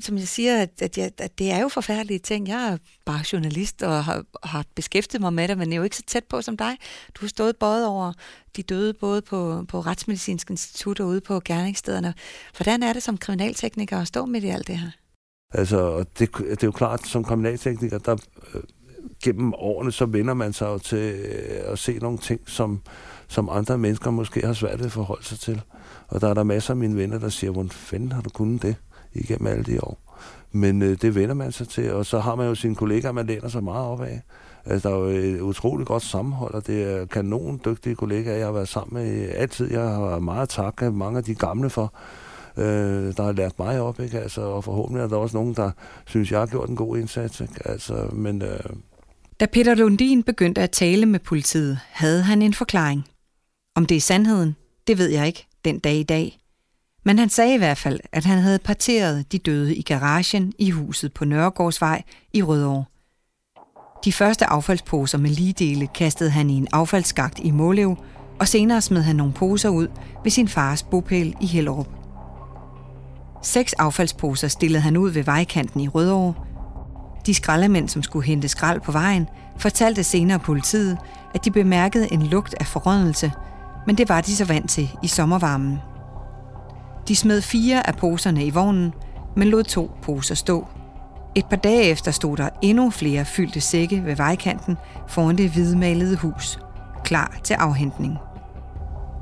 som 0.00 0.16
jeg 0.16 0.28
siger, 0.28 0.62
at, 0.62 0.82
at, 0.82 0.98
jeg, 0.98 1.10
at 1.18 1.38
det 1.38 1.50
er 1.50 1.60
jo 1.60 1.68
forfærdelige 1.68 2.18
ting. 2.18 2.48
Jeg 2.48 2.72
er 2.72 2.76
bare 3.04 3.20
journalist 3.32 3.82
og 3.82 4.04
har, 4.04 4.24
har 4.42 4.64
beskæftiget 4.74 5.20
mig 5.20 5.32
med 5.32 5.48
det, 5.48 5.58
men 5.58 5.68
jeg 5.68 5.74
er 5.74 5.76
jo 5.76 5.84
ikke 5.84 5.96
så 5.96 6.02
tæt 6.06 6.24
på 6.24 6.42
som 6.42 6.56
dig. 6.56 6.76
Du 7.14 7.20
har 7.20 7.28
stået 7.28 7.56
både 7.56 7.88
over 7.88 8.12
de 8.56 8.62
døde, 8.62 8.94
både 8.94 9.22
på, 9.22 9.64
på 9.68 9.80
Retsmedicinsk 9.80 10.50
Institut 10.50 11.00
og 11.00 11.06
ude 11.06 11.20
på 11.20 11.40
gerningsstederne. 11.44 12.14
Hvordan 12.56 12.82
er 12.82 12.92
det 12.92 13.02
som 13.02 13.18
kriminaltekniker 13.18 13.98
at 14.00 14.08
stå 14.08 14.26
midt 14.26 14.44
i 14.44 14.48
alt 14.48 14.66
det 14.66 14.78
her? 14.78 14.90
Altså, 15.54 16.04
det, 16.18 16.36
det 16.38 16.62
er 16.62 16.66
jo 16.66 16.72
klart, 16.72 17.06
som 17.06 17.24
kriminaltekniker, 17.24 17.98
der 17.98 18.16
øh, 18.54 18.62
gennem 19.22 19.54
årene, 19.54 19.92
så 19.92 20.06
vender 20.06 20.34
man 20.34 20.52
sig 20.52 20.66
jo 20.66 20.78
til 20.78 20.98
øh, 20.98 21.72
at 21.72 21.78
se 21.78 21.98
nogle 21.98 22.18
ting, 22.18 22.40
som, 22.46 22.82
som 23.28 23.48
andre 23.48 23.78
mennesker 23.78 24.10
måske 24.10 24.46
har 24.46 24.52
svært 24.52 24.78
ved 24.78 24.86
at 24.86 24.92
forholde 24.92 25.24
sig 25.24 25.38
til. 25.38 25.62
Og 26.08 26.20
der 26.20 26.28
er 26.28 26.34
der 26.34 26.42
masser 26.42 26.70
af 26.70 26.76
mine 26.76 26.96
venner, 26.96 27.18
der 27.18 27.28
siger, 27.28 27.50
hvordan 27.50 27.70
fanden 27.70 28.12
har 28.12 28.20
du 28.20 28.30
kunnet 28.30 28.62
det? 28.62 28.76
Igennem 29.12 29.46
alle 29.46 29.64
de 29.64 29.84
år. 29.84 29.98
Men 30.52 30.82
øh, 30.82 30.96
det 31.02 31.14
vender 31.14 31.34
man 31.34 31.52
sig 31.52 31.68
til, 31.68 31.92
og 31.92 32.06
så 32.06 32.18
har 32.18 32.34
man 32.34 32.46
jo 32.46 32.54
sine 32.54 32.74
kollegaer, 32.74 33.12
man 33.12 33.26
læner 33.26 33.48
sig 33.48 33.64
meget 33.64 33.86
op 33.86 34.00
af. 34.00 34.22
Altså, 34.64 34.88
der 34.88 34.94
er 34.94 34.98
jo 34.98 35.06
et 35.06 35.40
utroligt 35.40 35.88
godt 35.88 36.02
sammenhold, 36.02 36.54
og 36.54 36.66
det 36.66 36.82
er 36.82 37.06
kanon 37.06 37.60
dygtige 37.64 37.94
kollegaer, 37.94 38.36
jeg 38.36 38.46
har 38.46 38.52
været 38.52 38.68
sammen 38.68 39.02
med 39.02 39.28
altid. 39.28 39.70
Jeg 39.70 39.82
har 39.82 40.18
meget 40.18 40.48
tak 40.48 40.82
af 40.82 40.92
mange 40.92 41.18
af 41.18 41.24
de 41.24 41.34
gamle 41.34 41.70
for, 41.70 41.94
øh, 42.56 43.16
der 43.16 43.22
har 43.22 43.32
lært 43.32 43.58
mig 43.58 43.80
op, 43.80 44.00
ikke? 44.00 44.20
Altså, 44.20 44.40
og 44.40 44.64
forhåbentlig 44.64 45.02
er 45.02 45.08
der 45.08 45.16
også 45.16 45.36
nogen, 45.36 45.54
der 45.54 45.70
synes, 46.06 46.32
jeg 46.32 46.38
har 46.38 46.46
gjort 46.46 46.68
en 46.68 46.76
god 46.76 46.96
indsats. 46.98 47.40
Ikke? 47.40 47.54
Altså, 47.64 48.08
men, 48.12 48.42
øh... 48.42 48.60
Da 49.40 49.46
Peter 49.46 49.74
Lundin 49.74 50.22
begyndte 50.22 50.60
at 50.60 50.70
tale 50.70 51.06
med 51.06 51.20
politiet, 51.20 51.78
havde 51.90 52.22
han 52.22 52.42
en 52.42 52.54
forklaring. 52.54 53.04
Om 53.76 53.86
det 53.86 53.96
er 53.96 54.00
sandheden, 54.00 54.56
det 54.86 54.98
ved 54.98 55.08
jeg 55.08 55.26
ikke 55.26 55.46
den 55.64 55.78
dag 55.78 55.94
i 55.94 56.02
dag. 56.02 56.38
Men 57.08 57.18
han 57.18 57.28
sagde 57.28 57.54
i 57.54 57.58
hvert 57.58 57.78
fald, 57.78 58.00
at 58.12 58.24
han 58.24 58.38
havde 58.38 58.58
parteret 58.58 59.32
de 59.32 59.38
døde 59.38 59.76
i 59.76 59.82
garagen 59.82 60.52
i 60.58 60.70
huset 60.70 61.12
på 61.12 61.24
Nørregårdsvej 61.24 62.02
i 62.32 62.42
Rødovre. 62.42 62.84
De 64.04 64.12
første 64.12 64.46
affaldsposer 64.46 65.18
med 65.18 65.30
ligedele 65.30 65.86
kastede 65.86 66.30
han 66.30 66.50
i 66.50 66.54
en 66.54 66.68
affaldsskagt 66.72 67.38
i 67.38 67.50
Målev, 67.50 67.96
og 68.40 68.48
senere 68.48 68.80
smed 68.80 69.02
han 69.02 69.16
nogle 69.16 69.32
poser 69.32 69.68
ud 69.68 69.88
ved 70.22 70.30
sin 70.30 70.48
fars 70.48 70.82
bopæl 70.82 71.34
i 71.40 71.46
Hellerup. 71.46 71.88
Seks 73.42 73.72
affaldsposer 73.72 74.48
stillede 74.48 74.82
han 74.82 74.96
ud 74.96 75.10
ved 75.10 75.22
vejkanten 75.22 75.80
i 75.80 75.88
Rødovre. 75.88 76.34
De 77.26 77.34
skraldemænd, 77.34 77.88
som 77.88 78.02
skulle 78.02 78.26
hente 78.26 78.48
skrald 78.48 78.80
på 78.80 78.92
vejen, 78.92 79.28
fortalte 79.58 80.04
senere 80.04 80.38
politiet, 80.38 80.98
at 81.34 81.44
de 81.44 81.50
bemærkede 81.50 82.12
en 82.12 82.22
lugt 82.22 82.54
af 82.60 82.66
forrådnelse, 82.66 83.32
men 83.86 83.98
det 83.98 84.08
var 84.08 84.20
de 84.20 84.36
så 84.36 84.44
vant 84.44 84.70
til 84.70 84.90
i 85.02 85.06
sommervarmen. 85.06 85.78
De 87.08 87.16
smed 87.16 87.42
fire 87.42 87.86
af 87.86 87.96
poserne 87.96 88.46
i 88.46 88.50
vognen, 88.50 88.92
men 89.36 89.48
lod 89.48 89.64
to 89.64 89.90
poser 90.02 90.34
stå. 90.34 90.66
Et 91.34 91.46
par 91.46 91.56
dage 91.56 91.82
efter 91.82 92.10
stod 92.10 92.36
der 92.36 92.48
endnu 92.62 92.90
flere 92.90 93.24
fyldte 93.24 93.60
sække 93.60 94.04
ved 94.04 94.16
vejkanten 94.16 94.76
foran 95.08 95.38
det 95.38 95.50
hvidmalede 95.50 96.16
hus, 96.16 96.58
klar 97.04 97.38
til 97.44 97.54
afhentning. 97.54 98.16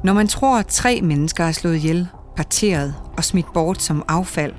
Når 0.05 0.13
man 0.13 0.29
tror, 0.29 0.59
at 0.59 0.67
tre 0.67 1.01
mennesker 1.03 1.45
er 1.45 1.53
slået 1.53 1.77
ihjel, 1.77 2.09
parteret 2.37 2.95
og 3.17 3.25
smidt 3.25 3.53
bort 3.55 3.83
som 3.83 4.05
affald, 4.09 4.53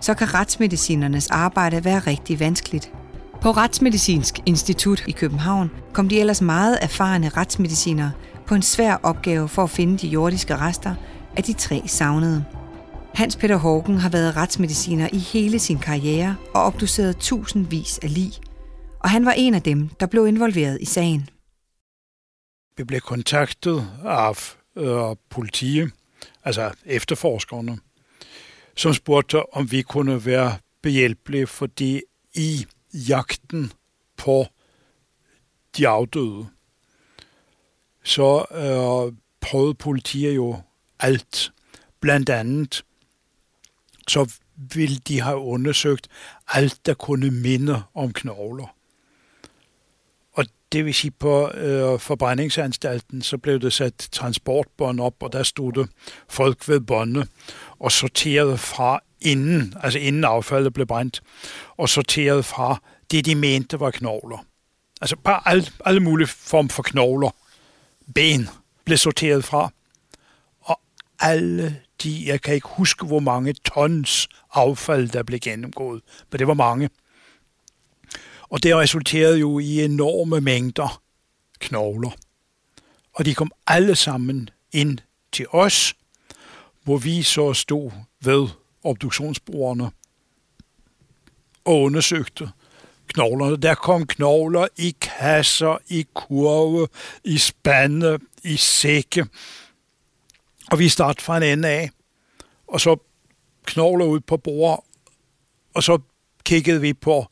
så 0.00 0.14
kan 0.14 0.34
retsmedicinernes 0.34 1.30
arbejde 1.30 1.84
være 1.84 1.98
rigtig 1.98 2.40
vanskeligt. 2.40 2.92
På 3.40 3.50
Retsmedicinsk 3.50 4.40
Institut 4.46 5.04
i 5.06 5.10
København 5.10 5.70
kom 5.92 6.08
de 6.08 6.20
ellers 6.20 6.42
meget 6.42 6.78
erfarne 6.82 7.28
retsmedicinere 7.28 8.12
på 8.46 8.54
en 8.54 8.62
svær 8.62 8.96
opgave 9.02 9.48
for 9.48 9.62
at 9.62 9.70
finde 9.70 9.98
de 9.98 10.08
jordiske 10.08 10.56
rester 10.56 10.94
af 11.36 11.42
de 11.42 11.52
tre 11.52 11.82
savnede. 11.86 12.44
Hans 13.16 13.36
Peter 13.36 13.56
Hågen 13.56 13.96
har 13.96 14.08
været 14.08 14.36
retsmediciner 14.36 15.08
i 15.12 15.18
hele 15.18 15.58
sin 15.58 15.78
karriere 15.78 16.36
og 16.54 16.62
obduceret 16.62 17.16
tusindvis 17.16 17.98
af 17.98 18.14
lig. 18.14 18.32
Og 19.00 19.10
han 19.10 19.24
var 19.24 19.32
en 19.32 19.54
af 19.54 19.62
dem, 19.62 19.88
der 19.88 20.06
blev 20.06 20.26
involveret 20.26 20.78
i 20.80 20.84
sagen. 20.84 21.28
Vi 22.76 22.84
blev 22.84 23.00
kontaktet 23.00 23.88
af 24.04 24.56
øh, 24.76 25.16
politiet, 25.30 25.92
altså 26.44 26.74
efterforskerne, 26.84 27.78
som 28.76 28.94
spurgte, 28.94 29.54
om 29.54 29.70
vi 29.70 29.82
kunne 29.82 30.26
være 30.26 30.58
behjælpelige, 30.82 31.46
fordi 31.46 32.02
i 32.34 32.66
jagten 32.92 33.72
på 34.16 34.46
de 35.76 35.88
afdøde, 35.88 36.46
så 38.04 38.44
øh, 38.50 39.16
prøvede 39.40 39.74
politiet 39.74 40.36
jo 40.36 40.60
alt. 41.00 41.52
Blandt 42.00 42.30
andet 42.30 42.82
så 44.08 44.32
ville 44.56 44.96
de 45.08 45.20
have 45.20 45.38
undersøgt 45.38 46.08
alt, 46.48 46.86
der 46.86 46.94
kunne 46.94 47.30
minde 47.30 47.82
om 47.94 48.12
knogler. 48.12 48.76
Og 50.32 50.46
det 50.72 50.84
vil 50.84 50.94
sige, 50.94 51.10
på 51.10 51.50
øh, 51.50 52.00
forbrændingsanstalten, 52.00 53.22
så 53.22 53.38
blev 53.38 53.60
det 53.60 53.72
sat 53.72 54.08
transportbånd 54.12 55.00
op, 55.00 55.22
og 55.22 55.32
der 55.32 55.42
stod 55.42 55.72
det 55.72 55.88
folk 56.28 56.68
ved 56.68 56.80
båndet 56.80 57.28
og 57.78 57.92
sorterede 57.92 58.58
fra 58.58 59.00
inden, 59.20 59.74
altså 59.82 59.98
inden 59.98 60.24
affaldet 60.24 60.72
blev 60.72 60.86
brændt, 60.86 61.22
og 61.76 61.88
sorterede 61.88 62.42
fra 62.42 62.80
det, 63.10 63.24
de 63.24 63.34
mente 63.34 63.80
var 63.80 63.90
knogler. 63.90 64.44
Altså 65.00 65.16
bare 65.16 65.40
alle, 65.44 65.66
alle 65.84 66.00
mulige 66.00 66.26
form 66.26 66.68
for 66.68 66.82
knogler. 66.82 67.30
Ben 68.14 68.48
blev 68.84 68.98
sorteret 68.98 69.44
fra. 69.44 69.70
Og 70.60 70.80
alle 71.20 71.80
de, 72.02 72.22
jeg 72.26 72.40
kan 72.40 72.54
ikke 72.54 72.68
huske, 72.70 73.06
hvor 73.06 73.20
mange 73.20 73.52
tons 73.52 74.28
affald, 74.52 75.08
der 75.08 75.22
blev 75.22 75.40
gennemgået, 75.40 76.02
men 76.30 76.38
det 76.38 76.46
var 76.46 76.54
mange. 76.54 76.90
Og 78.48 78.62
det 78.62 78.76
resulterede 78.76 79.38
jo 79.38 79.58
i 79.58 79.84
enorme 79.84 80.40
mængder 80.40 81.02
knogler. 81.58 82.10
Og 83.12 83.24
de 83.24 83.34
kom 83.34 83.50
alle 83.66 83.96
sammen 83.96 84.50
ind 84.72 84.98
til 85.32 85.46
os, 85.50 85.94
hvor 86.82 86.96
vi 86.96 87.22
så 87.22 87.54
stod 87.54 87.90
ved 88.20 88.48
obduktionsbordene 88.84 89.90
og 91.64 91.82
undersøgte 91.82 92.50
knoglerne. 93.08 93.56
Der 93.56 93.74
kom 93.74 94.06
knogler 94.06 94.68
i 94.76 94.96
kasser, 95.00 95.78
i 95.88 96.06
kurve, 96.14 96.88
i 97.24 97.38
spande, 97.38 98.18
i 98.44 98.56
sække. 98.56 99.26
Og 100.70 100.78
vi 100.78 100.88
startede 100.88 101.24
fra 101.24 101.36
en 101.36 101.42
ende 101.42 101.68
af, 101.68 101.90
og 102.66 102.80
så 102.80 102.96
knogler 103.64 104.04
ud 104.04 104.20
på 104.20 104.36
bordet, 104.36 104.84
og 105.74 105.82
så 105.82 105.98
kiggede 106.44 106.80
vi 106.80 106.92
på, 106.92 107.26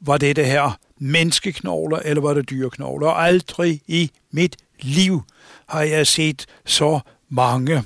var 0.00 0.18
det 0.18 0.36
det 0.36 0.46
her 0.46 0.78
menneskeknogler, 0.98 1.98
eller 1.98 2.22
var 2.22 2.34
det 2.34 2.50
dyreknogler? 2.50 3.08
Og 3.08 3.22
aldrig 3.22 3.80
i 3.86 4.10
mit 4.30 4.56
liv 4.80 5.22
har 5.68 5.82
jeg 5.82 6.06
set 6.06 6.46
så 6.64 7.00
mange 7.28 7.84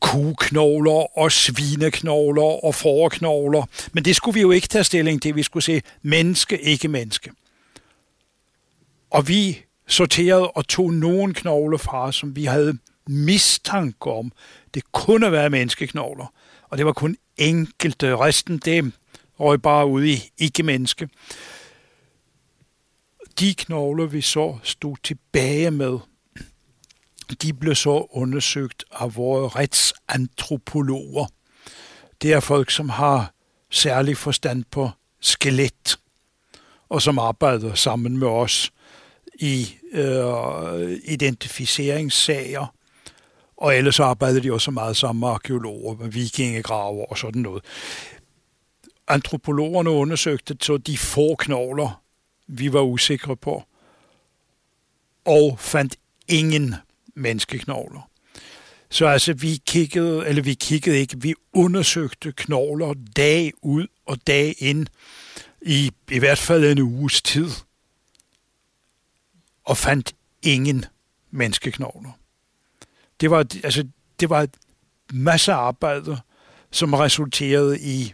kugknogler 0.00 1.18
og 1.18 1.32
svineknogler 1.32 2.64
og 2.64 2.74
forknogler. 2.74 3.62
Men 3.92 4.04
det 4.04 4.16
skulle 4.16 4.34
vi 4.34 4.40
jo 4.40 4.50
ikke 4.50 4.68
tage 4.68 4.84
stilling 4.84 5.22
til. 5.22 5.36
Vi 5.36 5.42
skulle 5.42 5.62
se 5.62 5.82
menneske, 6.02 6.60
ikke 6.60 6.88
menneske. 6.88 7.30
Og 9.10 9.28
vi 9.28 9.64
sorterede 9.86 10.50
og 10.50 10.68
tog 10.68 10.92
nogle 10.92 11.34
knogler 11.34 11.78
fra, 11.78 12.12
som 12.12 12.36
vi 12.36 12.44
havde 12.44 12.78
mistanke 13.08 14.10
om. 14.10 14.32
Det 14.74 14.92
kunne 14.92 15.32
være 15.32 15.50
menneskeknogler. 15.50 16.32
Og 16.68 16.78
det 16.78 16.86
var 16.86 16.92
kun 16.92 17.16
enkelte. 17.36 18.06
Øh, 18.06 18.18
resten, 18.18 18.58
det 18.58 18.92
røg 19.40 19.62
bare 19.62 19.86
ud 19.86 20.04
i 20.04 20.30
ikke-menneske. 20.38 21.08
De 23.40 23.54
knogler, 23.54 24.06
vi 24.06 24.20
så 24.20 24.58
stod 24.62 24.96
tilbage 25.02 25.70
med, 25.70 25.98
de 27.42 27.52
blev 27.52 27.74
så 27.74 28.06
undersøgt 28.10 28.84
af 28.92 29.16
vores 29.16 29.56
retsantropologer. 29.56 31.26
Det 32.22 32.32
er 32.32 32.40
folk, 32.40 32.70
som 32.70 32.88
har 32.88 33.32
særlig 33.70 34.16
forstand 34.16 34.64
på 34.70 34.90
skelet, 35.20 35.98
og 36.88 37.02
som 37.02 37.18
arbejder 37.18 37.74
sammen 37.74 38.18
med 38.18 38.28
os 38.28 38.72
i 39.40 39.74
øh, 39.92 40.98
identificeringssager. 41.04 42.75
Og 43.56 43.76
ellers 43.76 44.00
arbejdede 44.00 44.42
de 44.42 44.52
også 44.52 44.70
meget 44.70 44.96
sammen 44.96 45.20
med 45.20 45.28
arkeologer, 45.28 45.96
med 45.96 46.08
vikingegraver 46.08 47.06
og 47.06 47.18
sådan 47.18 47.42
noget. 47.42 47.64
Antropologerne 49.08 49.90
undersøgte 49.90 50.56
så 50.62 50.76
de 50.76 50.98
få 50.98 51.34
knogler, 51.34 52.02
vi 52.46 52.72
var 52.72 52.80
usikre 52.80 53.36
på, 53.36 53.62
og 55.24 55.58
fandt 55.58 55.96
ingen 56.28 56.74
menneskeknogler. 57.14 58.10
Så 58.90 59.06
altså, 59.06 59.32
vi 59.32 59.62
kiggede, 59.66 60.26
eller 60.26 60.42
vi 60.42 60.54
kiggede 60.54 60.98
ikke, 60.98 61.20
vi 61.20 61.34
undersøgte 61.52 62.32
knogler 62.32 62.94
dag 63.16 63.52
ud 63.62 63.86
og 64.06 64.26
dag 64.26 64.54
ind, 64.58 64.86
i, 65.62 65.90
i 66.10 66.18
hvert 66.18 66.38
fald 66.38 66.64
en 66.64 66.78
uges 66.78 67.22
tid, 67.22 67.50
og 69.64 69.76
fandt 69.76 70.14
ingen 70.42 70.84
menneskeknogler. 71.30 72.12
Det 73.20 73.30
var, 73.30 73.38
altså, 73.64 73.84
det 74.20 74.30
var 74.30 74.48
masser 75.12 75.54
af 75.54 75.58
arbejde, 75.58 76.18
som 76.70 76.94
resulterede 76.94 77.80
i 77.80 78.12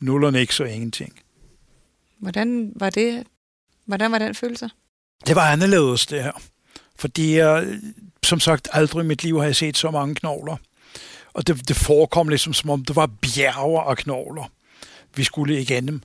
nullerne 0.00 0.40
ikke 0.40 0.54
så 0.54 0.64
ingenting. 0.64 1.20
Hvordan 2.18 2.72
var 2.76 2.90
det? 2.90 3.26
Hvordan 3.86 4.12
var 4.12 4.18
den 4.18 4.34
følelse? 4.34 4.70
Det 5.26 5.36
var 5.36 5.52
anderledes, 5.52 6.06
det 6.06 6.22
her. 6.22 6.42
Fordi 6.98 7.36
jeg, 7.36 7.80
som 8.22 8.40
sagt, 8.40 8.68
aldrig 8.72 9.04
i 9.04 9.06
mit 9.06 9.22
liv 9.22 9.38
har 9.38 9.44
jeg 9.44 9.56
set 9.56 9.76
så 9.76 9.90
mange 9.90 10.14
knogler. 10.14 10.56
Og 11.32 11.46
det, 11.46 11.68
det 11.68 11.76
forekom 11.76 12.28
ligesom, 12.28 12.52
som 12.52 12.70
om 12.70 12.84
det 12.84 12.96
var 12.96 13.06
bjerger 13.06 13.80
af 13.80 13.96
knogler, 13.96 14.44
vi 15.16 15.24
skulle 15.24 15.60
igennem. 15.60 16.02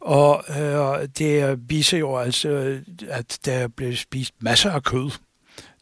Og 0.00 0.44
øh, 0.48 1.08
det 1.18 1.58
viser 1.70 1.98
jo 1.98 2.16
altså, 2.16 2.80
at 3.08 3.38
der 3.44 3.68
blev 3.68 3.96
spist 3.96 4.34
masser 4.40 4.70
af 4.70 4.82
kød 4.82 5.10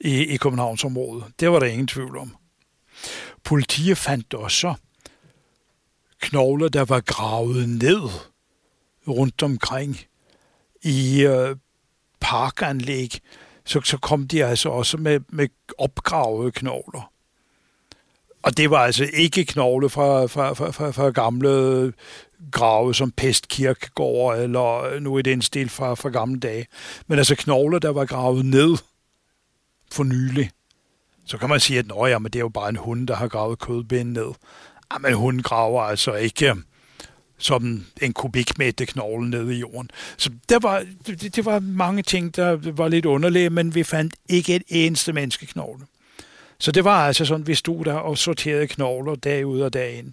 i, 0.01 0.24
i 0.24 0.36
Københavnsområdet. 0.36 1.24
Det 1.40 1.51
var 1.51 1.59
der 1.59 1.66
ingen 1.66 1.86
tvivl 1.86 2.16
om. 2.16 2.36
Politiet 3.44 3.99
fandt 3.99 4.34
også 4.34 4.74
knogler, 6.20 6.68
der 6.68 6.84
var 6.84 7.01
gravet 7.01 7.68
ned 7.68 8.11
rundt 9.09 9.42
omkring 9.42 10.01
i 10.82 11.22
øh, 11.22 11.57
parkanlæg, 12.20 13.20
så, 13.64 13.80
så 13.84 13.99
kom 13.99 14.28
de 14.28 14.44
altså 14.44 14.68
også 14.68 14.96
med, 14.96 15.20
med 15.28 15.49
opgravede 15.78 16.51
knogler. 16.51 17.12
Og 18.42 18.57
det 18.57 18.70
var 18.70 18.78
altså 18.78 19.07
ikke 19.12 19.44
knogle 19.44 19.90
fra, 19.90 20.26
fra, 20.26 20.53
fra, 20.53 20.70
fra, 20.70 20.90
fra 20.90 21.11
gamle 21.11 21.92
grave 22.53 22.94
som 22.94 23.11
Pestkirkegård 23.11 24.38
eller 24.38 25.01
nu 25.01 25.18
i 25.18 25.22
den 25.22 25.42
stil 25.42 25.68
fra, 25.68 25.94
fra 25.94 26.09
gamle 26.09 26.40
dage. 26.40 26.66
Men 27.07 27.18
altså 27.18 27.36
knogler, 27.36 27.78
der 27.78 27.90
var 27.90 28.05
gravet 28.05 28.46
ned 28.46 28.76
for 29.93 30.05
nylig. 30.05 30.51
Så 31.24 31.39
kan 31.39 31.49
man 31.49 31.61
sige, 31.61 31.78
at 31.78 31.86
Nå, 31.86 32.07
ja, 32.07 32.18
men 32.18 32.32
det 32.32 32.39
er 32.39 32.45
jo 32.45 32.49
bare 32.49 32.68
en 32.68 32.76
hund, 32.76 33.09
der 33.09 33.16
har 33.16 33.28
gravet 33.28 33.59
kødben 33.59 34.12
ned. 34.12 34.32
Ja, 34.93 34.99
men 34.99 35.14
hunden 35.14 35.43
graver 35.43 35.82
altså 35.82 36.14
ikke 36.14 36.51
øhm, 36.51 36.64
som 37.39 37.84
en 38.03 38.12
kubikmeter 38.12 38.84
knogle 38.84 39.30
nede 39.30 39.57
i 39.57 39.59
jorden. 39.59 39.91
Så 40.16 40.30
der 40.49 40.59
var, 40.59 40.86
det, 41.07 41.36
det 41.36 41.45
var 41.45 41.61
mange 41.61 42.03
ting, 42.03 42.36
der 42.36 42.72
var 42.72 42.89
lidt 42.89 43.07
underlige, 43.07 43.51
men 43.51 43.74
vi 43.74 43.82
fandt 43.82 44.14
ikke 44.28 44.57
et 44.57 44.62
eneste 44.68 45.12
menneskeknogle. 45.12 45.86
Så 46.59 46.72
det 46.72 46.84
var 46.84 47.07
altså 47.07 47.24
sådan, 47.24 47.47
vi 47.47 47.55
stod 47.55 47.84
der 47.84 47.95
og 47.95 48.18
sorterede 48.18 48.66
knogler 48.66 49.14
dag 49.14 49.47
ud 49.47 49.61
og 49.61 49.72
dag 49.72 49.99
ind. 49.99 50.12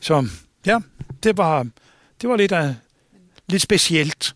Så 0.00 0.28
ja, 0.66 0.78
det 1.22 1.36
var, 1.36 1.66
det 2.20 2.28
var 2.28 2.36
lidt, 2.36 2.52
af, 2.52 2.74
lidt 3.48 3.62
specielt. 3.62 4.34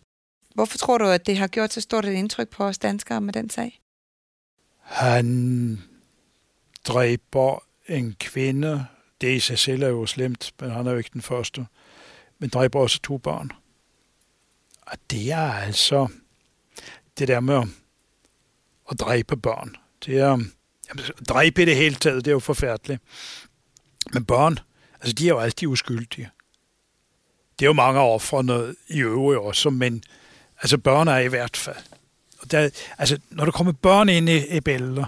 Hvorfor 0.53 0.77
tror 0.77 0.97
du, 0.97 1.05
at 1.05 1.27
det 1.27 1.37
har 1.37 1.47
gjort 1.47 1.73
så 1.73 1.81
stort 1.81 2.05
et 2.05 2.13
indtryk 2.13 2.49
på 2.49 2.63
os 2.63 2.77
danskere 2.77 3.21
med 3.21 3.33
den 3.33 3.49
sag? 3.49 3.79
Han 4.85 5.81
dræber 6.85 7.63
en 7.87 8.15
kvinde, 8.19 8.85
det 9.21 9.35
i 9.35 9.39
sig 9.39 9.59
selv 9.59 9.83
er 9.83 9.87
jo 9.87 10.05
slemt, 10.05 10.53
men 10.59 10.71
han 10.71 10.87
er 10.87 10.91
jo 10.91 10.97
ikke 10.97 11.09
den 11.13 11.21
første. 11.21 11.67
Men 12.39 12.49
dræber 12.49 12.79
også 12.79 12.99
to 13.01 13.17
børn. 13.17 13.51
Og 14.81 14.97
det 15.11 15.31
er 15.31 15.53
altså 15.53 16.07
det 17.17 17.27
der 17.27 17.39
med 17.39 17.63
at 18.91 18.99
dræbe 18.99 19.37
børn. 19.37 19.75
Det 20.05 20.19
er, 20.19 20.27
jamen, 20.27 21.03
dræbe 21.29 21.61
i 21.61 21.65
det 21.65 21.75
hele 21.75 21.95
taget, 21.95 22.25
det 22.25 22.31
er 22.31 22.35
jo 22.35 22.39
forfærdeligt. 22.39 23.01
Men 24.13 24.25
børn, 24.25 24.59
altså 25.01 25.13
de 25.13 25.25
er 25.25 25.29
jo 25.29 25.39
altid 25.39 25.67
uskyldige. 25.67 26.29
Det 27.59 27.65
er 27.65 27.69
jo 27.69 27.73
mange 27.73 27.99
af 27.99 28.13
offrene 28.13 28.75
i 28.87 28.99
øvrigt 28.99 29.39
også, 29.41 29.69
men 29.69 30.03
altså 30.61 30.77
børn 30.77 31.07
er 31.07 31.17
i 31.17 31.27
hvert 31.27 31.57
fald. 31.57 31.83
Og 32.45 32.51
der, 32.51 32.69
altså, 32.97 33.17
når 33.29 33.45
der 33.45 33.51
kommer 33.51 33.73
børn 33.73 34.09
ind 34.09 34.29
i, 34.29 34.57
i 34.57 34.59
billeder, 34.59 35.05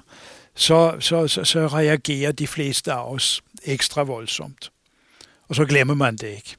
så, 0.56 0.96
så, 1.00 1.28
så, 1.28 1.44
så 1.44 1.68
reagerer 1.68 2.32
de 2.32 2.48
fleste 2.48 2.92
af 2.92 3.14
os 3.14 3.42
ekstra 3.64 4.04
voldsomt. 4.04 4.72
Og 5.48 5.56
så 5.56 5.66
glemmer 5.66 5.94
man 5.94 6.16
det 6.16 6.28
ikke. 6.28 6.56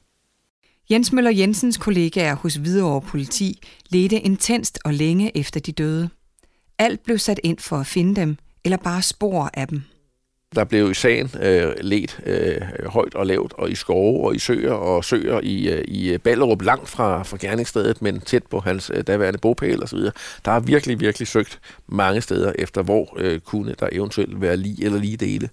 Jens 0.89 1.11
Møller 1.11 1.31
Jensens 1.31 1.77
kollegaer 1.77 2.35
hos 2.35 2.55
Hvidovre 2.55 3.01
Politi 3.01 3.61
ledte 3.89 4.19
intenst 4.19 4.79
og 4.85 4.93
længe 4.93 5.37
efter 5.37 5.59
de 5.59 5.71
døde. 5.71 6.09
Alt 6.77 7.03
blev 7.03 7.17
sat 7.17 7.39
ind 7.43 7.59
for 7.59 7.77
at 7.77 7.87
finde 7.87 8.15
dem, 8.21 8.37
eller 8.63 8.77
bare 8.77 9.01
spor 9.01 9.49
af 9.53 9.67
dem. 9.67 9.83
Der 10.55 10.63
blev 10.63 10.91
i 10.91 10.93
sagen 10.93 11.31
øh, 11.41 11.73
let 11.81 12.19
øh, 12.25 12.61
højt 12.85 13.15
og 13.15 13.25
lavt, 13.25 13.53
og 13.53 13.71
i 13.71 13.75
skove 13.75 14.27
og 14.27 14.35
i 14.35 14.39
søer 14.39 14.71
og 14.71 15.05
søer 15.05 15.39
i, 15.43 15.69
øh, 15.69 15.83
i 15.87 16.17
Ballerup, 16.17 16.61
langt 16.61 16.89
fra, 16.89 17.23
fra 17.23 17.37
gerningsstedet, 17.41 18.01
men 18.01 18.21
tæt 18.21 18.43
på 18.43 18.59
hans 18.59 18.91
øh, 18.93 19.03
daværende 19.03 19.39
bopæl 19.39 19.83
osv. 19.83 19.99
Der 20.45 20.51
er 20.51 20.59
virkelig, 20.59 20.99
virkelig 20.99 21.27
søgt 21.27 21.59
mange 21.87 22.21
steder 22.21 22.53
efter, 22.55 22.81
hvor 22.81 23.17
øh, 23.17 23.39
kunne 23.39 23.75
der 23.79 23.89
eventuelt 23.91 24.41
være 24.41 24.57
lige 24.57 24.85
eller 24.85 24.99
lige 24.99 25.17
dele. 25.17 25.49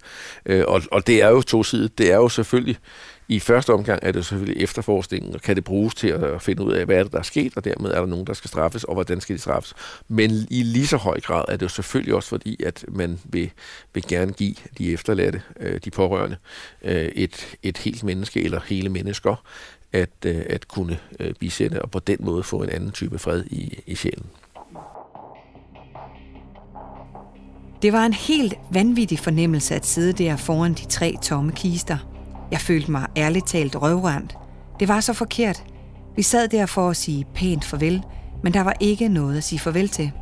Øh, 0.47 0.65
og, 0.69 0.83
og 0.91 1.07
det 1.07 1.23
er 1.23 1.29
jo 1.29 1.43
to 1.43 1.63
sider. 1.63 1.89
Det 1.99 2.13
er 2.13 2.17
jo 2.17 2.29
selvfølgelig 2.29 2.77
i 3.29 3.41
første 3.41 3.73
omgang 3.73 3.99
er 4.03 4.13
det 4.13 4.27
selvfølgelig 4.27 4.63
efterforskningen, 4.63 5.35
og 5.35 5.41
kan 5.41 5.57
det 5.57 5.65
bruges 5.65 5.95
til 5.95 6.09
at 6.09 6.43
finde 6.43 6.63
ud 6.65 6.73
af, 6.73 6.85
hvad 6.87 6.97
er 6.97 7.03
det, 7.03 7.13
der 7.13 7.19
er 7.19 7.23
sket, 7.23 7.53
og 7.57 7.65
dermed 7.65 7.91
er 7.91 7.99
der 7.99 8.07
nogen, 8.07 8.27
der 8.27 8.33
skal 8.33 8.49
straffes, 8.49 8.85
og 8.85 8.95
hvordan 8.95 9.21
skal 9.21 9.37
de 9.37 9.41
straffes. 9.41 9.75
Men 10.09 10.31
i 10.51 10.63
lige 10.63 10.87
så 10.87 10.97
høj 10.97 11.21
grad 11.21 11.45
er 11.49 11.57
det 11.57 11.63
jo 11.63 11.69
selvfølgelig 11.69 12.15
også 12.15 12.29
fordi, 12.29 12.63
at 12.63 12.85
man 12.89 13.19
vil, 13.25 13.51
vil 13.95 14.03
gerne 14.09 14.33
give 14.33 14.55
de 14.79 14.93
efterladte, 14.93 15.43
øh, 15.61 15.81
de 15.85 15.91
pårørende, 15.91 16.37
øh, 16.83 16.95
et, 16.95 17.57
et 17.63 17.79
helt 17.79 18.05
menneske 18.05 18.43
eller 18.45 18.61
hele 18.67 18.89
mennesker, 18.89 19.45
at, 19.93 20.11
øh, 20.27 20.43
at 20.49 20.69
kunne 20.69 20.99
øh, 21.21 21.35
bisætte, 21.41 21.83
og 21.83 21.91
på 21.91 21.99
den 21.99 22.19
måde 22.21 22.43
få 22.43 22.63
en 22.63 22.71
anden 22.71 22.91
type 22.91 23.19
fred 23.19 23.45
i, 23.45 23.83
i 23.87 23.95
sjælen. 23.95 24.27
Det 27.83 27.93
var 27.93 28.07
en 28.07 28.13
helt 28.13 28.55
vanvittig 28.71 29.19
fornemmelse 29.19 29.75
at 29.75 29.87
sidde 29.87 30.13
der 30.13 30.37
foran 30.37 30.75
de 30.75 30.87
tre 30.87 31.15
tomme 31.23 31.53
kister– 31.53 31.99
jeg 32.51 32.61
følte 32.61 32.91
mig 32.91 33.07
ærligt 33.17 33.47
talt 33.47 33.77
røvrendt. 33.77 34.37
Det 34.81 34.89
var 34.89 35.01
så 35.01 35.13
forkert. 35.13 35.65
Vi 36.17 36.23
sad 36.23 36.49
der 36.49 36.67
for 36.67 36.91
at 36.91 36.97
sige 36.97 37.25
pænt 37.35 37.65
farvel, 37.65 38.03
men 38.43 38.55
der 38.55 38.61
var 38.61 38.75
ikke 38.81 39.09
noget 39.09 39.37
at 39.37 39.45
sige 39.45 39.59
farvel 39.59 39.89
til. 39.89 40.13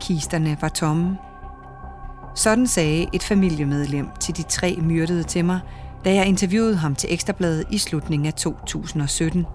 Kisterne 0.00 0.56
var 0.60 0.68
tomme. 0.68 1.18
Sådan 2.34 2.66
sagde 2.66 3.06
et 3.12 3.22
familiemedlem 3.22 4.08
til 4.20 4.36
de 4.36 4.42
tre 4.42 4.76
myrdede 4.82 5.22
til 5.22 5.44
mig, 5.44 5.60
da 6.04 6.14
jeg 6.14 6.26
interviewede 6.26 6.76
ham 6.76 6.94
til 6.94 7.12
Ekstrabladet 7.12 7.64
i 7.70 7.78
slutningen 7.78 8.26
af 8.26 8.34
2017. 8.34 9.46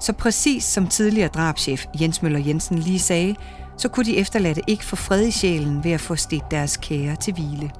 Så 0.00 0.12
præcis 0.12 0.64
som 0.64 0.86
tidligere 0.86 1.28
drabschef 1.28 1.86
Jens 2.00 2.22
Møller 2.22 2.38
Jensen 2.38 2.78
lige 2.78 2.98
sagde, 2.98 3.36
så 3.76 3.88
kunne 3.88 4.06
de 4.06 4.16
efterladte 4.16 4.62
ikke 4.66 4.84
få 4.84 4.96
fred 4.96 5.26
i 5.26 5.30
sjælen 5.30 5.84
ved 5.84 5.92
at 5.92 6.00
få 6.00 6.16
stedt 6.16 6.50
deres 6.50 6.76
kære 6.76 7.16
til 7.16 7.34
hvile. 7.34 7.70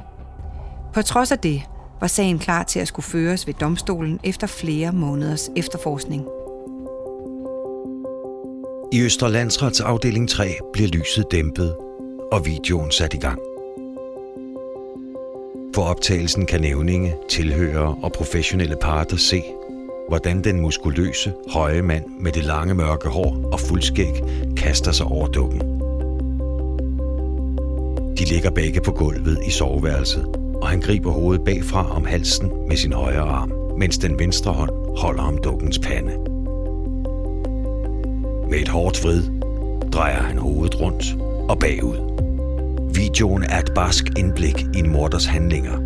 På 0.92 1.02
trods 1.02 1.32
af 1.32 1.38
det 1.38 1.62
var 2.00 2.06
sagen 2.06 2.38
klar 2.38 2.62
til 2.62 2.80
at 2.80 2.88
skulle 2.88 3.06
føres 3.06 3.46
ved 3.46 3.54
domstolen 3.54 4.20
efter 4.24 4.46
flere 4.46 4.92
måneders 4.92 5.50
efterforskning. 5.56 6.26
I 8.92 9.00
Østerlandsrets 9.00 9.80
afdeling 9.80 10.28
3 10.28 10.50
bliver 10.72 10.88
lyset 10.88 11.24
dæmpet 11.30 11.76
og 12.32 12.46
videoen 12.46 12.90
sat 12.90 13.14
i 13.14 13.18
gang. 13.18 13.38
For 15.74 15.82
optagelsen 15.82 16.46
kan 16.46 16.60
nævninge, 16.60 17.14
tilhørere 17.28 17.96
og 18.02 18.12
professionelle 18.12 18.76
parter 18.80 19.16
se, 19.16 19.42
hvordan 20.08 20.44
den 20.44 20.60
muskuløse, 20.60 21.32
høje 21.52 21.82
mand 21.82 22.04
med 22.20 22.32
det 22.32 22.44
lange 22.44 22.74
mørke 22.74 23.08
hår 23.08 23.50
og 23.52 23.60
fuldskæg 23.60 24.22
kaster 24.56 24.92
sig 24.92 25.06
over 25.06 25.26
dukken. 25.26 25.60
De 28.18 28.24
ligger 28.24 28.50
begge 28.50 28.80
på 28.80 28.92
gulvet 28.92 29.38
i 29.46 29.50
soveværelset, 29.50 30.49
og 30.62 30.68
han 30.68 30.80
griber 30.80 31.10
hovedet 31.10 31.44
bagfra 31.44 31.96
om 31.96 32.04
halsen 32.04 32.50
med 32.68 32.76
sin 32.76 32.92
højre 32.92 33.22
arm, 33.22 33.52
mens 33.78 33.98
den 33.98 34.18
venstre 34.18 34.52
hånd 34.52 34.98
holder 34.98 35.22
om 35.22 35.38
dukkens 35.38 35.78
pande. 35.78 36.12
Med 38.50 38.58
et 38.58 38.68
hårdt 38.68 39.04
vrid 39.04 39.22
drejer 39.92 40.22
han 40.22 40.38
hovedet 40.38 40.80
rundt 40.80 41.04
og 41.48 41.58
bagud. 41.58 41.96
Videoen 42.94 43.42
er 43.42 43.58
et 43.58 43.72
barsk 43.74 44.04
indblik 44.18 44.66
i 44.74 44.78
en 44.78 44.90
morders 44.90 45.26
handlinger. 45.26 45.78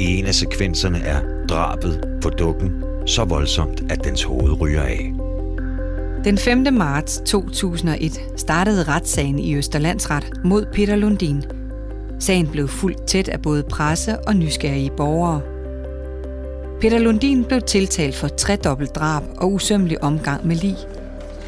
I 0.00 0.18
en 0.18 0.26
af 0.26 0.34
sekvenserne 0.34 0.98
er 0.98 1.20
drabet 1.48 2.18
på 2.22 2.30
dukken 2.30 2.84
så 3.06 3.24
voldsomt, 3.24 3.82
at 3.90 4.04
dens 4.04 4.22
hoved 4.22 4.60
ryger 4.60 4.82
af. 4.82 5.14
Den 6.24 6.38
5. 6.38 6.66
marts 6.72 7.22
2001 7.26 8.20
startede 8.36 8.82
retssagen 8.82 9.38
i 9.38 9.54
Østerlandsret 9.56 10.30
mod 10.44 10.66
Peter 10.72 10.96
Lundin. 10.96 11.44
Sagen 12.20 12.46
blev 12.46 12.68
fuldt 12.68 13.06
tæt 13.06 13.28
af 13.28 13.42
både 13.42 13.62
presse 13.62 14.18
og 14.20 14.36
nysgerrige 14.36 14.90
borgere. 14.96 15.40
Peter 16.80 16.98
Lundin 16.98 17.44
blev 17.44 17.60
tiltalt 17.60 18.14
for 18.14 18.28
tredobbelt 18.28 18.94
drab 18.94 19.22
og 19.36 19.52
usømmelig 19.52 20.02
omgang 20.02 20.46
med 20.46 20.56
lig. 20.56 20.76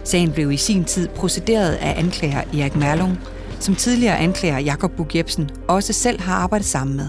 Sagen 0.05 0.33
blev 0.33 0.53
i 0.53 0.57
sin 0.57 0.85
tid 0.85 1.09
procederet 1.09 1.75
af 1.75 1.99
anklager 1.99 2.41
Erik 2.41 2.77
Merlung, 2.77 3.19
som 3.61 3.75
tidligere 3.75 4.19
anklager 4.19 4.59
Jakob 4.59 4.93
Bug 4.97 5.17
Jebsen 5.17 5.51
også 5.69 5.93
selv 5.93 6.21
har 6.21 6.35
arbejdet 6.35 6.67
sammen 6.67 6.97
med. 6.97 7.09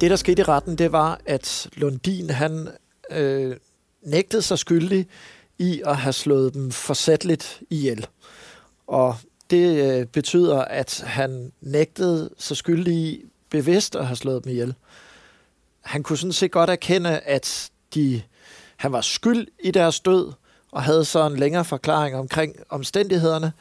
Det, 0.00 0.10
der 0.10 0.16
skete 0.16 0.42
i 0.42 0.44
retten, 0.44 0.78
det 0.78 0.92
var, 0.92 1.20
at 1.26 1.68
Lundin 1.76 2.30
han 2.30 2.68
øh, 3.10 3.56
nægtede 4.06 4.42
sig 4.42 4.58
skyldig 4.58 5.06
i 5.58 5.82
at 5.86 5.96
have 5.96 6.12
slået 6.12 6.54
dem 6.54 6.70
forsætteligt 6.70 7.62
ihjel. 7.70 8.06
Og 8.86 9.16
det 9.50 9.92
øh, 10.00 10.06
betyder, 10.06 10.64
at 10.64 11.04
han 11.06 11.52
nægtede 11.60 12.30
så 12.38 12.54
skyldig 12.54 13.22
bevidst 13.50 13.96
at 13.96 14.06
have 14.06 14.16
slået 14.16 14.44
dem 14.44 14.52
ihjel. 14.52 14.74
Han 15.80 16.02
kunne 16.02 16.18
sådan 16.18 16.32
set 16.32 16.50
godt 16.50 16.70
erkende, 16.70 17.18
at 17.18 17.70
de, 17.94 18.22
han 18.76 18.92
var 18.92 19.00
skyld 19.00 19.46
i 19.62 19.70
deres 19.70 20.00
død, 20.00 20.32
og 20.72 20.82
havde 20.82 21.04
så 21.04 21.26
en 21.26 21.36
længere 21.36 21.64
forklaring 21.64 22.16
omkring 22.16 22.56
omstændighederne, 22.68 23.52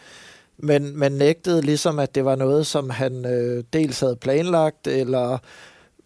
men 0.57 0.97
man 0.97 1.11
nægtede 1.11 1.61
ligesom, 1.61 1.99
at 1.99 2.15
det 2.15 2.25
var 2.25 2.35
noget, 2.35 2.67
som 2.67 2.89
han 2.89 3.25
øh, 3.25 3.63
dels 3.73 3.99
havde 3.99 4.15
planlagt, 4.15 4.87
eller 4.87 5.37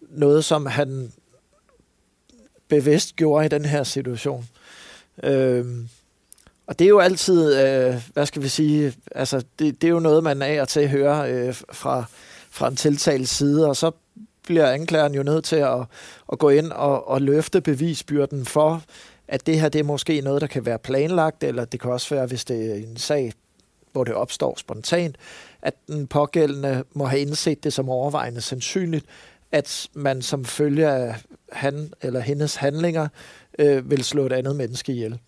noget, 0.00 0.44
som 0.44 0.66
han 0.66 1.12
bevidst 2.68 3.16
gjorde 3.16 3.46
i 3.46 3.48
den 3.48 3.64
her 3.64 3.82
situation. 3.82 4.48
Øh, 5.22 5.66
og 6.72 6.78
det 6.78 6.84
er 6.84 6.88
jo 6.88 6.98
altid, 6.98 7.54
øh, 7.54 7.94
hvad 8.12 8.26
skal 8.26 8.42
vi 8.42 8.48
sige, 8.48 8.94
altså 9.14 9.42
det, 9.58 9.82
det 9.82 9.86
er 9.88 9.90
jo 9.90 9.98
noget, 9.98 10.24
man 10.24 10.42
af 10.42 10.60
og 10.60 10.68
til 10.68 10.88
hører 10.88 11.46
øh, 11.46 11.54
fra, 11.72 12.04
fra 12.50 12.68
en 12.68 12.76
tiltalt 12.76 13.28
side, 13.28 13.68
og 13.68 13.76
så 13.76 13.90
bliver 14.42 14.70
anklageren 14.70 15.14
jo 15.14 15.22
nødt 15.22 15.44
til 15.44 15.56
at, 15.56 15.78
at 16.32 16.38
gå 16.38 16.48
ind 16.48 16.72
og, 16.72 17.08
og 17.08 17.22
løfte 17.22 17.60
bevisbyrden 17.60 18.44
for, 18.44 18.82
at 19.28 19.46
det 19.46 19.60
her 19.60 19.68
det 19.68 19.78
er 19.78 19.84
måske 19.84 20.20
noget, 20.20 20.40
der 20.40 20.46
kan 20.46 20.66
være 20.66 20.78
planlagt, 20.78 21.44
eller 21.44 21.64
det 21.64 21.80
kan 21.80 21.90
også 21.90 22.14
være, 22.14 22.26
hvis 22.26 22.44
det 22.44 22.70
er 22.70 22.74
en 22.74 22.96
sag, 22.96 23.32
hvor 23.92 24.04
det 24.04 24.14
opstår 24.14 24.54
spontant, 24.58 25.16
at 25.62 25.74
den 25.86 26.06
pågældende 26.06 26.84
må 26.92 27.04
have 27.04 27.20
indset 27.20 27.64
det 27.64 27.72
som 27.72 27.88
overvejende 27.88 28.40
sandsynligt, 28.40 29.06
at 29.50 29.88
man 29.94 30.22
som 30.22 30.44
følge 30.44 30.88
af 30.88 31.14
han 31.52 31.92
eller 32.02 32.20
hendes 32.20 32.54
handlinger 32.54 33.08
øh, 33.58 33.90
vil 33.90 34.04
slå 34.04 34.26
et 34.26 34.32
andet 34.32 34.56
menneske 34.56 34.92
ihjel. 34.92 35.18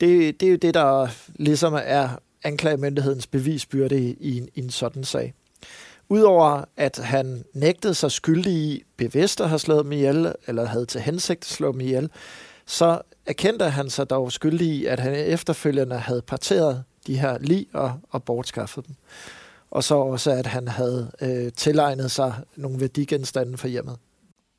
Det, 0.00 0.40
det 0.40 0.46
er 0.46 0.50
jo 0.50 0.56
det, 0.56 0.74
der 0.74 1.08
ligesom 1.36 1.78
er 1.84 2.08
anklagemyndighedens 2.44 3.26
bevisbyrde 3.26 4.00
i, 4.00 4.16
i, 4.20 4.38
en, 4.38 4.48
i 4.54 4.60
en 4.60 4.70
sådan 4.70 5.04
sag. 5.04 5.34
Udover 6.08 6.64
at 6.76 6.98
han 6.98 7.44
nægtede 7.54 7.94
sig 7.94 8.10
skyldig 8.10 8.52
i 8.52 8.82
bevidst 8.96 9.40
at 9.40 9.48
have 9.48 9.58
slået 9.58 9.84
dem 9.84 9.92
ihjel, 9.92 10.34
eller 10.46 10.64
havde 10.64 10.86
til 10.86 11.00
hensigt 11.00 11.44
at 11.44 11.46
slå 11.46 11.72
dem 11.72 11.80
ihjel, 11.80 12.10
så 12.66 13.00
erkendte 13.26 13.64
han 13.64 13.90
sig 13.90 14.10
dog 14.10 14.32
skyldig 14.32 14.68
i, 14.68 14.86
at 14.86 15.00
han 15.00 15.14
efterfølgende 15.14 15.96
havde 15.96 16.22
parteret 16.22 16.84
de 17.06 17.18
her 17.18 17.38
lig 17.38 17.66
og, 17.72 17.92
og 18.10 18.24
bortskaffet 18.24 18.86
dem. 18.86 18.94
Og 19.70 19.84
så 19.84 19.94
også, 19.94 20.30
at 20.30 20.46
han 20.46 20.68
havde 20.68 21.10
øh, 21.20 21.52
tilegnet 21.52 22.10
sig 22.10 22.34
nogle 22.56 22.80
værdigenstande 22.80 23.58
for 23.58 23.68
hjemmet. 23.68 23.96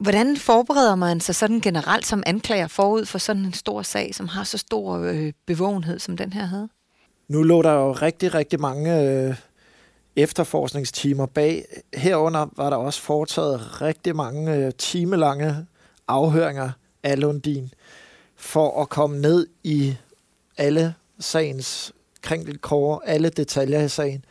Hvordan 0.01 0.37
forbereder 0.37 0.95
man 0.95 1.19
sig 1.19 1.35
sådan 1.35 1.59
generelt 1.59 2.05
som 2.05 2.23
anklager 2.25 2.67
forud 2.67 3.05
for 3.05 3.17
sådan 3.17 3.45
en 3.45 3.53
stor 3.53 3.81
sag, 3.81 4.15
som 4.15 4.27
har 4.27 4.43
så 4.43 4.57
stor 4.57 4.97
øh, 4.97 5.33
bevågenhed, 5.45 5.99
som 5.99 6.17
den 6.17 6.33
her 6.33 6.45
havde? 6.45 6.69
Nu 7.27 7.43
lå 7.43 7.61
der 7.61 7.71
jo 7.73 7.91
rigtig, 7.91 8.33
rigtig 8.33 8.59
mange 8.59 9.01
øh, 9.01 9.35
efterforskningstimer 10.15 11.25
bag. 11.25 11.65
Herunder 11.93 12.47
var 12.57 12.69
der 12.69 12.77
også 12.77 13.01
foretaget 13.01 13.81
rigtig 13.81 14.15
mange 14.15 14.55
øh, 14.55 14.71
timelange 14.77 15.55
afhøringer 16.07 16.71
af 17.03 17.19
Lundin 17.19 17.73
for 18.35 18.81
at 18.81 18.89
komme 18.89 19.19
ned 19.19 19.47
i 19.63 19.95
alle 20.57 20.93
sagens 21.19 21.93
kringelkår, 22.21 23.03
alle 23.05 23.29
detaljer 23.29 23.83
i 23.83 23.89
sagen. 23.89 24.25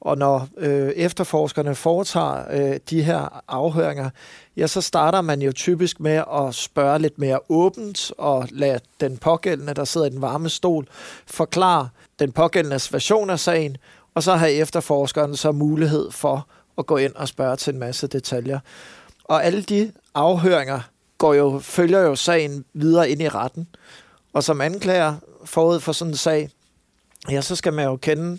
Og 0.00 0.18
når 0.18 0.48
øh, 0.56 0.88
efterforskerne 0.88 1.74
foretager 1.74 2.44
øh, 2.50 2.80
de 2.90 3.02
her 3.02 3.42
afhøringer, 3.48 4.10
ja, 4.56 4.66
så 4.66 4.80
starter 4.80 5.20
man 5.20 5.42
jo 5.42 5.52
typisk 5.52 6.00
med 6.00 6.22
at 6.34 6.54
spørge 6.54 6.98
lidt 6.98 7.18
mere 7.18 7.40
åbent 7.48 8.12
og 8.18 8.48
lade 8.50 8.80
den 9.00 9.16
pågældende, 9.16 9.74
der 9.74 9.84
sidder 9.84 10.06
i 10.06 10.10
den 10.10 10.22
varme 10.22 10.48
stol, 10.48 10.86
forklare 11.26 11.88
den 12.18 12.32
pågældendes 12.32 12.92
version 12.92 13.30
af 13.30 13.40
sagen, 13.40 13.76
og 14.14 14.22
så 14.22 14.34
har 14.34 14.46
efterforskeren 14.46 15.36
så 15.36 15.52
mulighed 15.52 16.10
for 16.10 16.46
at 16.78 16.86
gå 16.86 16.96
ind 16.96 17.14
og 17.14 17.28
spørge 17.28 17.56
til 17.56 17.72
en 17.72 17.80
masse 17.80 18.06
detaljer. 18.06 18.58
Og 19.24 19.44
alle 19.44 19.62
de 19.62 19.92
afhøringer 20.14 20.80
går 21.18 21.34
jo, 21.34 21.58
følger 21.58 22.00
jo 22.00 22.14
sagen 22.14 22.64
videre 22.74 23.10
ind 23.10 23.22
i 23.22 23.28
retten. 23.28 23.68
Og 24.32 24.44
som 24.44 24.60
anklager 24.60 25.14
forud 25.44 25.80
for 25.80 25.92
sådan 25.92 26.12
en 26.12 26.16
sag, 26.16 26.50
ja, 27.30 27.40
så 27.40 27.56
skal 27.56 27.72
man 27.72 27.84
jo 27.84 27.96
kende 27.96 28.38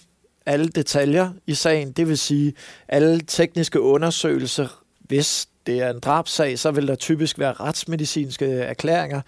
alle 0.50 0.68
detaljer 0.68 1.32
i 1.47 1.54
sagen, 1.54 1.91
det 1.91 2.08
vil 2.08 2.18
sige 2.18 2.54
alle 2.88 3.22
tekniske 3.28 3.82
undersøgelser. 3.82 4.68
Hvis 5.00 5.47
det 5.66 5.82
er 5.82 5.89
en 5.89 6.00
drabsag, 6.00 6.60
så 6.60 6.72
vil 6.72 6.88
der 6.88 6.95
typisk 6.95 7.39
være 7.39 7.54
retsmedicinske 7.54 8.45
erklæringer. 8.45 9.22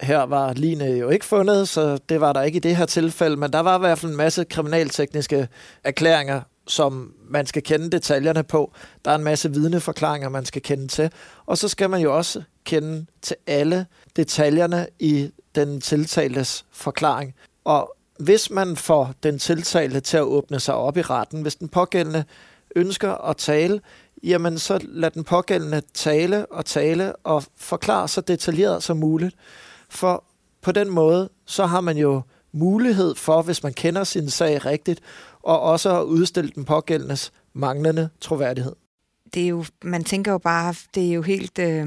Her 0.00 0.22
var 0.22 0.52
Line 0.52 0.84
jo 0.84 1.08
ikke 1.08 1.24
fundet, 1.24 1.68
så 1.68 1.98
det 2.08 2.20
var 2.20 2.32
der 2.32 2.42
ikke 2.42 2.56
i 2.56 2.60
det 2.60 2.76
her 2.76 2.86
tilfælde, 2.86 3.36
men 3.36 3.52
der 3.52 3.60
var 3.60 3.76
i 3.76 3.78
hvert 3.78 3.98
fald 3.98 4.10
en 4.10 4.16
masse 4.16 4.44
kriminaltekniske 4.44 5.48
erklæringer, 5.84 6.40
som 6.66 7.12
man 7.28 7.46
skal 7.46 7.62
kende 7.62 7.90
detaljerne 7.90 8.42
på. 8.42 8.72
Der 9.04 9.10
er 9.10 9.14
en 9.14 9.24
masse 9.24 9.52
vidneforklaringer, 9.52 10.28
man 10.28 10.44
skal 10.44 10.62
kende 10.62 10.88
til. 10.88 11.10
Og 11.46 11.58
så 11.58 11.68
skal 11.68 11.90
man 11.90 12.00
jo 12.00 12.16
også 12.16 12.42
kende 12.64 13.06
til 13.22 13.36
alle 13.46 13.86
detaljerne 14.16 14.86
i 14.98 15.30
den 15.54 15.80
tiltaltes 15.80 16.64
forklaring. 16.72 17.34
Og 17.64 17.95
hvis 18.18 18.50
man 18.50 18.76
får 18.76 19.14
den 19.22 19.38
tiltalte 19.38 20.00
til 20.00 20.16
at 20.16 20.22
åbne 20.22 20.60
sig 20.60 20.74
op 20.74 20.96
i 20.96 21.02
retten, 21.02 21.42
hvis 21.42 21.56
den 21.56 21.68
pågældende 21.68 22.24
ønsker 22.76 23.12
at 23.12 23.36
tale, 23.36 23.80
jamen 24.22 24.58
så 24.58 24.78
lad 24.82 25.10
den 25.10 25.24
pågældende 25.24 25.82
tale 25.94 26.46
og 26.46 26.64
tale 26.64 27.16
og 27.16 27.44
forklare 27.56 28.08
så 28.08 28.20
detaljeret 28.20 28.82
som 28.82 28.96
muligt. 28.96 29.36
For 29.88 30.24
på 30.62 30.72
den 30.72 30.90
måde, 30.90 31.28
så 31.46 31.66
har 31.66 31.80
man 31.80 31.96
jo 31.96 32.22
mulighed 32.52 33.14
for, 33.14 33.42
hvis 33.42 33.62
man 33.62 33.72
kender 33.72 34.04
sin 34.04 34.30
sag 34.30 34.66
rigtigt, 34.66 35.00
og 35.42 35.60
også 35.60 36.00
at 36.00 36.04
udstille 36.04 36.50
den 36.54 36.64
pågældendes 36.64 37.32
manglende 37.52 38.08
troværdighed. 38.20 38.72
Det 39.34 39.42
er 39.42 39.48
jo, 39.48 39.64
man 39.82 40.04
tænker 40.04 40.32
jo 40.32 40.38
bare, 40.38 40.74
det 40.94 41.08
er 41.08 41.12
jo 41.12 41.22
helt, 41.22 41.58
øh, 41.58 41.86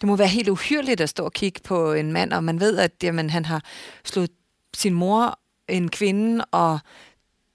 det 0.00 0.08
må 0.08 0.16
være 0.16 0.28
helt 0.28 0.48
uhyrligt 0.48 1.00
at 1.00 1.08
stå 1.08 1.24
og 1.24 1.32
kigge 1.32 1.60
på 1.64 1.92
en 1.92 2.12
mand, 2.12 2.32
og 2.32 2.44
man 2.44 2.60
ved, 2.60 2.78
at 2.78 2.92
jamen, 3.02 3.30
han 3.30 3.44
har 3.44 3.62
slået 4.04 4.30
sin 4.76 4.94
mor 4.94 5.38
en 5.68 5.88
kvinde 5.88 6.44
og, 6.50 6.78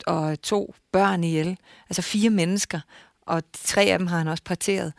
og 0.08 0.42
to 0.42 0.74
børn 0.92 1.24
ihjel. 1.24 1.58
Altså 1.90 2.02
fire 2.02 2.30
mennesker, 2.30 2.80
og 3.22 3.44
tre 3.64 3.82
af 3.82 4.00
dem 4.00 4.08
har 4.08 4.18
han 4.18 4.28
også 4.28 4.44
parteret. 4.44 4.94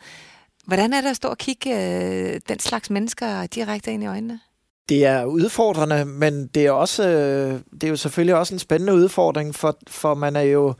Hvordan 0.65 0.93
er 0.93 1.01
det 1.01 1.09
at 1.09 1.15
stå 1.15 1.27
og 1.27 1.37
kigge 1.37 1.69
øh, 1.69 2.41
den 2.49 2.59
slags 2.59 2.89
mennesker 2.89 3.45
direkte 3.45 3.91
ind 3.91 4.03
i 4.03 4.07
øjnene? 4.07 4.39
Det 4.89 5.05
er 5.05 5.25
udfordrende, 5.25 6.05
men 6.05 6.47
det 6.47 6.65
er, 6.65 6.71
også, 6.71 7.07
øh, 7.07 7.59
det 7.71 7.83
er 7.83 7.87
jo 7.87 7.95
selvfølgelig 7.95 8.35
også 8.35 8.55
en 8.55 8.59
spændende 8.59 8.93
udfordring, 8.93 9.55
for, 9.55 9.77
for 9.87 10.13
man 10.13 10.35
er 10.35 10.41
jo, 10.41 10.73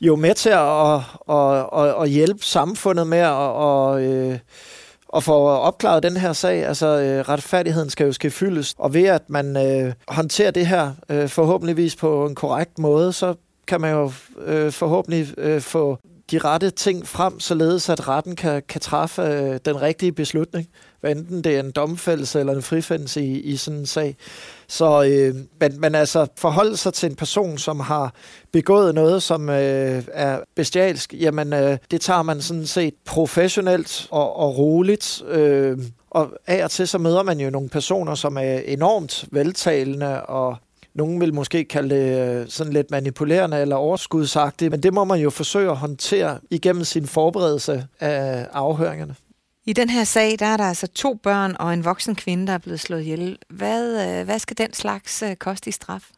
jo 0.00 0.16
med 0.16 0.34
til 0.34 0.50
at, 0.50 0.96
at, 1.30 1.66
at, 1.80 2.02
at 2.02 2.10
hjælpe 2.10 2.44
samfundet 2.44 3.06
med 3.06 3.18
at, 3.18 3.62
at, 3.62 4.02
øh, 4.02 4.38
og 5.10 5.16
at 5.16 5.22
få 5.22 5.48
opklaret 5.48 6.02
den 6.02 6.16
her 6.16 6.32
sag. 6.32 6.66
Altså, 6.66 6.86
øh, 6.86 7.28
retfærdigheden 7.28 7.90
skal 7.90 8.06
jo 8.06 8.12
ske 8.12 8.30
fyldes, 8.30 8.74
og 8.78 8.94
ved 8.94 9.04
at 9.04 9.30
man 9.30 9.56
øh, 9.56 9.92
håndterer 10.08 10.50
det 10.50 10.66
her 10.66 10.92
øh, 11.08 11.28
forhåbentligvis 11.28 11.96
på 11.96 12.26
en 12.26 12.34
korrekt 12.34 12.78
måde, 12.78 13.12
så 13.12 13.34
kan 13.66 13.80
man 13.80 13.92
jo 13.92 14.12
øh, 14.44 14.72
forhåbentlig 14.72 15.34
øh, 15.38 15.60
få 15.60 15.98
de 16.30 16.38
rette 16.38 16.70
ting 16.70 17.06
frem, 17.06 17.40
således 17.40 17.88
at 17.88 18.08
retten 18.08 18.36
kan, 18.36 18.62
kan 18.68 18.80
træffe 18.80 19.22
øh, 19.22 19.60
den 19.64 19.82
rigtige 19.82 20.12
beslutning, 20.12 20.66
hvad 21.00 21.10
enten 21.10 21.44
det 21.44 21.56
er 21.56 21.60
en 21.60 21.70
domfældelse 21.70 22.40
eller 22.40 22.54
en 22.54 22.62
frifindelse 22.62 23.22
i, 23.22 23.40
i 23.40 23.56
sådan 23.56 23.80
en 23.80 23.86
sag. 23.86 24.16
Så 24.68 25.02
øh, 25.02 25.34
men, 25.60 25.80
men 25.80 25.94
altså 25.94 26.26
forholde 26.36 26.76
sig 26.76 26.94
til 26.94 27.10
en 27.10 27.16
person, 27.16 27.58
som 27.58 27.80
har 27.80 28.14
begået 28.52 28.94
noget, 28.94 29.22
som 29.22 29.48
øh, 29.48 30.04
er 30.12 30.40
bestialsk, 30.56 31.14
jamen 31.14 31.52
øh, 31.52 31.78
det 31.90 32.00
tager 32.00 32.22
man 32.22 32.40
sådan 32.40 32.66
set 32.66 32.94
professionelt 33.04 34.08
og, 34.10 34.36
og 34.36 34.58
roligt. 34.58 35.22
Øh, 35.28 35.78
og 36.10 36.28
af 36.46 36.64
og 36.64 36.70
til 36.70 36.88
så 36.88 36.98
møder 36.98 37.22
man 37.22 37.40
jo 37.40 37.50
nogle 37.50 37.68
personer, 37.68 38.14
som 38.14 38.36
er 38.36 38.58
enormt 38.58 39.24
veltalende 39.30 40.22
og 40.22 40.56
nogen 40.94 41.20
vil 41.20 41.34
måske 41.34 41.64
kalde 41.64 41.94
det 41.94 42.40
øh, 42.40 42.46
sådan 42.48 42.72
lidt 42.72 42.90
manipulerende 42.90 43.60
eller 43.60 43.76
overskudsagtigt, 43.76 44.70
men 44.70 44.82
det 44.82 44.94
må 44.94 45.04
man 45.04 45.20
jo 45.20 45.30
forsøge 45.30 45.70
at 45.70 45.76
håndtere 45.76 46.38
igennem 46.50 46.84
sin 46.84 47.06
forberedelse 47.06 47.86
af 48.00 48.46
afhøringerne. 48.52 49.14
I 49.66 49.72
den 49.72 49.90
her 49.90 50.04
sag, 50.04 50.36
der 50.38 50.46
er 50.46 50.56
der 50.56 50.64
altså 50.64 50.86
to 50.86 51.14
børn 51.14 51.56
og 51.58 51.74
en 51.74 51.84
voksen 51.84 52.14
kvinde, 52.14 52.46
der 52.46 52.52
er 52.52 52.58
blevet 52.58 52.80
slået 52.80 53.00
ihjel. 53.00 53.38
Hvad, 53.48 54.08
øh, 54.08 54.24
hvad 54.24 54.38
skal 54.38 54.58
den 54.58 54.72
slags 54.72 55.22
øh, 55.22 55.36
koste 55.36 55.68
i 55.68 55.72
straf? 55.72 56.10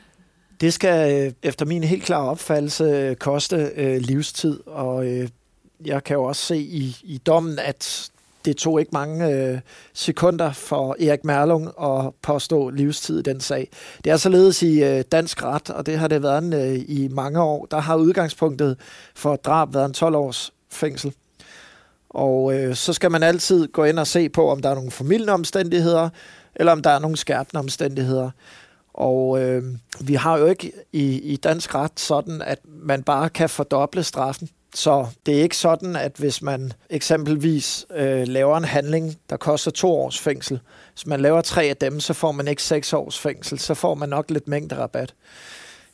Det 0.60 0.74
skal 0.74 1.26
øh, 1.26 1.32
efter 1.42 1.66
min 1.66 1.84
helt 1.84 2.04
klare 2.04 2.30
opfattelse 2.30 3.16
koste 3.20 3.70
øh, 3.76 3.96
livstid, 3.96 4.60
og 4.66 5.06
øh, 5.06 5.28
jeg 5.84 6.04
kan 6.04 6.14
jo 6.14 6.24
også 6.24 6.42
se 6.42 6.56
i, 6.56 6.96
i 7.02 7.18
dommen, 7.18 7.58
at 7.58 8.10
det 8.44 8.56
tog 8.56 8.80
ikke 8.80 8.90
mange 8.92 9.28
øh, 9.28 9.60
sekunder 9.92 10.52
for 10.52 10.96
Erik 11.00 11.24
Merlung 11.24 11.70
at 11.82 12.14
påstå 12.22 12.70
livstid 12.70 13.18
i 13.18 13.22
den 13.22 13.40
sag. 13.40 13.68
Det 14.04 14.12
er 14.12 14.16
således 14.16 14.62
i 14.62 14.82
øh, 14.84 15.04
dansk 15.12 15.42
ret, 15.42 15.70
og 15.70 15.86
det 15.86 15.98
har 15.98 16.08
det 16.08 16.22
været 16.22 16.54
øh, 16.54 16.84
i 16.88 17.08
mange 17.08 17.42
år. 17.42 17.66
Der 17.66 17.80
har 17.80 17.96
udgangspunktet 17.96 18.76
for 19.14 19.36
drab 19.36 19.74
været 19.74 19.86
en 19.86 19.92
12 19.92 20.14
års 20.14 20.52
fængsel. 20.70 21.14
Og 22.14 22.54
øh, 22.54 22.74
så 22.74 22.92
skal 22.92 23.10
man 23.10 23.22
altid 23.22 23.68
gå 23.68 23.84
ind 23.84 23.98
og 23.98 24.06
se 24.06 24.28
på, 24.28 24.50
om 24.50 24.62
der 24.62 24.70
er 24.70 24.74
nogle 24.74 24.90
formidlende 24.90 25.32
omstændigheder, 25.32 26.08
eller 26.54 26.72
om 26.72 26.82
der 26.82 26.90
er 26.90 26.98
nogle 26.98 27.16
skærpende 27.16 27.58
omstændigheder. 27.58 28.30
Og 28.94 29.42
øh, 29.42 29.64
vi 30.00 30.14
har 30.14 30.38
jo 30.38 30.46
ikke 30.46 30.72
i, 30.92 31.20
i 31.20 31.36
dansk 31.36 31.74
ret 31.74 32.00
sådan, 32.00 32.42
at 32.42 32.58
man 32.64 33.02
bare 33.02 33.28
kan 33.28 33.48
fordoble 33.48 34.02
straffen. 34.02 34.48
Så 34.74 35.06
det 35.26 35.38
er 35.38 35.42
ikke 35.42 35.56
sådan, 35.56 35.96
at 35.96 36.12
hvis 36.18 36.42
man 36.42 36.72
eksempelvis 36.90 37.86
øh, 37.94 38.28
laver 38.28 38.56
en 38.56 38.64
handling, 38.64 39.16
der 39.30 39.36
koster 39.36 39.70
to 39.70 39.94
års 39.94 40.18
fængsel, 40.18 40.60
hvis 40.94 41.06
man 41.06 41.20
laver 41.20 41.40
tre 41.40 41.64
af 41.64 41.76
dem, 41.76 42.00
så 42.00 42.12
får 42.12 42.32
man 42.32 42.48
ikke 42.48 42.62
seks 42.62 42.92
års 42.92 43.18
fængsel, 43.18 43.58
så 43.58 43.74
får 43.74 43.94
man 43.94 44.08
nok 44.08 44.30
lidt 44.30 44.48
mængde 44.48 44.76
rabat. 44.76 45.14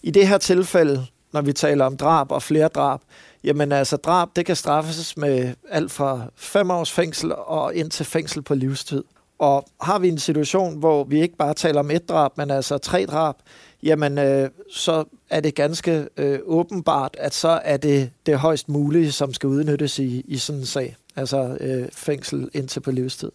I 0.03 0.11
det 0.11 0.29
her 0.29 0.39
tilfælde, 0.39 1.07
når 1.33 1.43
vi 1.43 1.53
taler 1.53 1.85
om 1.85 1.97
drab 1.97 2.33
og 2.33 2.43
flere 2.43 2.69
drab, 2.69 3.01
jamen 3.49 3.72
altså 3.72 3.96
drab, 3.96 4.28
det 4.36 4.46
kan 4.46 4.57
straffes 4.57 5.16
med 5.16 5.55
alt 5.70 5.92
fra 5.92 6.30
fem 6.36 6.70
års 6.70 6.92
fængsel 6.92 7.32
og 7.34 7.74
ind 7.74 7.90
til 7.90 8.07
fængsel 8.07 8.42
på 8.42 8.55
livstid. 8.55 9.05
Og 9.38 9.66
har 9.80 9.99
vi 9.99 10.09
en 10.09 10.18
situation, 10.18 10.78
hvor 10.78 11.05
vi 11.05 11.22
ikke 11.22 11.36
bare 11.36 11.55
taler 11.55 11.80
om 11.80 11.90
et 11.90 12.09
drab, 12.09 12.38
men 12.38 12.51
altså 12.51 12.78
tre 12.78 13.07
drab, 13.07 13.34
jamen 13.82 14.18
øh, 14.18 14.51
så 14.72 15.05
er 15.30 15.40
det 15.40 15.55
ganske 15.55 16.09
øh, 16.16 16.38
åbenbart, 16.44 17.16
at 17.18 17.34
så 17.34 17.61
er 17.64 17.76
det 17.76 18.11
det 18.26 18.38
højst 18.38 18.68
mulige, 18.68 19.12
som 19.12 19.34
skal 19.34 19.46
udnyttes 19.49 19.99
i, 19.99 20.20
i 20.20 20.36
sådan 20.38 20.61
en 20.61 20.66
sag. 20.66 20.96
Altså 21.16 21.57
øh, 21.61 21.88
fængsel 21.92 22.51
indtil 22.55 22.80
på 22.80 22.90
livstid. 22.90 23.30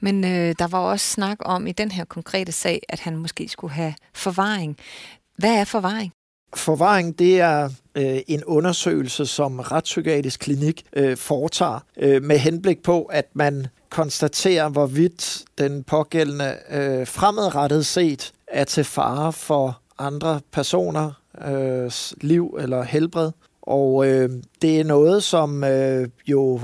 Men 0.00 0.24
øh, 0.24 0.54
der 0.58 0.66
var 0.66 0.78
også 0.78 1.06
snak 1.06 1.38
om 1.40 1.66
i 1.66 1.72
den 1.72 1.90
her 1.90 2.04
konkrete 2.04 2.52
sag, 2.52 2.82
at 2.88 3.00
han 3.00 3.16
måske 3.16 3.48
skulle 3.48 3.72
have 3.72 3.94
forvaring. 4.14 4.76
Hvad 5.36 5.54
er 5.54 5.64
forvaring? 5.64 6.12
Forvaring, 6.56 7.18
det 7.18 7.40
er 7.40 7.68
øh, 7.94 8.18
en 8.26 8.44
undersøgelse, 8.44 9.26
som 9.26 9.60
Retspsykiatrisk 9.60 10.40
Klinik 10.40 10.84
øh, 10.92 11.16
foretager 11.16 11.84
øh, 11.96 12.22
med 12.22 12.38
henblik 12.38 12.82
på, 12.82 13.02
at 13.02 13.26
man 13.34 13.66
konstaterer, 13.90 14.68
hvorvidt 14.68 15.44
den 15.58 15.84
pågældende 15.84 16.56
øh, 16.70 17.06
fremadrettet 17.06 17.86
set 17.86 18.32
er 18.48 18.64
til 18.64 18.84
fare 18.84 19.32
for 19.32 19.80
andre 19.98 20.40
personer, 20.52 21.12
øh, 21.46 21.90
liv 22.20 22.56
eller 22.60 22.82
helbred. 22.82 23.30
Og 23.62 24.06
øh, 24.06 24.30
det 24.62 24.80
er 24.80 24.84
noget, 24.84 25.22
som 25.22 25.64
øh, 25.64 26.08
jo 26.26 26.60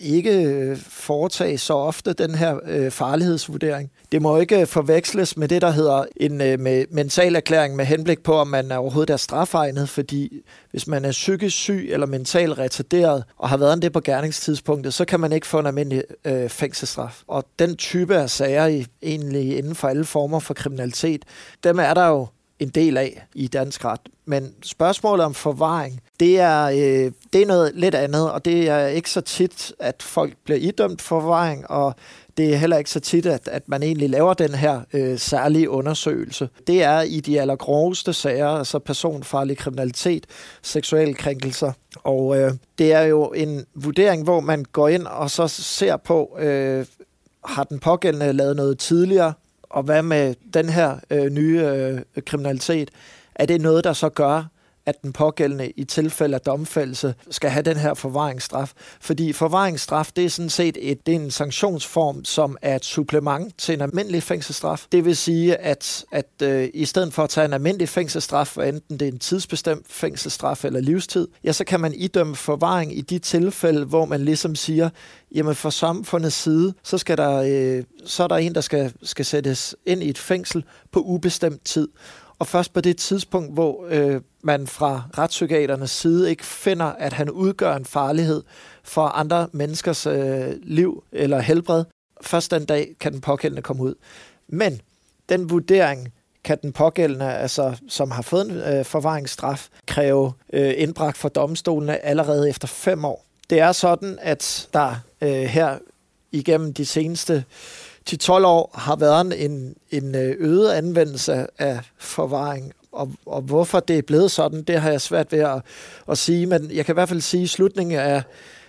ikke 0.00 0.44
øh, 0.44 0.76
foretages 0.76 1.60
så 1.60 1.74
ofte 1.74 2.12
den 2.12 2.34
her 2.34 2.58
øh, 2.64 2.90
farlighedsvurdering. 2.90 3.90
Det 4.12 4.22
må 4.22 4.36
ikke 4.36 4.60
øh, 4.60 4.66
forveksles 4.66 5.36
med 5.36 5.48
det, 5.48 5.62
der 5.62 5.70
hedder 5.70 6.04
en 6.16 6.40
øh, 6.40 6.60
med 6.60 6.84
mental 6.90 7.36
erklæring 7.36 7.76
med 7.76 7.84
henblik 7.84 8.22
på, 8.22 8.34
om 8.34 8.46
man 8.46 8.70
er 8.70 8.76
overhovedet 8.76 9.12
er 9.12 9.16
strafegnet, 9.16 9.88
fordi 9.88 10.40
hvis 10.70 10.86
man 10.86 11.04
er 11.04 11.10
psykisk 11.10 11.56
syg 11.56 11.88
eller 11.90 12.06
mentalt 12.06 12.58
retarderet 12.58 13.24
og 13.36 13.48
har 13.48 13.56
været 13.56 13.82
det 13.82 13.92
på 13.92 14.00
gerningstidspunktet, 14.00 14.94
så 14.94 15.04
kan 15.04 15.20
man 15.20 15.32
ikke 15.32 15.46
få 15.46 15.58
en 15.58 15.66
almindelig 15.66 16.04
øh, 16.24 16.48
fængselsstraf. 16.48 17.22
Og 17.26 17.44
den 17.58 17.76
type 17.76 18.16
af 18.16 18.30
sager, 18.30 18.66
i, 18.66 18.86
egentlig 19.02 19.58
inden 19.58 19.74
for 19.74 19.88
alle 19.88 20.04
former 20.04 20.38
for 20.38 20.54
kriminalitet, 20.54 21.24
dem 21.64 21.78
er 21.78 21.94
der 21.94 22.06
jo 22.06 22.26
en 22.58 22.68
del 22.68 22.96
af 22.96 23.26
i 23.34 23.46
dansk 23.48 23.84
ret. 23.84 24.00
Men 24.24 24.54
spørgsmålet 24.62 25.26
om 25.26 25.34
forvaring, 25.34 26.00
det 26.20 26.40
er, 26.40 26.64
øh, 26.64 27.12
det 27.32 27.42
er 27.42 27.46
noget 27.46 27.72
lidt 27.74 27.94
andet, 27.94 28.30
og 28.30 28.44
det 28.44 28.68
er 28.68 28.86
ikke 28.86 29.10
så 29.10 29.20
tit, 29.20 29.72
at 29.78 30.02
folk 30.02 30.32
bliver 30.44 30.58
idømt 30.58 31.02
forvaring, 31.02 31.70
og 31.70 31.94
det 32.36 32.52
er 32.52 32.56
heller 32.56 32.76
ikke 32.76 32.90
så 32.90 33.00
tit, 33.00 33.26
at, 33.26 33.48
at 33.48 33.68
man 33.68 33.82
egentlig 33.82 34.10
laver 34.10 34.34
den 34.34 34.54
her 34.54 34.80
øh, 34.92 35.18
særlige 35.18 35.70
undersøgelse. 35.70 36.48
Det 36.66 36.82
er 36.82 37.00
i 37.00 37.20
de 37.20 37.40
allergroveste 37.40 38.12
sager, 38.12 38.48
altså 38.48 38.78
personfarlig 38.78 39.56
kriminalitet, 39.56 40.26
seksuelle 40.62 41.14
krænkelser. 41.14 41.72
Og 41.96 42.38
øh, 42.38 42.52
det 42.78 42.92
er 42.92 43.02
jo 43.02 43.32
en 43.36 43.66
vurdering, 43.74 44.24
hvor 44.24 44.40
man 44.40 44.64
går 44.72 44.88
ind 44.88 45.06
og 45.06 45.30
så 45.30 45.48
ser 45.48 45.96
på, 45.96 46.38
øh, 46.38 46.86
har 47.44 47.64
den 47.64 47.78
pågældende 47.78 48.32
lavet 48.32 48.56
noget 48.56 48.78
tidligere, 48.78 49.32
og 49.62 49.82
hvad 49.82 50.02
med 50.02 50.34
den 50.54 50.68
her 50.68 50.96
øh, 51.10 51.30
nye 51.30 51.60
øh, 51.60 52.00
kriminalitet? 52.26 52.90
Er 53.34 53.46
det 53.46 53.60
noget, 53.60 53.84
der 53.84 53.92
så 53.92 54.08
gør, 54.08 54.44
at 54.86 55.02
den 55.02 55.12
pågældende 55.12 55.70
i 55.70 55.84
tilfælde 55.84 56.34
af 56.34 56.40
domfældelse 56.40 57.14
skal 57.30 57.50
have 57.50 57.62
den 57.62 57.76
her 57.76 57.94
forvaringsstraf. 57.94 58.72
Fordi 59.00 59.32
forvaringsstraf, 59.32 60.10
det 60.16 60.24
er 60.24 60.28
sådan 60.28 60.50
set 60.50 60.78
et, 60.80 61.06
det 61.06 61.14
er 61.14 61.20
en 61.20 61.30
sanktionsform, 61.30 62.24
som 62.24 62.56
er 62.62 62.76
et 62.76 62.84
supplement 62.84 63.58
til 63.58 63.74
en 63.74 63.80
almindelig 63.80 64.22
fængselsstraf. 64.22 64.86
Det 64.92 65.04
vil 65.04 65.16
sige, 65.16 65.56
at, 65.56 66.04
at 66.12 66.26
øh, 66.42 66.68
i 66.74 66.84
stedet 66.84 67.14
for 67.14 67.24
at 67.24 67.30
tage 67.30 67.44
en 67.44 67.52
almindelig 67.52 67.88
fængselsstraf, 67.88 68.58
enten 68.58 69.00
det 69.00 69.08
er 69.08 69.12
en 69.12 69.18
tidsbestemt 69.18 69.86
fængselsstraf 69.88 70.64
eller 70.64 70.80
livstid, 70.80 71.28
ja, 71.44 71.52
så 71.52 71.64
kan 71.64 71.80
man 71.80 71.94
idømme 71.94 72.36
forvaring 72.36 72.98
i 72.98 73.00
de 73.00 73.18
tilfælde, 73.18 73.84
hvor 73.84 74.04
man 74.04 74.20
ligesom 74.20 74.54
siger, 74.54 74.90
jamen 75.34 75.54
for 75.54 75.70
samfundets 75.70 76.36
side, 76.36 76.74
så, 76.82 76.98
skal 76.98 77.16
der, 77.16 77.42
øh, 77.46 77.84
så 78.04 78.22
er 78.22 78.28
der 78.28 78.36
en, 78.36 78.54
der 78.54 78.60
skal, 78.60 78.92
skal 79.02 79.24
sættes 79.24 79.76
ind 79.86 80.02
i 80.02 80.08
et 80.08 80.18
fængsel 80.18 80.64
på 80.92 81.00
ubestemt 81.00 81.64
tid 81.64 81.88
og 82.42 82.46
først 82.46 82.72
på 82.72 82.80
det 82.80 82.96
tidspunkt, 82.96 83.54
hvor 83.54 83.86
øh, 83.88 84.20
man 84.42 84.66
fra 84.66 85.02
retspsykiaternes 85.18 85.90
side 85.90 86.30
ikke 86.30 86.44
finder, 86.44 86.86
at 86.86 87.12
han 87.12 87.30
udgør 87.30 87.74
en 87.74 87.84
farlighed 87.84 88.42
for 88.82 89.02
andre 89.06 89.48
menneskers 89.52 90.06
øh, 90.06 90.52
liv 90.62 91.04
eller 91.12 91.40
helbred, 91.40 91.84
først 92.22 92.50
den 92.50 92.64
dag 92.64 92.94
kan 93.00 93.12
den 93.12 93.20
pågældende 93.20 93.62
komme 93.62 93.82
ud. 93.82 93.94
Men 94.48 94.80
den 95.28 95.50
vurdering 95.50 96.12
kan 96.44 96.58
den 96.62 96.72
pågældende, 96.72 97.32
altså, 97.32 97.80
som 97.88 98.10
har 98.10 98.22
fået 98.22 98.50
en 98.50 98.56
øh, 98.56 98.84
forvaringsstraf, 98.84 99.68
kræve 99.86 100.32
øh, 100.52 100.74
indbragt 100.76 101.18
for 101.18 101.28
domstolene 101.28 102.04
allerede 102.04 102.48
efter 102.48 102.68
fem 102.68 103.04
år. 103.04 103.26
Det 103.50 103.60
er 103.60 103.72
sådan, 103.72 104.18
at 104.22 104.68
der 104.72 104.94
øh, 105.20 105.28
her 105.28 105.78
igennem 106.32 106.74
de 106.74 106.86
seneste 106.86 107.44
10-12 108.10 108.32
år 108.32 108.70
har 108.74 108.96
været 108.96 109.44
en, 109.44 109.74
en 109.90 110.14
øh, 110.14 110.36
øget 110.38 110.72
anvendelse 110.72 111.46
af 111.58 111.80
forvaring. 111.98 112.72
Og, 112.92 113.12
og 113.26 113.42
hvorfor 113.42 113.80
det 113.80 113.98
er 113.98 114.02
blevet 114.02 114.30
sådan, 114.30 114.62
det 114.62 114.80
har 114.80 114.90
jeg 114.90 115.00
svært 115.00 115.32
ved 115.32 115.38
at, 115.38 115.62
at 116.08 116.18
sige, 116.18 116.46
men 116.46 116.70
jeg 116.70 116.86
kan 116.86 116.92
i 116.92 116.96
hvert 116.96 117.08
fald 117.08 117.20
sige, 117.20 117.40
at 117.40 117.44
i 117.44 117.48
slutningen 117.48 117.98
af, 117.98 118.22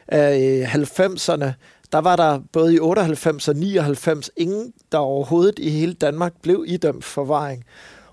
af 0.07 0.39
øh, 0.39 0.75
90'erne, 0.75 1.51
der 1.91 1.97
var 1.97 2.15
der 2.15 2.39
både 2.51 2.75
i 2.75 2.79
98 2.79 3.47
og 3.47 3.55
99 3.55 4.31
ingen, 4.37 4.73
der 4.91 4.97
overhovedet 4.97 5.59
i 5.59 5.69
hele 5.69 5.93
Danmark 5.93 6.33
blev 6.41 6.63
idømt 6.67 7.03
forvaring. 7.03 7.63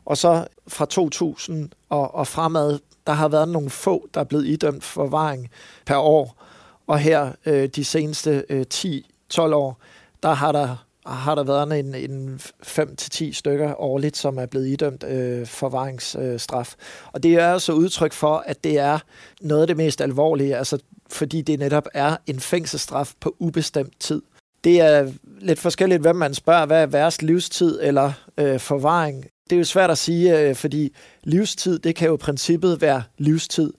Og 0.05 0.17
så 0.17 0.47
fra 0.69 0.87
2000 0.87 1.71
og, 1.89 2.15
og 2.15 2.27
fremad, 2.27 2.79
der 3.07 3.13
har 3.13 3.29
været 3.29 3.49
nogle 3.49 3.71
få, 3.71 4.09
der 4.15 4.21
er 4.21 4.25
blevet 4.25 4.47
idømt 4.47 4.85
forvaring 4.85 5.51
per 5.87 5.97
år. 5.97 6.45
Og 6.87 6.99
her 6.99 7.33
øh, 7.47 7.69
de 7.69 7.85
seneste 7.85 8.45
øh, 8.49 8.65
10-12 8.75 9.41
år, 9.41 9.79
der 10.23 10.33
har 10.33 10.53
der 10.53 10.87
har 11.07 11.35
der 11.35 11.45
været 11.45 11.79
en, 11.79 11.95
en 11.95 12.41
5-10 12.67 13.33
stykker 13.33 13.81
årligt, 13.81 14.17
som 14.17 14.39
er 14.39 14.47
blevet 14.47 14.69
idømt 14.69 15.05
øh, 15.05 15.47
forvaringsstraf. 15.47 16.75
Øh, 16.79 17.11
og 17.13 17.23
det 17.23 17.35
er 17.35 17.53
altså 17.53 17.73
udtryk 17.73 18.13
for, 18.13 18.45
at 18.47 18.65
det 18.65 18.79
er 18.79 18.99
noget 19.41 19.61
af 19.61 19.67
det 19.67 19.77
mest 19.77 20.01
alvorlige, 20.01 20.57
altså 20.57 20.79
fordi 21.11 21.43
det 21.43 21.59
netop 21.59 21.87
er 21.95 22.17
en 22.27 22.41
fængselsstraf 22.41 23.13
på 23.21 23.37
ubestemt 23.39 24.01
tid. 24.01 24.23
Det 24.65 24.81
er 24.81 25.13
lidt 25.41 25.59
forskelligt, 25.59 26.01
hvem 26.01 26.17
man 26.17 26.35
spørger, 26.35 26.67
hvad 26.67 26.83
er 26.83 26.87
værst 26.87 27.23
livstid 27.23 27.79
eller 27.83 28.13
øh, 28.39 28.61
forvaring. 28.61 29.25
Det 29.51 29.57
er 29.57 29.59
jo 29.59 29.65
svært 29.65 29.91
at 29.91 29.99
sige, 29.99 30.41
øh, 30.41 30.55
fordi 30.55 30.95
livstid, 31.25 31.79
det 31.79 31.97
kan 31.97 32.09
jo 32.09 32.15
i 32.15 32.19
princippet 32.19 32.81
være 32.81 33.03
livstid, 33.19 33.73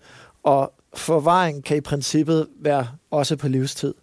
og 0.43 0.73
forvaring 0.93 1.63
kan 1.63 1.77
i 1.77 1.81
princippet 1.81 2.47
være 2.61 2.87
også 3.11 3.35
på 3.35 3.47
livstid. 3.47 3.93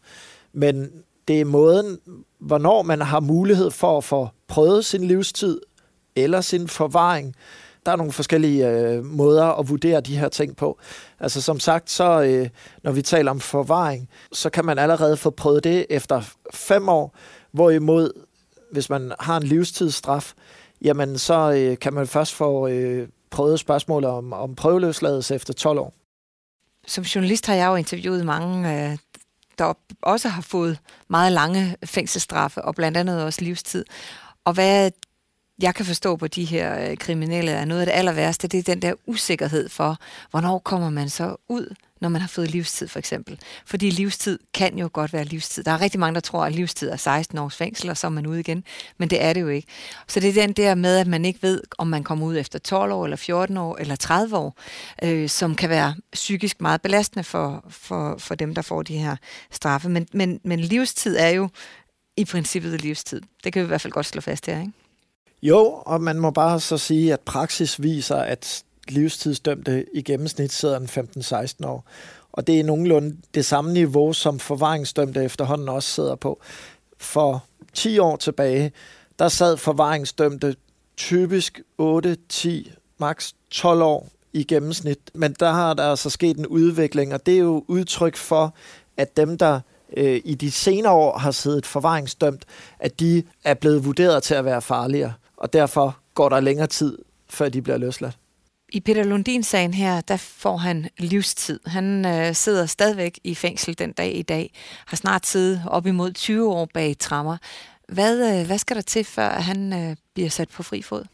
Men 0.53 0.91
det 1.29 1.41
er 1.41 1.45
måden, 1.45 1.99
hvornår 2.41 2.83
man 2.83 3.01
har 3.01 3.21
mulighed 3.21 3.71
for 3.71 3.99
at 3.99 4.05
få 4.05 4.29
prøvet 4.49 4.85
sin 4.85 5.05
livstid 5.05 5.61
eller 6.17 6.41
sin 6.41 6.69
forvaring. 6.69 7.35
Der 7.87 7.93
er 7.93 7.97
nogle 7.97 8.13
forskellige 8.13 8.69
øh, 8.69 9.05
måder 9.05 9.45
at 9.45 9.69
vurdere 9.69 10.01
de 10.01 10.19
her 10.19 10.29
ting 10.29 10.57
på. 10.57 10.79
Altså 11.21 11.43
som 11.43 11.61
sagt, 11.61 11.91
så 11.91 12.23
øh, 12.23 12.49
når 12.83 12.93
vi 12.93 13.03
taler 13.03 13.31
om 13.31 13.41
forvaring, 13.41 14.09
så 14.33 14.51
kan 14.51 14.65
man 14.65 14.79
allerede 14.79 15.17
få 15.17 15.31
prøvet 15.31 15.65
det 15.65 15.87
efter 15.91 16.23
fem 16.55 16.89
år, 16.89 17.17
hvorimod 17.53 18.13
hvis 18.73 18.91
man 18.91 19.13
har 19.21 19.37
en 19.37 19.43
livstidsstraf, 19.43 20.33
jamen 20.83 21.19
så 21.19 21.53
øh, 21.53 21.79
kan 21.79 21.95
man 21.95 22.07
først 22.07 22.35
få 22.35 22.69
øh, 22.69 23.09
prøvet 23.31 23.61
spørgsmålet 23.61 24.11
om, 24.11 24.33
om 24.33 24.55
prøveløsladelse 24.55 25.35
efter 25.35 25.55
12 25.55 25.79
år. 25.79 25.95
Som 26.87 27.05
journalist 27.05 27.47
har 27.47 27.55
jeg 27.55 27.67
jo 27.67 27.75
interviewet 27.75 28.27
mange, 28.27 28.91
øh, 28.91 28.99
der 29.59 29.75
også 30.03 30.29
har 30.29 30.43
fået 30.43 30.79
meget 31.09 31.33
lange 31.33 31.77
fængselsstraffe, 31.85 32.63
og 32.63 32.75
blandt 32.75 32.99
andet 32.99 33.25
også 33.25 33.41
livstid. 33.43 33.85
Og 34.45 34.53
hvad 34.53 34.91
jeg 35.63 35.75
kan 35.75 35.85
forstå 35.87 36.17
på 36.17 36.27
de 36.27 36.45
her 36.45 36.91
øh, 36.91 36.97
kriminelle, 36.97 37.51
er 37.51 37.65
noget 37.65 37.81
af 37.81 37.87
det 37.87 37.93
aller 37.93 38.13
værste, 38.13 38.49
det 38.49 38.59
er 38.59 38.63
den 38.63 38.83
der 38.83 38.95
usikkerhed 39.07 39.69
for, 39.69 39.97
hvornår 40.31 40.59
kommer 40.59 40.91
man 40.91 41.09
så 41.09 41.37
ud, 41.49 41.75
når 42.01 42.09
man 42.09 42.21
har 42.21 42.29
fået 42.29 42.51
livstid 42.51 42.89
for 42.89 42.99
eksempel. 42.99 43.39
Fordi 43.67 43.91
livstid 43.91 44.39
kan 44.55 44.79
jo 44.79 44.91
godt 44.93 45.13
være 45.13 45.25
livstid. 45.25 45.65
Der 45.65 45.71
er 45.71 45.81
rigtig 45.81 46.01
mange, 46.01 46.15
der 46.15 46.21
tror, 46.21 46.45
at 46.45 46.55
livstid 46.55 46.91
er 46.91 46.97
16 46.97 47.39
års 47.39 47.57
fængsel, 47.57 47.91
og 47.91 47.97
så 47.97 48.07
er 48.07 48.11
man 48.11 48.27
ude 48.27 48.41
igen. 48.41 48.65
Men 48.99 49.11
det 49.11 49.23
er 49.23 49.33
det 49.33 49.41
jo 49.41 49.49
ikke. 49.49 49.69
Så 50.09 50.21
det 50.21 50.29
er 50.29 50.33
den 50.33 50.53
der 50.53 50.75
med, 50.75 50.97
at 50.97 51.07
man 51.07 51.25
ikke 51.25 51.43
ved, 51.43 51.63
om 51.79 51.87
man 51.87 52.05
kommer 52.05 52.27
ud 52.27 52.37
efter 52.37 52.59
12 52.59 52.93
år, 52.93 53.05
eller 53.05 53.17
14 53.17 53.57
år, 53.57 53.77
eller 53.77 53.97
30 53.97 54.37
år, 54.37 54.59
øh, 55.03 55.29
som 55.29 55.55
kan 55.55 55.71
være 55.71 55.95
psykisk 56.13 56.61
meget 56.61 56.83
belastende 56.83 57.25
for, 57.25 57.65
for, 57.69 58.19
for 58.19 58.35
dem, 58.35 58.55
der 58.55 58.63
får 58.63 58.83
de 58.83 58.99
her 58.99 59.17
straffe. 59.51 59.89
Men, 59.89 60.07
men, 60.13 60.41
men 60.45 60.61
livstid 60.61 61.17
er 61.17 61.29
jo 61.29 61.49
i 62.17 62.25
princippet 62.25 62.83
livstid. 62.83 63.23
Det 63.45 63.53
kan 63.53 63.61
vi 63.61 63.65
i 63.65 63.69
hvert 63.69 63.81
fald 63.81 63.93
godt 63.93 64.07
slå 64.07 64.21
fast 64.21 64.47
her, 64.47 64.61
ikke? 64.61 64.73
Jo, 65.43 65.83
og 65.87 66.01
man 66.01 66.19
må 66.19 66.31
bare 66.31 66.61
så 66.61 66.79
sige, 66.79 67.13
at 67.13 67.21
praksis 67.21 67.83
viser, 67.83 68.17
at 68.17 68.65
livstidsdømte 68.91 69.85
i 69.95 70.03
gennemsnit 70.03 70.53
sidder 70.53 70.79
en 70.79 71.09
15-16 71.67 71.67
år. 71.67 71.85
Og 72.33 72.47
det 72.47 72.61
er 72.61 72.65
nogenlunde 72.65 73.17
det 73.35 73.45
samme 73.45 73.73
niveau, 73.73 74.13
som 74.13 74.39
forvaringsdømte 74.39 75.25
efterhånden 75.25 75.69
også 75.69 75.89
sidder 75.89 76.15
på. 76.15 76.41
For 76.99 77.45
10 77.75 77.99
år 77.99 78.17
tilbage, 78.17 78.73
der 79.19 79.29
sad 79.29 79.57
forvaringsdømte 79.57 80.57
typisk 80.97 81.61
8, 81.79 82.17
10, 82.29 82.73
maks 82.99 83.35
12 83.51 83.83
år 83.83 84.09
i 84.33 84.45
gennemsnit. 84.45 84.99
Men 85.15 85.33
der 85.41 85.51
har 85.51 85.75
der 85.75 85.91
altså 85.91 86.11
sket 86.11 86.37
en 86.37 86.47
udvikling, 86.47 87.15
og 87.15 87.27
det 87.27 87.35
er 87.35 87.39
jo 87.39 87.65
udtryk 87.69 88.17
for, 88.17 88.55
at 88.97 89.17
dem, 89.17 89.39
der 89.39 89.61
øh, 89.97 90.21
i 90.25 90.35
de 90.35 90.51
senere 90.51 90.93
år 90.93 91.19
har 91.19 91.31
siddet 91.31 91.67
forvaringsdømt, 91.67 92.45
at 92.79 93.01
de 93.01 93.23
er 93.45 93.55
blevet 93.55 93.85
vurderet 93.85 94.23
til 94.23 94.35
at 94.35 94.45
være 94.45 94.63
farligere 94.63 95.13
og 95.39 95.53
derfor 95.53 95.99
går 96.15 96.29
der 96.29 96.41
længere 96.41 96.67
tid, 96.67 96.99
før 97.31 97.49
de 97.49 97.63
bliver 97.63 97.79
løsladt. 97.79 98.19
I 98.73 98.81
Peter 98.81 99.05
Lundin-sagen 99.05 99.75
her, 99.75 100.01
der 100.01 100.17
får 100.17 100.57
han 100.57 100.89
livstid. 100.99 101.61
Han 101.67 102.07
øh, 102.07 102.35
sidder 102.35 102.67
stadigvæk 102.67 103.21
i 103.25 103.35
fængsel 103.35 103.79
den 103.79 103.93
dag 103.93 104.17
i 104.17 104.23
dag, 104.23 104.53
har 104.87 104.97
snart 104.97 105.27
siddet 105.27 105.63
op 105.67 105.87
imod 105.87 106.13
20 106.13 106.53
år 106.53 106.69
bag 106.75 106.97
trammer. 106.99 107.37
Hvad, 107.89 108.41
øh, 108.41 108.47
hvad 108.47 108.59
skal 108.59 108.77
der 108.77 108.83
til, 108.83 109.05
før 109.05 109.29
han 109.29 109.73
øh, 109.73 109.97
bliver 110.15 110.31
sat 110.31 110.49
på 110.49 110.63
fri 110.63 110.83
fod? 110.83 111.05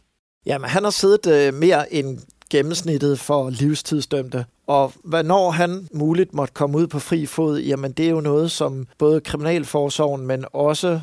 Jamen, 0.47 0.71
han 0.71 0.85
har 0.85 0.91
siddet 0.91 1.27
øh, 1.27 1.55
mere 1.55 1.95
end 1.95 2.19
gennemsnittet 2.51 3.21
for 3.21 3.51
livstidsdømte. 3.51 4.47
Og 4.67 4.93
hvornår 5.05 5.51
han 5.51 5.89
muligt 5.93 6.35
måtte 6.35 6.55
komme 6.55 6.79
ud 6.79 6.87
på 6.87 6.99
fri 6.99 7.27
fod, 7.27 7.61
jamen 7.61 7.93
det 7.93 8.07
er 8.07 8.11
jo 8.11 8.21
noget, 8.21 8.51
som 8.51 8.87
både 8.99 9.21
Kriminalforsorgen, 9.21 10.27
men 10.27 10.45
også 10.53 11.01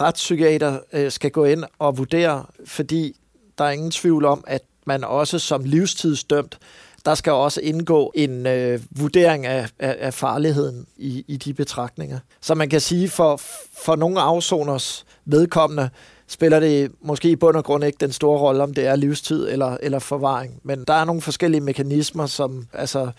retspsykiater 0.00 0.78
øh, 0.92 1.12
skal 1.12 1.30
gå 1.30 1.44
ind 1.44 1.64
og 1.78 1.98
vurdere, 1.98 2.46
fordi 2.64 3.16
der 3.58 3.64
er 3.64 3.70
ingen 3.70 3.90
tvivl 3.90 4.24
om, 4.24 4.44
at 4.46 4.62
man 4.86 5.04
også 5.04 5.38
som 5.38 5.64
livstidsdømt, 5.64 6.58
der 7.04 7.14
skal 7.14 7.32
også 7.32 7.60
indgå 7.60 8.12
en 8.14 8.46
øh, 8.46 8.80
vurdering 8.90 9.46
af, 9.46 9.68
af, 9.78 9.96
af 9.98 10.14
farligheden 10.14 10.86
i, 10.96 11.24
i 11.28 11.36
de 11.36 11.54
betragtninger. 11.54 12.18
Så 12.40 12.54
man 12.54 12.68
kan 12.68 12.80
sige, 12.80 13.08
for, 13.08 13.40
for 13.78 13.96
nogle 13.96 14.20
afsoners 14.20 15.04
vedkommende, 15.24 15.90
spiller 16.26 16.60
det 16.60 16.92
måske 17.00 17.30
i 17.30 17.36
bund 17.36 17.56
og 17.56 17.64
grund 17.64 17.84
ikke 17.84 17.98
den 18.00 18.12
store 18.12 18.38
rolle, 18.38 18.62
om 18.62 18.74
det 18.74 18.86
er 18.86 18.96
livstid 18.96 19.48
eller, 19.48 19.76
eller 19.82 19.98
forvaring. 19.98 20.60
Men 20.62 20.84
der 20.84 20.94
er 20.94 21.04
nogle 21.04 21.22
forskellige 21.22 21.60
mekanismer, 21.60 22.26
som 22.26 22.66
altså 22.72 23.10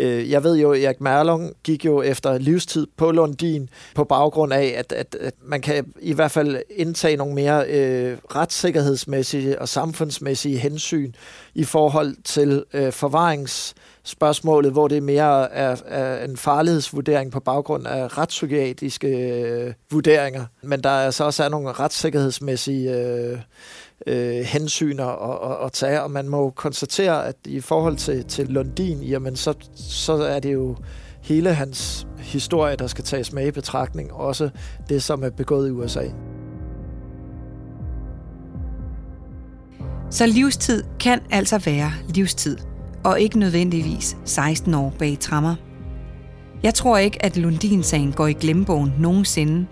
Øh, 0.00 0.30
jeg 0.30 0.44
ved 0.44 0.56
jo, 0.56 0.72
at 0.72 0.82
Erik 0.82 1.00
Merlung 1.00 1.52
gik 1.64 1.84
jo 1.84 2.02
efter 2.02 2.38
livstid 2.38 2.86
på 2.96 3.10
Lundin 3.10 3.68
på 3.94 4.04
baggrund 4.04 4.52
af, 4.52 4.74
at, 4.76 4.92
at, 4.92 5.16
at 5.20 5.34
man 5.42 5.60
kan 5.60 5.92
i 6.00 6.12
hvert 6.12 6.30
fald 6.30 6.62
indtage 6.70 7.16
nogle 7.16 7.34
mere 7.34 7.66
øh, 7.68 8.18
retssikkerhedsmæssige 8.34 9.60
og 9.60 9.68
samfundsmæssige 9.68 10.58
hensyn 10.58 11.12
i 11.54 11.64
forhold 11.64 12.16
til 12.24 12.64
øh, 12.74 12.92
forvarings 12.92 13.74
spørgsmålet, 14.04 14.72
hvor 14.72 14.88
det 14.88 15.02
mere 15.02 15.52
er, 15.52 15.76
er 15.86 16.24
en 16.24 16.36
farlighedsvurdering 16.36 17.32
på 17.32 17.40
baggrund 17.40 17.86
af 17.86 18.18
retspsykiatriske 18.18 19.08
øh, 19.08 19.72
vurderinger. 19.90 20.46
Men 20.62 20.80
der 20.80 20.90
er 20.90 21.10
så 21.10 21.24
også 21.24 21.44
er 21.44 21.48
nogle 21.48 21.72
retssikkerhedsmæssige 21.72 22.96
øh, 22.96 23.38
øh, 24.06 24.40
hensyn 24.40 25.00
at, 25.00 25.08
at, 25.08 25.64
at 25.64 25.72
tage, 25.72 26.02
og 26.02 26.10
man 26.10 26.28
må 26.28 26.50
konstatere, 26.50 27.26
at 27.26 27.36
i 27.44 27.60
forhold 27.60 27.96
til, 27.96 28.24
til 28.24 28.48
Lundin, 28.48 29.02
jamen 29.02 29.36
så, 29.36 29.54
så 29.74 30.12
er 30.12 30.40
det 30.40 30.52
jo 30.52 30.76
hele 31.22 31.54
hans 31.54 32.06
historie, 32.18 32.76
der 32.76 32.86
skal 32.86 33.04
tages 33.04 33.32
med 33.32 33.46
i 33.46 33.50
betragtning, 33.50 34.12
også 34.12 34.50
det, 34.88 35.02
som 35.02 35.22
er 35.24 35.30
begået 35.30 35.68
i 35.68 35.70
USA. 35.70 36.04
Så 40.10 40.26
livstid 40.26 40.84
kan 41.00 41.20
altså 41.30 41.58
være 41.58 41.92
livstid, 42.08 42.58
og 43.04 43.20
ikke 43.20 43.38
nødvendigvis 43.38 44.16
16 44.24 44.74
år 44.74 44.94
bag 44.98 45.16
trammer. 45.20 45.54
Jeg 46.62 46.74
tror 46.74 46.98
ikke, 46.98 47.24
at 47.24 47.36
Lundin-sagen 47.36 48.12
går 48.12 48.26
i 48.26 48.32
glemmebogen 48.32 48.94
nogensinde. 48.98 49.66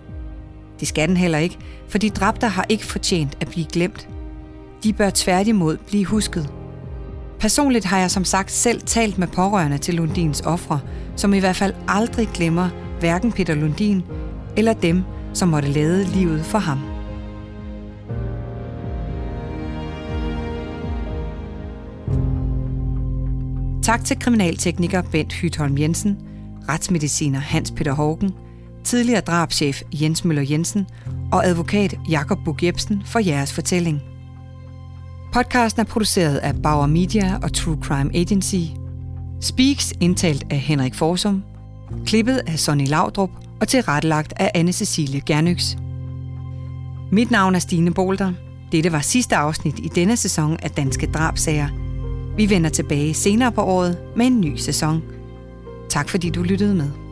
Det 0.83 0.87
skal 0.87 1.07
den 1.07 1.17
heller 1.17 1.37
ikke, 1.37 1.57
for 1.89 1.97
de 1.97 2.09
dræbte 2.09 2.47
har 2.47 2.65
ikke 2.69 2.85
fortjent 2.85 3.37
at 3.41 3.47
blive 3.47 3.65
glemt. 3.73 4.07
De 4.83 4.93
bør 4.93 5.09
tværtimod 5.13 5.77
blive 5.77 6.05
husket. 6.05 6.49
Personligt 7.39 7.85
har 7.85 7.99
jeg 7.99 8.11
som 8.11 8.25
sagt 8.25 8.51
selv 8.51 8.81
talt 8.81 9.17
med 9.17 9.27
pårørende 9.27 9.77
til 9.77 9.93
Lundins 9.93 10.41
ofre, 10.41 10.79
som 11.15 11.33
i 11.33 11.39
hvert 11.39 11.55
fald 11.55 11.73
aldrig 11.87 12.29
glemmer 12.33 12.69
hverken 12.99 13.31
Peter 13.31 13.55
Lundin 13.55 14.03
eller 14.57 14.73
dem, 14.73 15.03
som 15.33 15.49
måtte 15.49 15.69
lade 15.69 16.03
livet 16.03 16.45
for 16.45 16.57
ham. 16.59 16.79
Tak 23.83 24.05
til 24.05 24.19
kriminaltekniker 24.19 25.01
Bent 25.01 25.33
Hytholm 25.33 25.77
Jensen, 25.77 26.17
retsmediciner 26.69 27.39
Hans 27.39 27.71
Peter 27.71 27.93
Hågen, 27.93 28.33
tidligere 28.83 29.21
drabschef 29.21 29.81
Jens 29.93 30.25
Møller 30.25 30.43
Jensen 30.49 30.87
og 31.31 31.45
advokat 31.47 31.95
Jakob 32.09 32.39
Bug 32.45 32.63
Jebsen 32.63 33.03
for 33.05 33.19
jeres 33.19 33.53
fortælling. 33.53 34.01
Podcasten 35.33 35.79
er 35.79 35.85
produceret 35.85 36.37
af 36.37 36.61
Bauer 36.63 36.87
Media 36.87 37.39
og 37.43 37.53
True 37.53 37.77
Crime 37.81 38.15
Agency. 38.15 38.55
Speaks 39.41 39.93
indtalt 39.99 40.45
af 40.49 40.59
Henrik 40.59 40.95
Forsum. 40.95 41.43
Klippet 42.05 42.41
af 42.47 42.59
Sonny 42.59 42.87
Laudrup 42.87 43.29
og 43.61 43.67
tilrettelagt 43.67 44.33
af 44.35 44.51
anne 44.55 44.71
Cecilie 44.71 45.21
Gernøks. 45.21 45.77
Mit 47.11 47.31
navn 47.31 47.55
er 47.55 47.59
Stine 47.59 47.93
Bolter. 47.93 48.33
Dette 48.71 48.91
var 48.91 48.99
sidste 48.99 49.35
afsnit 49.35 49.79
i 49.79 49.87
denne 49.87 50.17
sæson 50.17 50.57
af 50.63 50.71
Danske 50.71 51.07
Drabsager. 51.07 51.67
Vi 52.35 52.49
vender 52.49 52.69
tilbage 52.69 53.13
senere 53.13 53.51
på 53.51 53.61
året 53.61 53.97
med 54.15 54.25
en 54.25 54.41
ny 54.41 54.55
sæson. 54.55 55.01
Tak 55.89 56.09
fordi 56.09 56.29
du 56.29 56.43
lyttede 56.43 56.75
med. 56.75 57.02